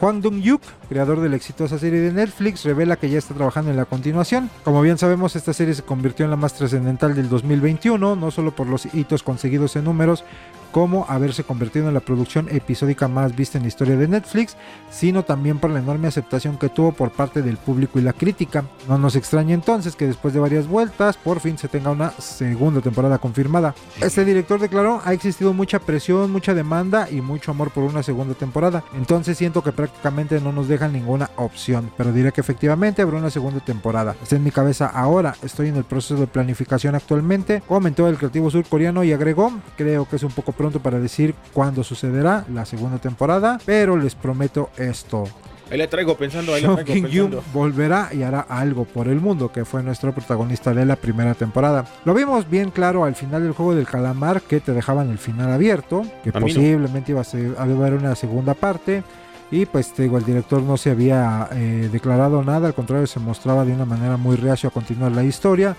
Juan 0.00 0.22
Dong-yuk, 0.22 0.62
creador 0.90 1.20
de 1.20 1.28
la 1.28 1.36
exitosa 1.36 1.78
serie 1.78 2.00
de 2.00 2.12
Netflix, 2.12 2.64
revela 2.64 2.96
que 2.96 3.08
ya 3.08 3.16
está 3.16 3.32
trabajando 3.32 3.70
en 3.70 3.76
la 3.76 3.84
continuación. 3.84 4.50
Como 4.64 4.82
bien 4.82 4.98
sabemos, 4.98 5.36
esta 5.36 5.52
serie 5.52 5.72
se 5.72 5.84
convirtió 5.84 6.24
en 6.24 6.32
la 6.32 6.36
más 6.36 6.54
trascendental 6.54 7.14
del 7.14 7.28
2021, 7.28 8.16
no 8.16 8.30
solo 8.32 8.50
por 8.56 8.66
los 8.66 8.92
hitos 8.92 9.22
conseguidos 9.22 9.76
en 9.76 9.84
números, 9.84 10.24
como 10.72 11.06
haberse 11.08 11.44
convertido 11.44 11.88
en 11.88 11.94
la 11.94 12.00
producción 12.00 12.48
episódica 12.50 13.08
más 13.08 13.34
vista 13.34 13.58
en 13.58 13.64
la 13.64 13.68
historia 13.68 13.96
de 13.96 14.08
Netflix, 14.08 14.56
sino 14.90 15.24
también 15.24 15.58
por 15.58 15.70
la 15.70 15.80
enorme 15.80 16.08
aceptación 16.08 16.58
que 16.58 16.68
tuvo 16.68 16.92
por 16.92 17.10
parte 17.10 17.42
del 17.42 17.56
público 17.56 17.98
y 17.98 18.02
la 18.02 18.12
crítica. 18.12 18.64
No 18.88 18.98
nos 18.98 19.16
extraña 19.16 19.54
entonces 19.54 19.96
que 19.96 20.06
después 20.06 20.34
de 20.34 20.40
varias 20.40 20.68
vueltas, 20.68 21.16
por 21.16 21.40
fin 21.40 21.58
se 21.58 21.68
tenga 21.68 21.90
una 21.90 22.10
segunda 22.12 22.80
temporada 22.80 23.18
confirmada. 23.18 23.74
Este 24.00 24.24
director 24.24 24.60
declaró, 24.60 25.00
ha 25.04 25.12
existido 25.12 25.52
mucha 25.52 25.78
presión, 25.80 26.30
mucha 26.30 26.54
demanda 26.54 27.08
y 27.10 27.20
mucho 27.20 27.50
amor 27.50 27.70
por 27.70 27.84
una 27.84 28.02
segunda 28.02 28.34
temporada, 28.34 28.84
entonces 28.94 29.36
siento 29.38 29.62
que 29.62 29.72
prácticamente 29.72 30.40
no 30.40 30.52
nos 30.52 30.68
dejan 30.80 30.92
ninguna 30.94 31.28
opción, 31.36 31.90
pero 31.96 32.10
diré 32.10 32.32
que 32.32 32.40
efectivamente 32.40 33.02
habrá 33.02 33.18
una 33.18 33.28
segunda 33.30 33.60
temporada. 33.60 34.16
Está 34.22 34.36
en 34.36 34.44
mi 34.44 34.50
cabeza 34.50 34.86
ahora, 34.86 35.34
estoy 35.42 35.68
en 35.68 35.76
el 35.76 35.84
proceso 35.84 36.16
de 36.16 36.26
planificación 36.26 36.94
actualmente, 36.94 37.62
comentó 37.68 38.08
el 38.08 38.16
creativo 38.16 38.50
surcoreano 38.50 39.04
y 39.04 39.12
agregó, 39.12 39.52
creo 39.76 40.08
que 40.08 40.16
es 40.16 40.22
un 40.22 40.30
poco 40.32 40.52
pronto 40.52 40.80
para 40.80 40.98
decir 40.98 41.34
cuándo 41.52 41.84
sucederá 41.84 42.46
la 42.52 42.64
segunda 42.64 42.96
temporada, 42.98 43.58
pero 43.66 43.96
les 43.98 44.14
prometo 44.14 44.70
esto. 44.78 45.24
Ahí 45.70 45.76
la 45.78 45.86
traigo 45.86 46.16
pensando, 46.16 46.52
ahí 46.54 46.62
Song 46.62 46.76
traigo 46.76 46.92
Kyung-yoon 46.94 47.30
pensando. 47.30 47.52
volverá 47.52 48.08
y 48.12 48.22
hará 48.22 48.40
algo 48.40 48.86
por 48.86 49.06
el 49.06 49.20
mundo, 49.20 49.52
que 49.52 49.64
fue 49.66 49.82
nuestro 49.84 50.12
protagonista 50.14 50.72
de 50.74 50.84
la 50.86 50.96
primera 50.96 51.34
temporada. 51.34 51.84
Lo 52.06 52.12
vimos 52.14 52.48
bien 52.50 52.70
claro 52.70 53.04
al 53.04 53.14
final 53.14 53.42
del 53.44 53.52
juego 53.52 53.74
del 53.74 53.86
calamar, 53.86 54.40
que 54.42 54.58
te 54.60 54.72
dejaban 54.72 55.10
el 55.10 55.18
final 55.18 55.52
abierto, 55.52 56.02
que 56.24 56.30
A 56.30 56.40
mí 56.40 56.40
no. 56.40 56.40
posiblemente 56.40 57.12
iba 57.12 57.20
a, 57.20 57.24
ser- 57.24 57.54
a 57.58 57.62
haber 57.64 57.92
una 57.94 58.14
segunda 58.16 58.54
parte. 58.54 59.04
Y 59.50 59.66
pues 59.66 59.92
te 59.92 60.04
digo, 60.04 60.16
el 60.16 60.24
director 60.24 60.62
no 60.62 60.76
se 60.76 60.90
había 60.90 61.48
eh, 61.52 61.88
declarado 61.90 62.44
nada, 62.44 62.68
al 62.68 62.74
contrario 62.74 63.06
se 63.06 63.18
mostraba 63.18 63.64
de 63.64 63.72
una 63.72 63.84
manera 63.84 64.16
muy 64.16 64.36
reacio 64.36 64.68
a 64.68 64.72
continuar 64.72 65.10
la 65.12 65.24
historia. 65.24 65.76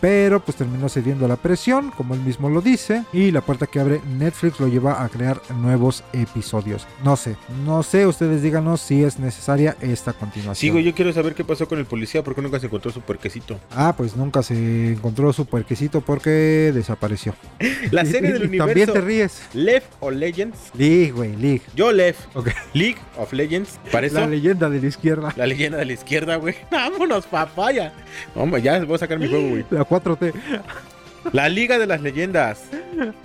Pero 0.00 0.40
pues 0.40 0.56
terminó 0.56 0.88
cediendo 0.88 1.24
a 1.24 1.28
la 1.28 1.36
presión, 1.36 1.90
como 1.90 2.14
él 2.14 2.20
mismo 2.20 2.48
lo 2.48 2.60
dice, 2.60 3.04
y 3.12 3.30
la 3.30 3.40
puerta 3.40 3.66
que 3.66 3.80
abre 3.80 4.00
Netflix 4.18 4.60
lo 4.60 4.68
lleva 4.68 5.02
a 5.02 5.08
crear 5.08 5.40
nuevos 5.60 6.04
episodios. 6.12 6.86
No 7.02 7.16
sé, 7.16 7.36
no 7.64 7.82
sé, 7.82 8.06
ustedes 8.06 8.42
díganos 8.42 8.80
si 8.80 9.02
es 9.02 9.18
necesaria 9.18 9.76
esta 9.80 10.12
continuación. 10.12 10.54
Sigo, 10.54 10.78
yo 10.78 10.94
quiero 10.94 11.12
saber 11.12 11.34
qué 11.34 11.44
pasó 11.44 11.66
con 11.68 11.78
el 11.78 11.86
policía, 11.86 12.22
porque 12.22 12.42
nunca 12.42 12.60
se 12.60 12.66
encontró 12.66 12.90
su 12.92 13.00
puerquecito. 13.00 13.58
Ah, 13.74 13.94
pues 13.96 14.16
nunca 14.16 14.42
se 14.42 14.92
encontró 14.92 15.32
su 15.32 15.46
puerquecito 15.46 16.00
porque 16.00 16.70
desapareció. 16.74 17.34
La 17.90 18.04
serie 18.04 18.32
del 18.34 18.42
Y 18.44 18.46
universo 18.46 18.66
También 18.66 18.92
te 18.92 19.00
ríes. 19.00 19.42
League 19.52 19.84
o 20.00 20.10
Legends. 20.10 20.58
League, 20.74 21.10
güey, 21.12 21.34
League. 21.36 21.62
Yo 21.74 21.90
Lev. 21.92 22.14
Ok. 22.34 22.48
League 22.74 22.98
of 23.16 23.32
Legends. 23.32 23.78
¿Para 23.90 24.06
eso? 24.06 24.14
La 24.16 24.22
La, 24.22 24.26
leyenda 24.28 24.70
de 24.70 24.80
la 24.80 24.86
izquierda. 24.86 25.34
leyenda 25.36 25.78
de 25.78 25.84
la 25.86 25.92
izquierda, 25.92 26.36
güey. 26.36 26.54
Vámonos, 26.70 27.26
papaya. 27.26 27.92
Hombre, 28.34 28.62
ya 28.62 28.78
voy 28.84 28.94
a 28.94 28.98
sacar 28.98 29.18
mi 29.18 29.28
juego, 29.28 29.48
güey. 29.48 29.64
La 29.70 29.84
4T. 29.88 30.32
La 31.32 31.48
Liga 31.48 31.78
de 31.78 31.86
las 31.86 32.00
Leyendas. 32.00 32.62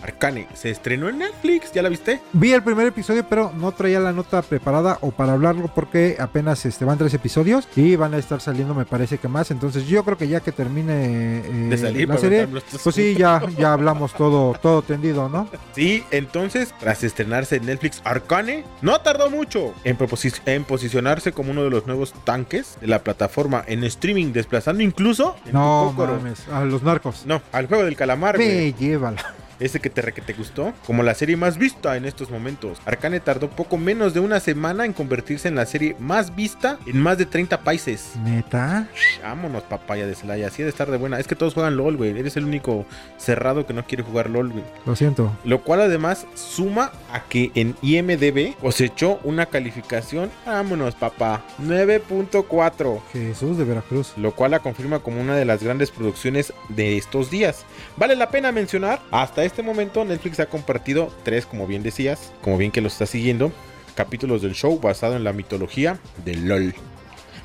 Arcane. 0.01 0.47
Se 0.53 0.69
estrenó 0.69 1.09
en 1.09 1.19
Netflix. 1.19 1.71
¿Ya 1.71 1.81
la 1.81 1.89
viste? 1.89 2.19
Vi 2.33 2.51
el 2.53 2.63
primer 2.63 2.87
episodio, 2.87 3.25
pero 3.27 3.51
no 3.55 3.71
traía 3.71 3.99
la 3.99 4.11
nota 4.11 4.41
preparada 4.41 4.97
o 5.01 5.11
para 5.11 5.33
hablarlo 5.33 5.69
porque 5.73 6.17
apenas 6.19 6.65
este, 6.65 6.85
van 6.85 6.97
tres 6.97 7.13
episodios 7.13 7.67
y 7.75 7.95
van 7.95 8.13
a 8.13 8.17
estar 8.17 8.41
saliendo, 8.41 8.73
me 8.73 8.85
parece 8.85 9.17
que 9.17 9.27
más. 9.27 9.51
Entonces 9.51 9.87
yo 9.87 10.03
creo 10.03 10.17
que 10.17 10.27
ya 10.27 10.41
que 10.41 10.51
termine 10.51 11.37
eh, 11.37 11.67
De 11.69 11.77
salir 11.77 12.07
la 12.07 12.17
serie, 12.17 12.47
pues 12.47 12.95
sí, 12.95 13.15
ya, 13.15 13.41
ya 13.57 13.73
hablamos 13.73 14.13
todo, 14.13 14.53
todo 14.61 14.81
tendido, 14.81 15.29
¿no? 15.29 15.47
Sí, 15.73 16.03
entonces, 16.11 16.73
tras 16.79 17.03
estrenarse 17.03 17.57
en 17.57 17.65
Netflix, 17.65 18.01
Arcane 18.03 18.63
no 18.81 18.99
tardó 19.01 19.29
mucho 19.29 19.73
en, 19.83 19.97
en 20.45 20.63
posicionarse 20.65 21.31
como 21.31 21.51
uno 21.51 21.63
de 21.63 21.69
los 21.69 21.87
nuevos 21.87 22.13
tanques 22.23 22.77
de 22.81 22.87
la 22.87 22.99
plataforma 22.99 23.63
en 23.67 23.83
streaming, 23.83 24.33
desplazando 24.33 24.83
incluso 24.83 25.35
en 25.45 25.53
No 25.53 25.93
mames, 25.97 26.47
a 26.49 26.63
los 26.65 26.83
narcos. 26.83 27.25
No, 27.25 27.41
al 27.51 27.67
juego 27.67 27.83
del 27.93 27.97
calamar, 27.97 28.35
güey. 28.35 28.49
Me 28.49 28.73
llévala. 28.73 29.33
Ese 29.63 29.79
que 29.79 29.89
te, 29.89 30.01
re- 30.01 30.13
que 30.13 30.21
te 30.21 30.33
gustó, 30.33 30.73
como 30.85 31.03
la 31.03 31.13
serie 31.15 31.37
más 31.37 31.57
vista 31.57 31.95
en 31.97 32.05
estos 32.05 32.29
momentos. 32.29 32.79
Arcane 32.85 33.19
tardó 33.19 33.49
poco 33.49 33.77
menos 33.77 34.13
de 34.13 34.19
una 34.19 34.39
semana 34.39 34.85
en 34.85 34.93
convertirse 34.93 35.47
en 35.47 35.55
la 35.55 35.65
serie 35.65 35.95
más 35.99 36.35
vista 36.35 36.77
en 36.85 36.99
más 36.99 37.17
de 37.17 37.25
30 37.25 37.61
países. 37.61 38.13
Neta. 38.23 38.87
Vámonos, 39.23 39.63
papaya 39.63 40.05
de 40.05 40.15
Celaya. 40.15 40.47
Así 40.47 40.63
de 40.63 40.69
estar 40.69 40.91
de 40.91 40.97
buena. 40.97 41.19
Es 41.19 41.27
que 41.27 41.35
todos 41.35 41.53
juegan 41.53 41.77
LOL, 41.77 41.95
güey. 41.97 42.17
Eres 42.17 42.35
el 42.37 42.45
único 42.45 42.85
cerrado 43.17 43.65
que 43.65 43.73
no 43.73 43.85
quiere 43.85 44.03
jugar 44.03 44.29
LOL, 44.29 44.49
güey. 44.51 44.63
Lo 44.85 44.95
siento. 44.95 45.31
Lo 45.45 45.61
cual 45.61 45.81
además 45.81 46.25
suma 46.35 46.91
a 47.11 47.21
que 47.23 47.51
en 47.55 47.75
IMDB 47.81 48.55
cosechó 48.59 49.19
una 49.23 49.45
calificación, 49.45 50.29
vámonos 50.45 50.95
papá, 50.95 51.41
9.4. 51.61 52.99
Jesús 53.11 53.57
de 53.57 53.63
Veracruz. 53.63 54.13
Lo 54.17 54.31
cual 54.31 54.51
la 54.51 54.59
confirma 54.59 54.99
como 54.99 55.21
una 55.21 55.35
de 55.35 55.45
las 55.45 55.63
grandes 55.63 55.91
producciones 55.91 56.53
de 56.69 56.97
estos 56.97 57.29
días. 57.29 57.63
Vale 57.97 58.15
la 58.15 58.29
pena 58.29 58.51
mencionar, 58.51 58.99
hasta 59.11 59.43
este 59.43 59.52
momento 59.61 60.03
Netflix 60.05 60.39
ha 60.39 60.47
compartido 60.47 61.13
tres, 61.23 61.45
como 61.45 61.67
bien 61.67 61.83
decías, 61.83 62.31
como 62.41 62.57
bien 62.57 62.71
que 62.71 62.81
lo 62.81 62.87
está 62.87 63.05
siguiendo, 63.05 63.51
capítulos 63.95 64.41
del 64.41 64.53
show 64.55 64.79
basado 64.79 65.15
en 65.15 65.23
la 65.23 65.33
mitología 65.33 65.99
de 66.25 66.35
LOL. 66.35 66.73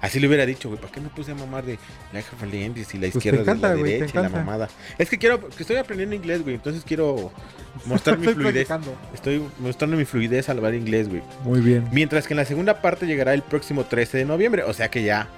Así 0.00 0.20
le 0.20 0.28
hubiera 0.28 0.46
dicho, 0.46 0.68
güey, 0.68 0.80
¿para 0.80 0.92
qué 0.92 1.00
me 1.00 1.08
puse 1.08 1.32
a 1.32 1.34
mamar 1.34 1.64
de 1.64 1.72
Life 2.12 2.36
of 2.36 2.42
Legends 2.52 2.94
y 2.94 2.98
la 2.98 3.00
Pues 3.00 3.16
izquierda 3.16 3.40
encanta, 3.40 3.70
de 3.74 3.76
la 3.78 3.82
derecha 3.82 4.20
y 4.20 4.22
la 4.22 4.28
mamada? 4.28 4.68
Es 4.96 5.10
que 5.10 5.18
quiero, 5.18 5.48
que 5.48 5.62
estoy 5.64 5.76
aprendiendo 5.76 6.14
inglés, 6.14 6.42
güey, 6.42 6.54
entonces 6.54 6.84
quiero 6.86 7.32
mostrar 7.84 8.16
mi 8.18 8.28
fluidez. 8.28 8.68
practicando. 8.68 8.94
Estoy 9.12 9.42
mostrando 9.58 9.96
mi 9.96 10.04
fluidez 10.04 10.48
al 10.48 10.58
hablar 10.58 10.74
inglés, 10.74 11.08
güey. 11.08 11.22
Muy 11.42 11.60
bien. 11.60 11.88
Mientras 11.90 12.28
que 12.28 12.34
en 12.34 12.38
la 12.38 12.44
segunda 12.44 12.80
parte 12.80 13.06
llegará 13.06 13.34
el 13.34 13.42
próximo 13.42 13.84
13 13.86 14.18
de 14.18 14.24
noviembre. 14.24 14.62
O 14.62 14.72
sea 14.72 14.88
que 14.88 15.02
ya 15.02 15.28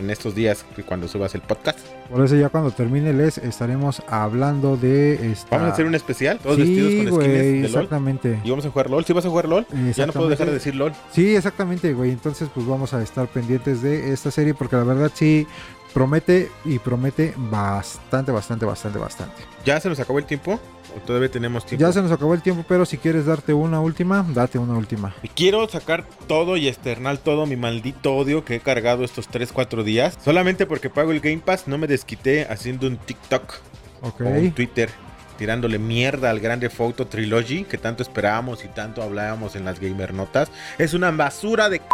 en 0.00 0.10
estos 0.10 0.34
días, 0.34 0.64
que 0.74 0.82
cuando 0.82 1.06
subas 1.08 1.34
el 1.34 1.40
podcast, 1.42 1.78
Por 2.10 2.24
eso 2.24 2.34
ya 2.36 2.48
cuando 2.48 2.70
termine 2.72 3.12
les 3.12 3.38
estaremos 3.38 4.02
hablando 4.08 4.76
de 4.76 5.30
esta... 5.30 5.56
Vamos 5.56 5.70
a 5.70 5.72
hacer 5.74 5.86
un 5.86 5.94
especial, 5.94 6.38
todos 6.40 6.56
Sí, 6.56 6.62
vestidos 6.62 6.94
con 7.10 7.14
güey, 7.14 7.28
skins 7.28 7.38
de 7.42 7.52
LOL. 7.60 7.64
exactamente. 7.66 8.38
Y 8.42 8.50
vamos 8.50 8.66
a 8.66 8.70
jugar 8.70 8.90
LOL. 8.90 9.04
¿Sí 9.04 9.12
vas 9.12 9.26
a 9.26 9.28
jugar 9.28 9.48
LOL? 9.48 9.66
Ya 9.94 10.06
no 10.06 10.12
puedo 10.12 10.28
dejar 10.28 10.46
de 10.48 10.54
decir 10.54 10.74
LOL. 10.74 10.92
Sí, 11.12 11.36
exactamente, 11.36 11.92
güey. 11.92 12.10
Entonces, 12.10 12.48
pues 12.52 12.66
vamos 12.66 12.92
a 12.94 13.02
estar 13.02 13.28
pendientes 13.28 13.82
de 13.82 14.12
esta 14.12 14.30
serie 14.32 14.54
porque 14.54 14.74
la 14.76 14.84
verdad 14.84 15.10
sí 15.14 15.46
promete 15.92 16.50
y 16.64 16.78
promete 16.78 17.34
bastante, 17.36 18.32
bastante, 18.32 18.64
bastante, 18.66 18.98
bastante. 18.98 19.42
¿Ya 19.64 19.80
se 19.80 19.88
nos 19.88 19.98
acabó 20.00 20.18
el 20.18 20.24
tiempo? 20.24 20.58
¿O 20.96 21.00
todavía 21.06 21.30
tenemos 21.30 21.64
tiempo? 21.64 21.86
Ya 21.86 21.92
se 21.92 22.02
nos 22.02 22.10
acabó 22.10 22.34
el 22.34 22.42
tiempo, 22.42 22.64
pero 22.68 22.84
si 22.84 22.96
quieres 22.98 23.26
darte 23.26 23.54
una 23.54 23.80
última, 23.80 24.24
date 24.28 24.58
una 24.58 24.74
última. 24.76 25.14
Y 25.22 25.28
quiero 25.28 25.68
sacar 25.68 26.04
todo 26.26 26.56
y 26.56 26.66
externar 26.68 27.18
todo 27.18 27.46
mi 27.46 27.56
maldito 27.56 28.14
odio 28.16 28.44
que 28.44 28.56
he 28.56 28.60
cargado 28.60 29.04
estos 29.04 29.30
3-4 29.30 29.84
días. 29.84 30.18
Solamente 30.24 30.66
porque 30.66 30.90
pago 30.90 31.12
el 31.12 31.20
Game 31.20 31.38
Pass, 31.38 31.68
no 31.68 31.78
me 31.78 31.86
desquité 31.86 32.46
haciendo 32.50 32.86
un 32.88 32.96
TikTok 32.96 33.54
Ok. 34.02 34.20
o 34.22 34.24
un 34.24 34.50
Twitter. 34.52 34.90
Tirándole 35.38 35.78
mierda 35.78 36.28
al 36.28 36.40
Grande 36.40 36.68
Photo 36.68 37.06
Trilogy 37.06 37.64
que 37.64 37.78
tanto 37.78 38.02
esperábamos 38.02 38.64
y 38.64 38.68
tanto 38.68 39.02
hablábamos 39.02 39.56
en 39.56 39.64
las 39.64 39.80
gamer 39.80 40.12
notas. 40.12 40.50
Es 40.76 40.92
una 40.92 41.10
basura 41.12 41.68
de 41.70 41.78
c- 41.78 41.84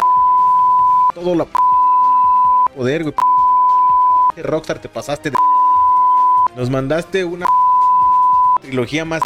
todo 1.15 1.33
lo 1.35 1.47
poder, 2.75 3.03
güey. 3.03 3.13
Rockstar, 4.43 4.79
te 4.79 4.89
pasaste 4.89 5.31
de 5.31 5.37
Nos 6.55 6.69
mandaste 6.69 7.25
una 7.25 7.47
trilogía 8.61 9.05
más 9.05 9.21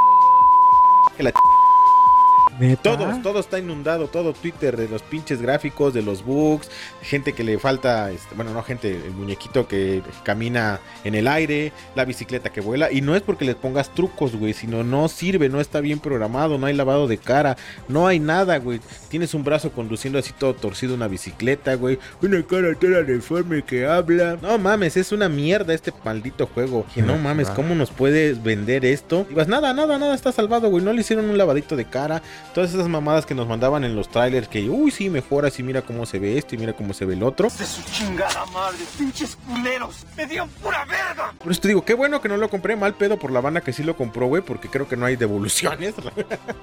¿Neta? 2.62 2.96
Todos, 2.96 3.22
todo 3.22 3.40
está 3.40 3.60
inundado, 3.60 4.08
todo 4.08 4.34
Twitter 4.34 4.78
de 4.78 4.88
los 4.88 5.02
pinches 5.02 5.42
gráficos, 5.42 5.94
de 5.94 6.02
los 6.02 6.24
bugs, 6.24 6.70
gente 7.02 7.34
que 7.34 7.44
le 7.44 7.58
falta, 7.58 8.12
este, 8.12 8.36
bueno, 8.36 8.54
no 8.54 8.62
gente, 8.62 8.92
el 8.92 9.12
muñequito 9.12 9.68
que 9.68 10.04
camina 10.24 10.80
en 11.04 11.16
el 11.16 11.28
aire, 11.28 11.74
la 11.96 12.06
bicicleta 12.06 12.52
que 12.52 12.62
vuela, 12.62 12.92
y 12.92 13.02
no 13.02 13.16
es 13.16 13.24
porque 13.24 13.46
le 13.46 13.56
pongas 13.56 13.94
trucos, 13.94 14.36
güey, 14.36 14.54
sino 14.54 14.84
no 14.84 15.08
sirve, 15.08 15.50
no 15.50 15.60
está 15.60 15.82
bien 15.82 16.00
programado, 16.00 16.58
no 16.58 16.68
hay 16.68 16.76
lavado 16.76 17.08
de 17.08 17.18
cara, 17.18 17.58
no 17.88 18.06
hay 18.06 18.20
nada, 18.20 18.58
güey. 18.58 18.80
Tienes 19.10 19.34
un 19.34 19.44
brazo 19.44 19.72
conduciendo 19.72 20.20
así 20.20 20.32
todo 20.38 20.54
torcido 20.54 20.94
una 20.94 21.08
bicicleta, 21.08 21.74
güey, 21.76 21.98
una 22.22 22.44
cara 22.44 22.76
toda 22.76 23.02
deforme 23.02 23.64
que 23.64 23.86
habla. 23.88 24.38
No 24.42 24.58
mames, 24.58 24.98
es 24.98 25.12
una 25.12 25.30
mierda 25.30 25.74
este 25.74 25.92
maldito 26.04 26.46
juego. 26.48 26.86
Que 26.94 27.02
no 27.02 27.18
mames, 27.18 27.50
¿cómo 27.50 27.74
nos 27.74 27.90
puedes 27.90 28.44
vender 28.44 28.86
esto? 28.86 29.26
Y 29.30 29.34
vas, 29.34 29.48
nada, 29.48 29.74
nada, 29.74 29.98
nada 29.98 30.14
está 30.14 30.32
salvado, 30.32 30.70
güey, 30.70 30.84
no 30.84 30.94
le 30.94 31.02
hicieron 31.02 31.30
un 31.30 31.38
lavadito 31.38 31.76
de 31.76 31.86
cara, 31.86 32.22
todas 32.54 32.74
esas 32.74 32.88
mamadas 32.88 33.26
que 33.26 33.36
nos 33.36 33.48
mandaban 33.48 33.84
en 33.84 33.96
los 33.96 34.10
trailers 34.10 34.48
que, 34.48 34.70
uy, 34.70 34.92
sí, 34.92 35.10
mejoras 35.10 35.60
y 35.60 35.64
mira 35.64 35.82
cómo 35.82 36.06
se 36.06 36.20
ve 36.20 36.38
esto 36.38 36.56
y 36.56 36.58
mira 36.58 36.74
cómo 36.74 36.94
se 36.94 37.06
ve 37.06 37.14
el 37.14 37.24
otro. 37.24 37.50
De 37.50 37.66
su 37.66 37.82
chingada 37.84 38.46
madre, 38.48 38.80
pinches 38.98 39.38
culeros. 39.48 40.06
Me 40.16 40.26
dieron 40.26 40.50
pura 40.50 40.86
verga. 40.86 41.34
Por 41.38 41.52
eso 41.52 41.62
te 41.62 41.70
digo, 41.70 41.84
qué 41.86 41.94
bueno 41.94 42.22
que 42.22 42.30
no 42.30 42.38
lo 42.38 42.50
compré 42.50 42.76
mal 42.76 42.94
pedo 42.94 43.18
por 43.18 43.32
la 43.32 43.42
banda 43.42 43.62
que 43.62 43.74
sí 43.74 43.84
lo 43.84 43.96
compró, 43.96 44.28
güey, 44.28 44.42
porque 44.42 44.70
creo 44.70 44.88
que 44.88 44.98
no 44.98 45.06
hay 45.06 45.16
devoluciones. 45.16 45.96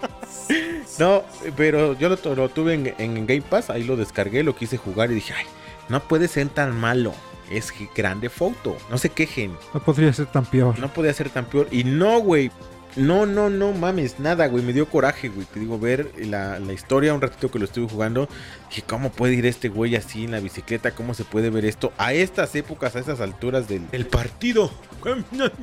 no, 0.98 1.22
pero 1.56 1.98
yo 1.98 2.08
lo, 2.08 2.34
lo 2.34 2.48
tuve 2.48 2.74
en, 2.74 2.94
en 2.98 3.26
Game 3.26 3.42
Pass, 3.42 3.70
ahí 3.70 3.84
lo 3.84 3.96
descargué, 3.96 4.42
lo 4.42 4.54
quise 4.54 4.76
jugar 4.76 5.10
y 5.10 5.14
dije, 5.14 5.34
ay, 5.34 5.46
no 5.88 6.00
puede 6.00 6.28
ser 6.28 6.48
tan 6.48 6.78
malo. 6.78 7.14
Es 7.50 7.72
que 7.72 7.88
grande 7.94 8.28
foto. 8.28 8.76
No 8.90 8.98
se 8.98 9.08
quejen. 9.08 9.56
No 9.72 9.80
podría 9.80 10.12
ser 10.12 10.26
tan 10.26 10.44
peor. 10.44 10.78
No 10.78 10.92
podía 10.92 11.14
ser 11.14 11.30
tan 11.30 11.46
peor. 11.46 11.68
Y 11.70 11.84
no, 11.84 12.20
güey. 12.20 12.50
No, 12.96 13.26
no, 13.26 13.50
no 13.50 13.72
mames, 13.72 14.18
nada, 14.18 14.46
güey. 14.48 14.64
Me 14.64 14.72
dio 14.72 14.88
coraje, 14.88 15.28
güey. 15.28 15.46
Te 15.46 15.60
digo, 15.60 15.78
ver 15.78 16.10
la, 16.18 16.58
la 16.58 16.72
historia 16.72 17.14
un 17.14 17.20
ratito 17.20 17.50
que 17.50 17.58
lo 17.58 17.64
estuve 17.64 17.88
jugando. 17.88 18.28
Dije, 18.70 18.82
¿cómo 18.82 19.10
puede 19.10 19.34
ir 19.34 19.46
este 19.46 19.68
güey 19.68 19.94
así 19.94 20.24
en 20.24 20.32
la 20.32 20.40
bicicleta? 20.40 20.90
¿Cómo 20.92 21.14
se 21.14 21.24
puede 21.24 21.50
ver 21.50 21.64
esto? 21.64 21.92
A 21.96 22.12
estas 22.12 22.54
épocas, 22.54 22.96
a 22.96 22.98
estas 22.98 23.20
alturas 23.20 23.68
del, 23.68 23.88
del 23.90 24.06
partido. 24.06 24.70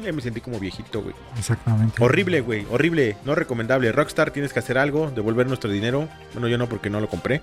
Ya 0.01 0.13
me 0.13 0.21
sentí 0.21 0.39
como 0.41 0.59
viejito, 0.59 1.01
güey. 1.01 1.13
Exactamente. 1.37 2.01
Horrible, 2.01 2.41
güey. 2.41 2.65
Horrible. 2.71 3.17
No 3.25 3.35
recomendable. 3.35 3.91
Rockstar, 3.91 4.31
tienes 4.31 4.53
que 4.53 4.59
hacer 4.59 4.77
algo. 4.77 5.11
Devolver 5.11 5.45
nuestro 5.47 5.69
dinero. 5.69 6.07
Bueno, 6.33 6.47
yo 6.47 6.57
no 6.57 6.69
porque 6.69 6.89
no 6.89 6.99
lo 6.99 7.09
compré. 7.09 7.41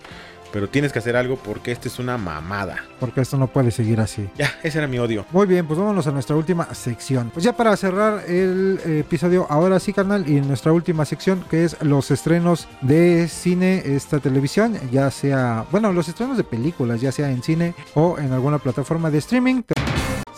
Pero 0.52 0.68
tienes 0.68 0.92
que 0.92 0.98
hacer 0.98 1.16
algo 1.16 1.36
porque 1.36 1.72
esta 1.72 1.88
es 1.88 1.98
una 1.98 2.18
mamada. 2.18 2.84
Porque 3.00 3.22
esto 3.22 3.36
no 3.36 3.46
puede 3.46 3.70
seguir 3.70 4.00
así. 4.00 4.28
Ya, 4.36 4.50
ese 4.62 4.78
era 4.78 4.86
mi 4.86 4.98
odio. 4.98 5.24
Muy 5.32 5.46
bien, 5.46 5.66
pues 5.66 5.78
vámonos 5.78 6.06
a 6.06 6.10
nuestra 6.10 6.36
última 6.36 6.72
sección. 6.74 7.30
Pues 7.32 7.44
ya 7.44 7.54
para 7.54 7.76
cerrar 7.76 8.24
el 8.28 8.80
episodio, 8.84 9.46
ahora 9.48 9.80
sí, 9.80 9.92
carnal, 9.92 10.28
y 10.28 10.40
nuestra 10.40 10.72
última 10.72 11.04
sección, 11.04 11.44
que 11.50 11.64
es 11.64 11.76
los 11.82 12.10
estrenos 12.10 12.68
de 12.82 13.28
cine, 13.28 13.82
esta 13.84 14.18
televisión, 14.18 14.78
ya 14.90 15.10
sea, 15.10 15.64
bueno, 15.70 15.92
los 15.92 16.08
estrenos 16.08 16.36
de 16.36 16.44
películas, 16.44 17.00
ya 17.00 17.12
sea 17.12 17.30
en 17.30 17.42
cine 17.42 17.74
o 17.94 18.18
en 18.18 18.32
alguna 18.32 18.58
plataforma 18.58 19.10
de 19.10 19.18
streaming. 19.18 19.62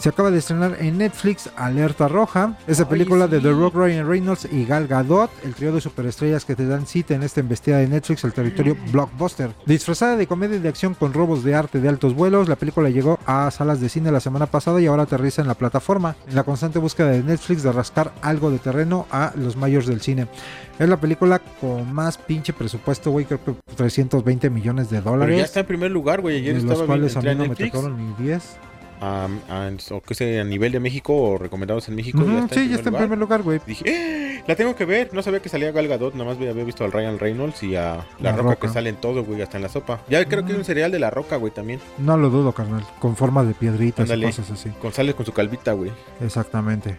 Se 0.05 0.11
acaba 0.11 0.31
de 0.31 0.37
estrenar 0.37 0.77
en 0.81 0.99
Netflix 0.99 1.49
Alerta 1.57 2.09
Roja, 2.09 2.59
esa 2.67 2.87
película 2.87 3.27
de 3.27 3.41
The 3.41 3.53
Rock, 3.53 3.75
Ryan 3.75 4.07
Reynolds 4.07 4.47
y 4.53 4.67
Gal 4.67 4.87
Gadot, 4.87 5.31
el 5.47 5.55
trío 5.55 5.73
de 5.73 5.81
superestrellas 5.81 6.45
que 6.45 6.55
te 6.55 6.67
dan 6.67 6.85
cita 6.85 7.15
en 7.15 7.23
esta 7.23 7.41
embestida 7.41 7.79
de 7.79 7.89
Netflix, 7.89 8.23
el 8.25 8.35
territorio 8.35 8.77
blockbuster. 8.93 9.53
Disfrazada 9.65 10.19
de 10.19 10.27
comedia 10.27 10.57
y 10.57 10.61
de 10.61 10.69
acción 10.69 10.93
con 10.93 11.15
robos 11.15 11.43
de 11.43 11.55
arte 11.55 11.81
de 11.81 11.89
altos 11.89 12.13
vuelos, 12.13 12.51
la 12.51 12.57
película 12.57 12.91
llegó 12.91 13.19
a 13.25 13.51
salas 13.51 13.81
de 13.81 13.89
cine 13.89 14.13
la 14.13 14.21
semana 14.21 14.45
pasada 14.45 14.79
y 14.79 14.85
ahora 14.85 15.05
aterriza 15.05 15.41
en 15.41 15.49
la 15.49 15.55
plataforma, 15.55 16.17
en 16.29 16.35
la 16.35 16.43
constante 16.43 16.79
búsqueda 16.79 17.09
de 17.09 17.23
Netflix 17.23 17.63
de 17.63 17.73
rascar 17.73 18.13
algo 18.21 18.51
de 18.51 18.59
terreno 18.59 19.07
a 19.11 19.33
los 19.37 19.57
mayores 19.57 19.89
del 19.89 20.03
cine. 20.03 20.27
Es 20.79 20.87
la 20.87 21.01
película 21.01 21.41
con 21.63 21.91
más 21.95 22.19
pinche 22.19 22.53
presupuesto, 22.53 23.11
güey, 23.11 23.25
creo 23.25 23.43
que 23.43 23.55
320 23.75 24.51
millones 24.51 24.91
de 24.91 24.99
Pero 24.99 25.13
dólares. 25.13 25.39
ya 25.39 25.45
está 25.45 25.61
en 25.61 25.67
primer 25.67 25.91
lugar, 25.91 26.21
güey. 26.21 26.37
Ayer 26.37 26.61
de 26.61 26.63
los 26.63 26.83
cuales 26.83 27.17
a 27.17 27.23
mí 27.23 27.35
no 27.35 27.47
me 27.47 27.57
tocaron 27.57 27.97
ni 27.97 28.23
10. 28.23 28.59
A, 29.01 29.29
a- 29.49 29.71
o 29.95 30.01
que 30.01 30.15
sea, 30.15 30.41
a 30.43 30.45
nivel 30.45 30.73
de 30.73 30.81
México 30.81 31.15
o 31.15 31.39
recomendados 31.39 31.89
en 31.89 31.95
México. 31.97 32.23
Ya 32.27 32.39
está 32.41 32.55
sí, 32.55 32.61
en 32.63 32.69
ya 32.71 32.75
está 32.77 32.91
en 32.91 32.97
primer 32.97 33.19
lugar, 33.19 33.43
güey. 33.43 33.61
Dije, 33.67 33.85
"Eh, 33.87 34.43
la 34.47 34.57
tengo 34.57 34.75
que 34.77 34.85
ver. 34.85 35.13
No 35.13 35.23
sabía 35.23 35.41
que 35.41 35.49
salía 35.49 35.73
Gal 35.73 35.89
Gadot, 35.89 36.15
nada 36.15 36.27
más 36.31 36.37
había 36.37 36.53
visto 36.65 36.85
al 36.85 36.93
Ryan 36.93 37.19
Reynolds 37.19 37.63
y 37.63 37.77
a 37.77 37.97
La, 38.21 38.31
La 38.31 38.33
Roca, 38.33 38.43
Roca. 38.51 38.67
que 38.67 38.73
sale 38.73 38.91
en 38.91 38.97
todo, 38.97 39.25
güey, 39.25 39.43
hasta 39.43 39.57
en 39.59 39.63
la 39.63 39.69
sopa. 39.69 40.01
Ya 40.09 40.25
creo 40.27 40.45
que 40.45 40.53
hay 40.53 40.59
un 40.59 40.65
cereal 40.65 40.91
de 40.93 40.99
La 40.99 41.11
Roca, 41.11 41.37
güey, 41.37 41.53
también. 41.53 41.81
No 41.99 42.17
lo 42.17 42.31
dudo, 42.31 42.53
carnal. 42.53 42.85
Con 43.01 43.17
forma 43.17 43.45
de 43.45 43.55
piedritas 43.55 44.03
Ándale. 44.05 44.27
y 44.27 44.31
cosas 44.31 44.51
así. 44.51 44.71
Con 44.81 44.93
sale 44.93 45.15
con 45.15 45.25
su 45.27 45.33
calvita, 45.33 45.73
güey. 45.73 45.91
Exactamente. 46.21 46.99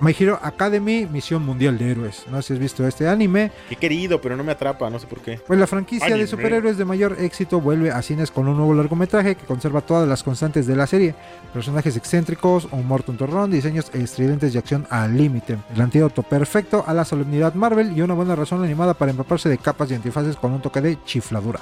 My 0.00 0.16
Hero 0.18 0.38
Academy, 0.42 1.06
Misión 1.06 1.44
Mundial 1.44 1.76
de 1.76 1.90
Héroes. 1.90 2.24
No 2.30 2.40
sé 2.40 2.48
si 2.48 2.52
has 2.54 2.58
visto 2.58 2.86
este 2.86 3.06
anime. 3.06 3.52
Qué 3.68 3.76
querido, 3.76 4.20
pero 4.20 4.34
no 4.36 4.42
me 4.42 4.52
atrapa, 4.52 4.88
no 4.88 4.98
sé 4.98 5.06
por 5.06 5.20
qué. 5.20 5.38
Pues 5.46 5.58
la 5.58 5.66
franquicia 5.66 6.06
Anime. 6.06 6.20
de 6.20 6.26
superhéroes 6.26 6.78
de 6.78 6.84
mayor 6.86 7.16
éxito 7.20 7.60
vuelve 7.60 7.90
a 7.90 8.00
cines 8.00 8.30
con 8.30 8.48
un 8.48 8.56
nuevo 8.56 8.72
largometraje 8.74 9.34
que 9.34 9.44
conserva 9.44 9.82
todas 9.82 10.08
las 10.08 10.22
constantes 10.22 10.66
de 10.66 10.74
la 10.74 10.86
serie. 10.86 11.14
Personajes 11.52 11.96
excéntricos, 11.96 12.66
humor 12.72 13.02
tontorrón, 13.02 13.50
diseños 13.50 13.90
estridentes 13.92 14.54
y 14.54 14.58
acción 14.58 14.86
al 14.88 15.16
límite. 15.16 15.58
El 15.74 15.80
antídoto 15.82 16.22
perfecto 16.22 16.82
a 16.86 16.94
la 16.94 17.04
solemnidad 17.04 17.54
Marvel 17.54 17.96
y 17.96 18.00
una 18.00 18.14
buena 18.14 18.34
razón 18.34 18.64
animada 18.64 18.94
para 18.94 19.10
empaparse 19.10 19.48
de 19.50 19.58
capas 19.58 19.90
y 19.90 19.94
antifaces 19.94 20.36
con 20.36 20.52
un 20.52 20.62
toque 20.62 20.80
de 20.80 20.98
chifladura. 21.04 21.60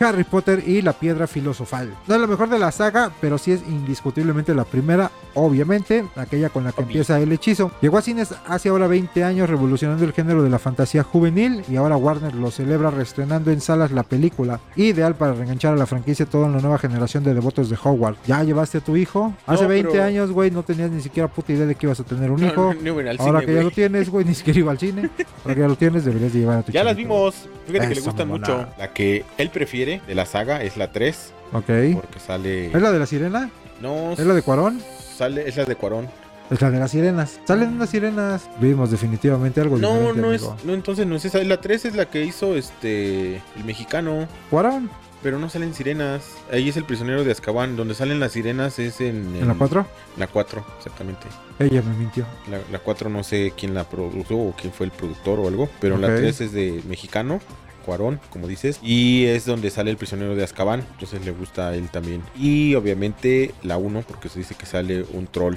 Harry 0.00 0.24
Potter 0.24 0.62
y 0.66 0.82
la 0.82 0.92
piedra 0.92 1.26
filosofal. 1.26 1.92
No 2.06 2.14
es 2.14 2.20
la 2.20 2.26
mejor 2.26 2.48
de 2.48 2.58
la 2.58 2.72
saga, 2.72 3.10
pero 3.20 3.38
sí 3.38 3.52
es 3.52 3.62
indiscutiblemente 3.68 4.54
la 4.54 4.64
primera, 4.64 5.10
obviamente, 5.34 6.04
aquella 6.16 6.48
con 6.50 6.64
la 6.64 6.72
que 6.72 6.82
empieza 6.82 7.18
el 7.20 7.32
hechizo. 7.32 7.70
Llegó 7.80 7.98
a 7.98 8.02
cines 8.02 8.34
hace 8.46 8.68
ahora 8.68 8.86
20 8.86 9.24
años 9.24 9.48
revolucionando 9.48 10.04
el 10.04 10.12
género 10.12 10.42
de 10.42 10.50
la 10.50 10.58
fantasía 10.58 11.02
juvenil 11.02 11.62
y 11.70 11.76
ahora 11.76 11.96
Warner 11.96 12.34
lo 12.34 12.50
celebra 12.50 12.90
reestrenando 12.90 13.50
en 13.50 13.60
salas 13.60 13.90
la 13.92 14.02
película, 14.02 14.60
ideal 14.76 15.14
para 15.14 15.32
reenganchar 15.34 15.74
a 15.74 15.76
la 15.76 15.86
franquicia 15.86 16.26
toda 16.26 16.46
una 16.46 16.60
nueva 16.60 16.78
generación 16.78 17.24
de 17.24 17.34
devotos 17.34 17.70
de 17.70 17.76
Hogwarts. 17.82 18.18
¿Ya 18.26 18.42
llevaste 18.44 18.78
a 18.78 18.80
tu 18.80 18.96
hijo? 18.96 19.34
Hace 19.46 19.62
No, 19.64 19.68
20 19.68 19.90
pero- 19.92 20.04
años, 20.04 20.30
güey, 20.30 20.50
no 20.50 20.62
tenías 20.62 20.90
ni 20.90 21.00
siquiera 21.00 21.28
puta 21.28 21.52
idea 21.52 21.66
de 21.66 21.74
que 21.74 21.86
ibas 21.86 22.00
a 22.00 22.04
tener 22.04 22.30
un 22.30 22.44
hijo. 22.44 22.74
no, 22.82 22.92
no 23.02 23.10
Ahora 23.18 23.40
cine, 23.40 23.46
que 23.46 23.54
ya 23.54 23.62
lo 23.62 23.70
tienes, 23.70 24.10
güey, 24.10 24.24
ni 24.24 24.34
siquiera 24.34 24.58
iba 24.60 24.72
al 24.72 24.78
cine. 24.78 25.10
Ahora 25.44 25.54
que 25.54 25.60
ya 25.60 25.68
lo 25.68 25.76
tienes, 25.76 26.04
deberías 26.04 26.32
de 26.32 26.40
llevar 26.40 26.58
a 26.58 26.62
tu 26.62 26.72
Ya 26.72 26.84
las 26.84 26.96
vimos. 26.96 27.48
Fíjate 27.66 27.88
que 27.88 27.94
le 27.96 28.00
gustan 28.00 28.28
mucho. 28.28 28.66
La 28.78 28.92
que 28.92 29.24
él 29.36 29.50
prefiere 29.50 29.87
de 30.06 30.14
la 30.14 30.26
saga 30.26 30.62
es 30.62 30.76
la 30.76 30.92
3. 30.92 31.32
Ok. 31.52 31.64
Porque 31.94 32.20
sale. 32.24 32.66
¿Es 32.66 32.80
la 32.82 32.92
de 32.92 32.98
la 32.98 33.06
sirena? 33.06 33.50
No, 33.80 34.12
¿Es 34.12 34.20
la 34.20 34.34
de 34.34 34.42
Cuarón? 34.42 34.80
Sale, 35.16 35.48
es 35.48 35.56
la 35.56 35.64
de 35.64 35.76
Cuarón. 35.76 36.08
Es 36.50 36.60
la 36.62 36.70
de 36.70 36.78
las 36.78 36.90
sirenas. 36.92 37.40
Salen 37.46 37.70
unas 37.74 37.90
sirenas. 37.90 38.48
Vimos 38.58 38.90
definitivamente 38.90 39.60
algo 39.60 39.76
No, 39.76 40.14
no 40.14 40.32
es. 40.32 40.48
No, 40.64 40.72
entonces 40.72 41.06
no 41.06 41.16
es 41.16 41.24
esa. 41.24 41.42
La 41.44 41.60
3 41.60 41.86
es 41.86 41.94
la 41.94 42.06
que 42.06 42.24
hizo 42.24 42.56
este. 42.56 43.36
El 43.56 43.64
mexicano. 43.66 44.26
¿Cuarón? 44.50 44.90
Pero 45.22 45.38
no 45.38 45.50
salen 45.50 45.74
sirenas. 45.74 46.22
Ahí 46.50 46.68
es 46.68 46.76
el 46.78 46.84
prisionero 46.84 47.22
de 47.24 47.32
Azkaban. 47.32 47.76
Donde 47.76 47.94
salen 47.94 48.18
las 48.18 48.32
sirenas 48.32 48.78
es 48.78 49.00
en. 49.02 49.36
¿En 49.36 49.46
la 49.46 49.54
4? 49.54 49.86
La 50.16 50.26
4, 50.26 50.64
exactamente. 50.78 51.26
Ella 51.58 51.82
me 51.82 51.94
mintió. 51.96 52.24
La, 52.50 52.60
la 52.72 52.78
4 52.78 53.10
no 53.10 53.22
sé 53.24 53.52
quién 53.56 53.74
la 53.74 53.84
produjo 53.84 54.34
o 54.36 54.54
quién 54.58 54.72
fue 54.72 54.86
el 54.86 54.92
productor 54.92 55.40
o 55.40 55.48
algo. 55.48 55.68
Pero 55.80 55.98
la 55.98 56.08
Ok. 56.08 56.14
3 56.16 56.40
es 56.40 56.52
de 56.52 56.82
mexicano. 56.88 57.40
Cuarón, 57.88 58.20
como 58.28 58.46
dices. 58.46 58.80
Y 58.82 59.24
es 59.24 59.46
donde 59.46 59.70
sale 59.70 59.90
el 59.90 59.96
prisionero 59.96 60.36
de 60.36 60.44
Azkaban. 60.44 60.84
Entonces 60.92 61.24
le 61.24 61.32
gusta 61.32 61.68
a 61.68 61.74
él 61.74 61.88
también. 61.88 62.20
Y 62.36 62.74
obviamente 62.74 63.54
la 63.62 63.78
1, 63.78 64.02
porque 64.06 64.28
se 64.28 64.40
dice 64.40 64.54
que 64.54 64.66
sale 64.66 65.06
un 65.14 65.26
troll. 65.26 65.56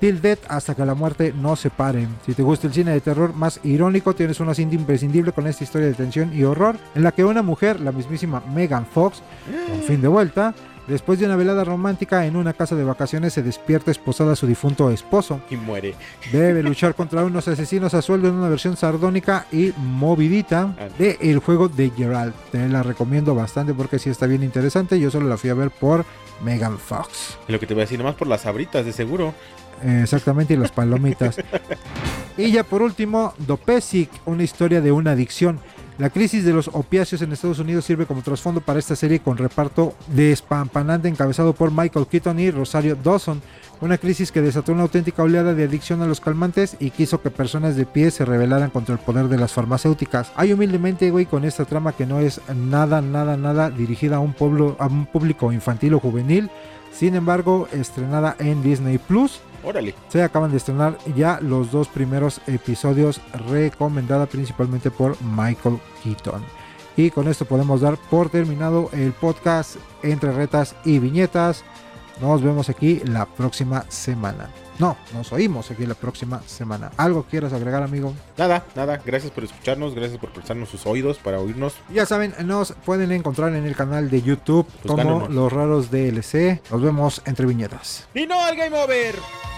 Till 0.00 0.20
Death 0.20 0.40
hasta 0.48 0.74
que 0.74 0.84
la 0.84 0.94
muerte 0.94 1.32
no 1.32 1.54
se 1.54 1.70
pare. 1.70 2.08
Si 2.26 2.34
te 2.34 2.42
gusta 2.42 2.66
el 2.66 2.72
cine 2.72 2.90
de 2.90 3.00
terror 3.00 3.34
más 3.34 3.60
irónico, 3.62 4.16
tienes 4.16 4.40
una 4.40 4.52
cinta 4.52 4.74
imprescindible 4.74 5.30
con 5.30 5.46
esta 5.46 5.62
historia 5.62 5.86
de 5.86 5.94
tensión 5.94 6.36
y 6.36 6.42
horror, 6.42 6.76
en 6.96 7.04
la 7.04 7.12
que 7.12 7.24
una 7.24 7.42
mujer, 7.42 7.78
la 7.78 7.92
mismísima 7.92 8.42
Megan 8.52 8.84
Fox, 8.84 9.22
con 9.70 9.80
fin 9.82 10.02
de 10.02 10.08
vuelta, 10.08 10.56
Después 10.86 11.18
de 11.18 11.26
una 11.26 11.36
velada 11.36 11.64
romántica 11.64 12.26
en 12.26 12.36
una 12.36 12.52
casa 12.52 12.76
de 12.76 12.84
vacaciones 12.84 13.32
se 13.32 13.42
despierta 13.42 13.90
esposada 13.90 14.32
a 14.32 14.36
su 14.36 14.46
difunto 14.46 14.90
esposo. 14.90 15.40
Y 15.50 15.56
muere. 15.56 15.94
Debe 16.30 16.62
luchar 16.64 16.94
contra 16.94 17.24
unos 17.24 17.48
asesinos 17.48 17.94
a 17.94 18.02
sueldo 18.02 18.28
en 18.28 18.34
una 18.34 18.48
versión 18.48 18.76
sardónica 18.76 19.46
y 19.50 19.72
movidita 19.76 20.74
de 20.98 21.18
el 21.20 21.38
juego 21.38 21.68
de 21.68 21.90
Geralt. 21.90 22.34
Te 22.52 22.68
la 22.68 22.82
recomiendo 22.82 23.34
bastante 23.34 23.72
porque 23.72 23.98
sí 23.98 24.10
está 24.10 24.26
bien 24.26 24.42
interesante. 24.42 25.00
Yo 25.00 25.10
solo 25.10 25.28
la 25.28 25.36
fui 25.36 25.50
a 25.50 25.54
ver 25.54 25.70
por 25.70 26.04
Megan 26.42 26.78
Fox. 26.78 27.38
Lo 27.48 27.58
que 27.58 27.66
te 27.66 27.74
voy 27.74 27.82
a 27.82 27.84
decir, 27.84 27.98
nomás 27.98 28.14
por 28.14 28.28
las 28.28 28.42
sabritas, 28.42 28.84
de 28.84 28.92
seguro. 28.92 29.34
Eh, 29.82 30.00
Exactamente, 30.02 30.54
y 30.54 30.56
las 30.56 30.72
palomitas. 30.72 31.36
y 32.36 32.52
ya 32.52 32.64
por 32.64 32.82
último, 32.82 33.34
Dopesic, 33.38 34.10
una 34.26 34.42
historia 34.42 34.80
de 34.80 34.92
una 34.92 35.12
adicción. 35.12 35.60
La 35.96 36.10
crisis 36.10 36.44
de 36.44 36.52
los 36.52 36.68
opiáceos 36.72 37.22
en 37.22 37.30
Estados 37.30 37.60
Unidos 37.60 37.84
sirve 37.84 38.04
como 38.04 38.22
trasfondo 38.22 38.60
para 38.60 38.80
esta 38.80 38.96
serie 38.96 39.20
con 39.20 39.36
reparto 39.36 39.94
despampanante 40.08 41.06
encabezado 41.06 41.52
por 41.52 41.70
Michael 41.70 42.08
Keaton 42.08 42.40
y 42.40 42.50
Rosario 42.50 42.96
Dawson. 42.96 43.40
Una 43.80 43.96
crisis 43.96 44.32
que 44.32 44.40
desató 44.40 44.72
una 44.72 44.82
auténtica 44.82 45.22
oleada 45.22 45.54
de 45.54 45.62
adicción 45.62 46.02
a 46.02 46.06
los 46.06 46.20
calmantes 46.20 46.76
y 46.80 46.90
quiso 46.90 47.22
que 47.22 47.30
personas 47.30 47.76
de 47.76 47.86
pie 47.86 48.10
se 48.10 48.24
rebelaran 48.24 48.70
contra 48.70 48.94
el 48.94 49.00
poder 49.00 49.28
de 49.28 49.38
las 49.38 49.52
farmacéuticas. 49.52 50.32
Hay 50.34 50.52
humildemente, 50.52 51.12
güey, 51.12 51.26
con 51.26 51.44
esta 51.44 51.64
trama 51.64 51.92
que 51.92 52.06
no 52.06 52.18
es 52.18 52.40
nada, 52.52 53.00
nada, 53.00 53.36
nada 53.36 53.70
dirigida 53.70 54.16
a 54.16 54.20
un 54.20 54.32
pueblo, 54.32 54.74
a 54.80 54.86
un 54.86 55.06
público 55.06 55.52
infantil 55.52 55.94
o 55.94 56.00
juvenil. 56.00 56.50
Sin 56.92 57.14
embargo, 57.14 57.68
estrenada 57.72 58.34
en 58.40 58.64
Disney 58.64 58.98
Plus. 58.98 59.40
Órale. 59.64 59.94
Se 60.08 60.22
acaban 60.22 60.50
de 60.50 60.58
estrenar 60.58 60.98
ya 61.16 61.38
los 61.40 61.70
dos 61.70 61.88
primeros 61.88 62.40
episodios, 62.46 63.20
recomendada 63.48 64.26
principalmente 64.26 64.90
por 64.90 65.20
Michael 65.22 65.78
Keaton. 66.02 66.42
Y 66.96 67.10
con 67.10 67.28
esto 67.28 67.44
podemos 67.44 67.80
dar 67.80 67.96
por 67.96 68.30
terminado 68.30 68.88
el 68.92 69.12
podcast 69.12 69.76
entre 70.02 70.32
retas 70.32 70.76
y 70.84 70.98
viñetas. 70.98 71.64
Nos 72.20 72.42
vemos 72.42 72.68
aquí 72.68 73.00
la 73.04 73.26
próxima 73.26 73.84
semana. 73.88 74.48
No, 74.78 74.96
nos 75.12 75.32
oímos 75.32 75.70
aquí 75.70 75.86
la 75.86 75.94
próxima 75.94 76.42
semana. 76.46 76.90
¿Algo 76.96 77.24
quieras 77.24 77.52
agregar, 77.52 77.82
amigo? 77.82 78.12
Nada, 78.36 78.64
nada. 78.74 79.00
Gracias 79.04 79.32
por 79.32 79.44
escucharnos. 79.44 79.94
Gracias 79.94 80.18
por 80.18 80.30
prestarnos 80.30 80.68
sus 80.68 80.86
oídos 80.86 81.18
para 81.18 81.38
oírnos. 81.40 81.74
Ya 81.92 82.06
saben, 82.06 82.34
nos 82.44 82.72
pueden 82.84 83.12
encontrar 83.12 83.54
en 83.54 83.66
el 83.66 83.76
canal 83.76 84.10
de 84.10 84.22
YouTube 84.22 84.66
como 84.82 84.96
Buscándonos. 84.96 85.30
Los 85.30 85.52
Raros 85.52 85.90
DLC. 85.90 86.60
Nos 86.70 86.82
vemos 86.82 87.22
entre 87.24 87.46
viñetas. 87.46 88.08
Y 88.14 88.26
no 88.26 88.40
al 88.40 88.56
Game 88.56 88.76
Over. 88.76 89.53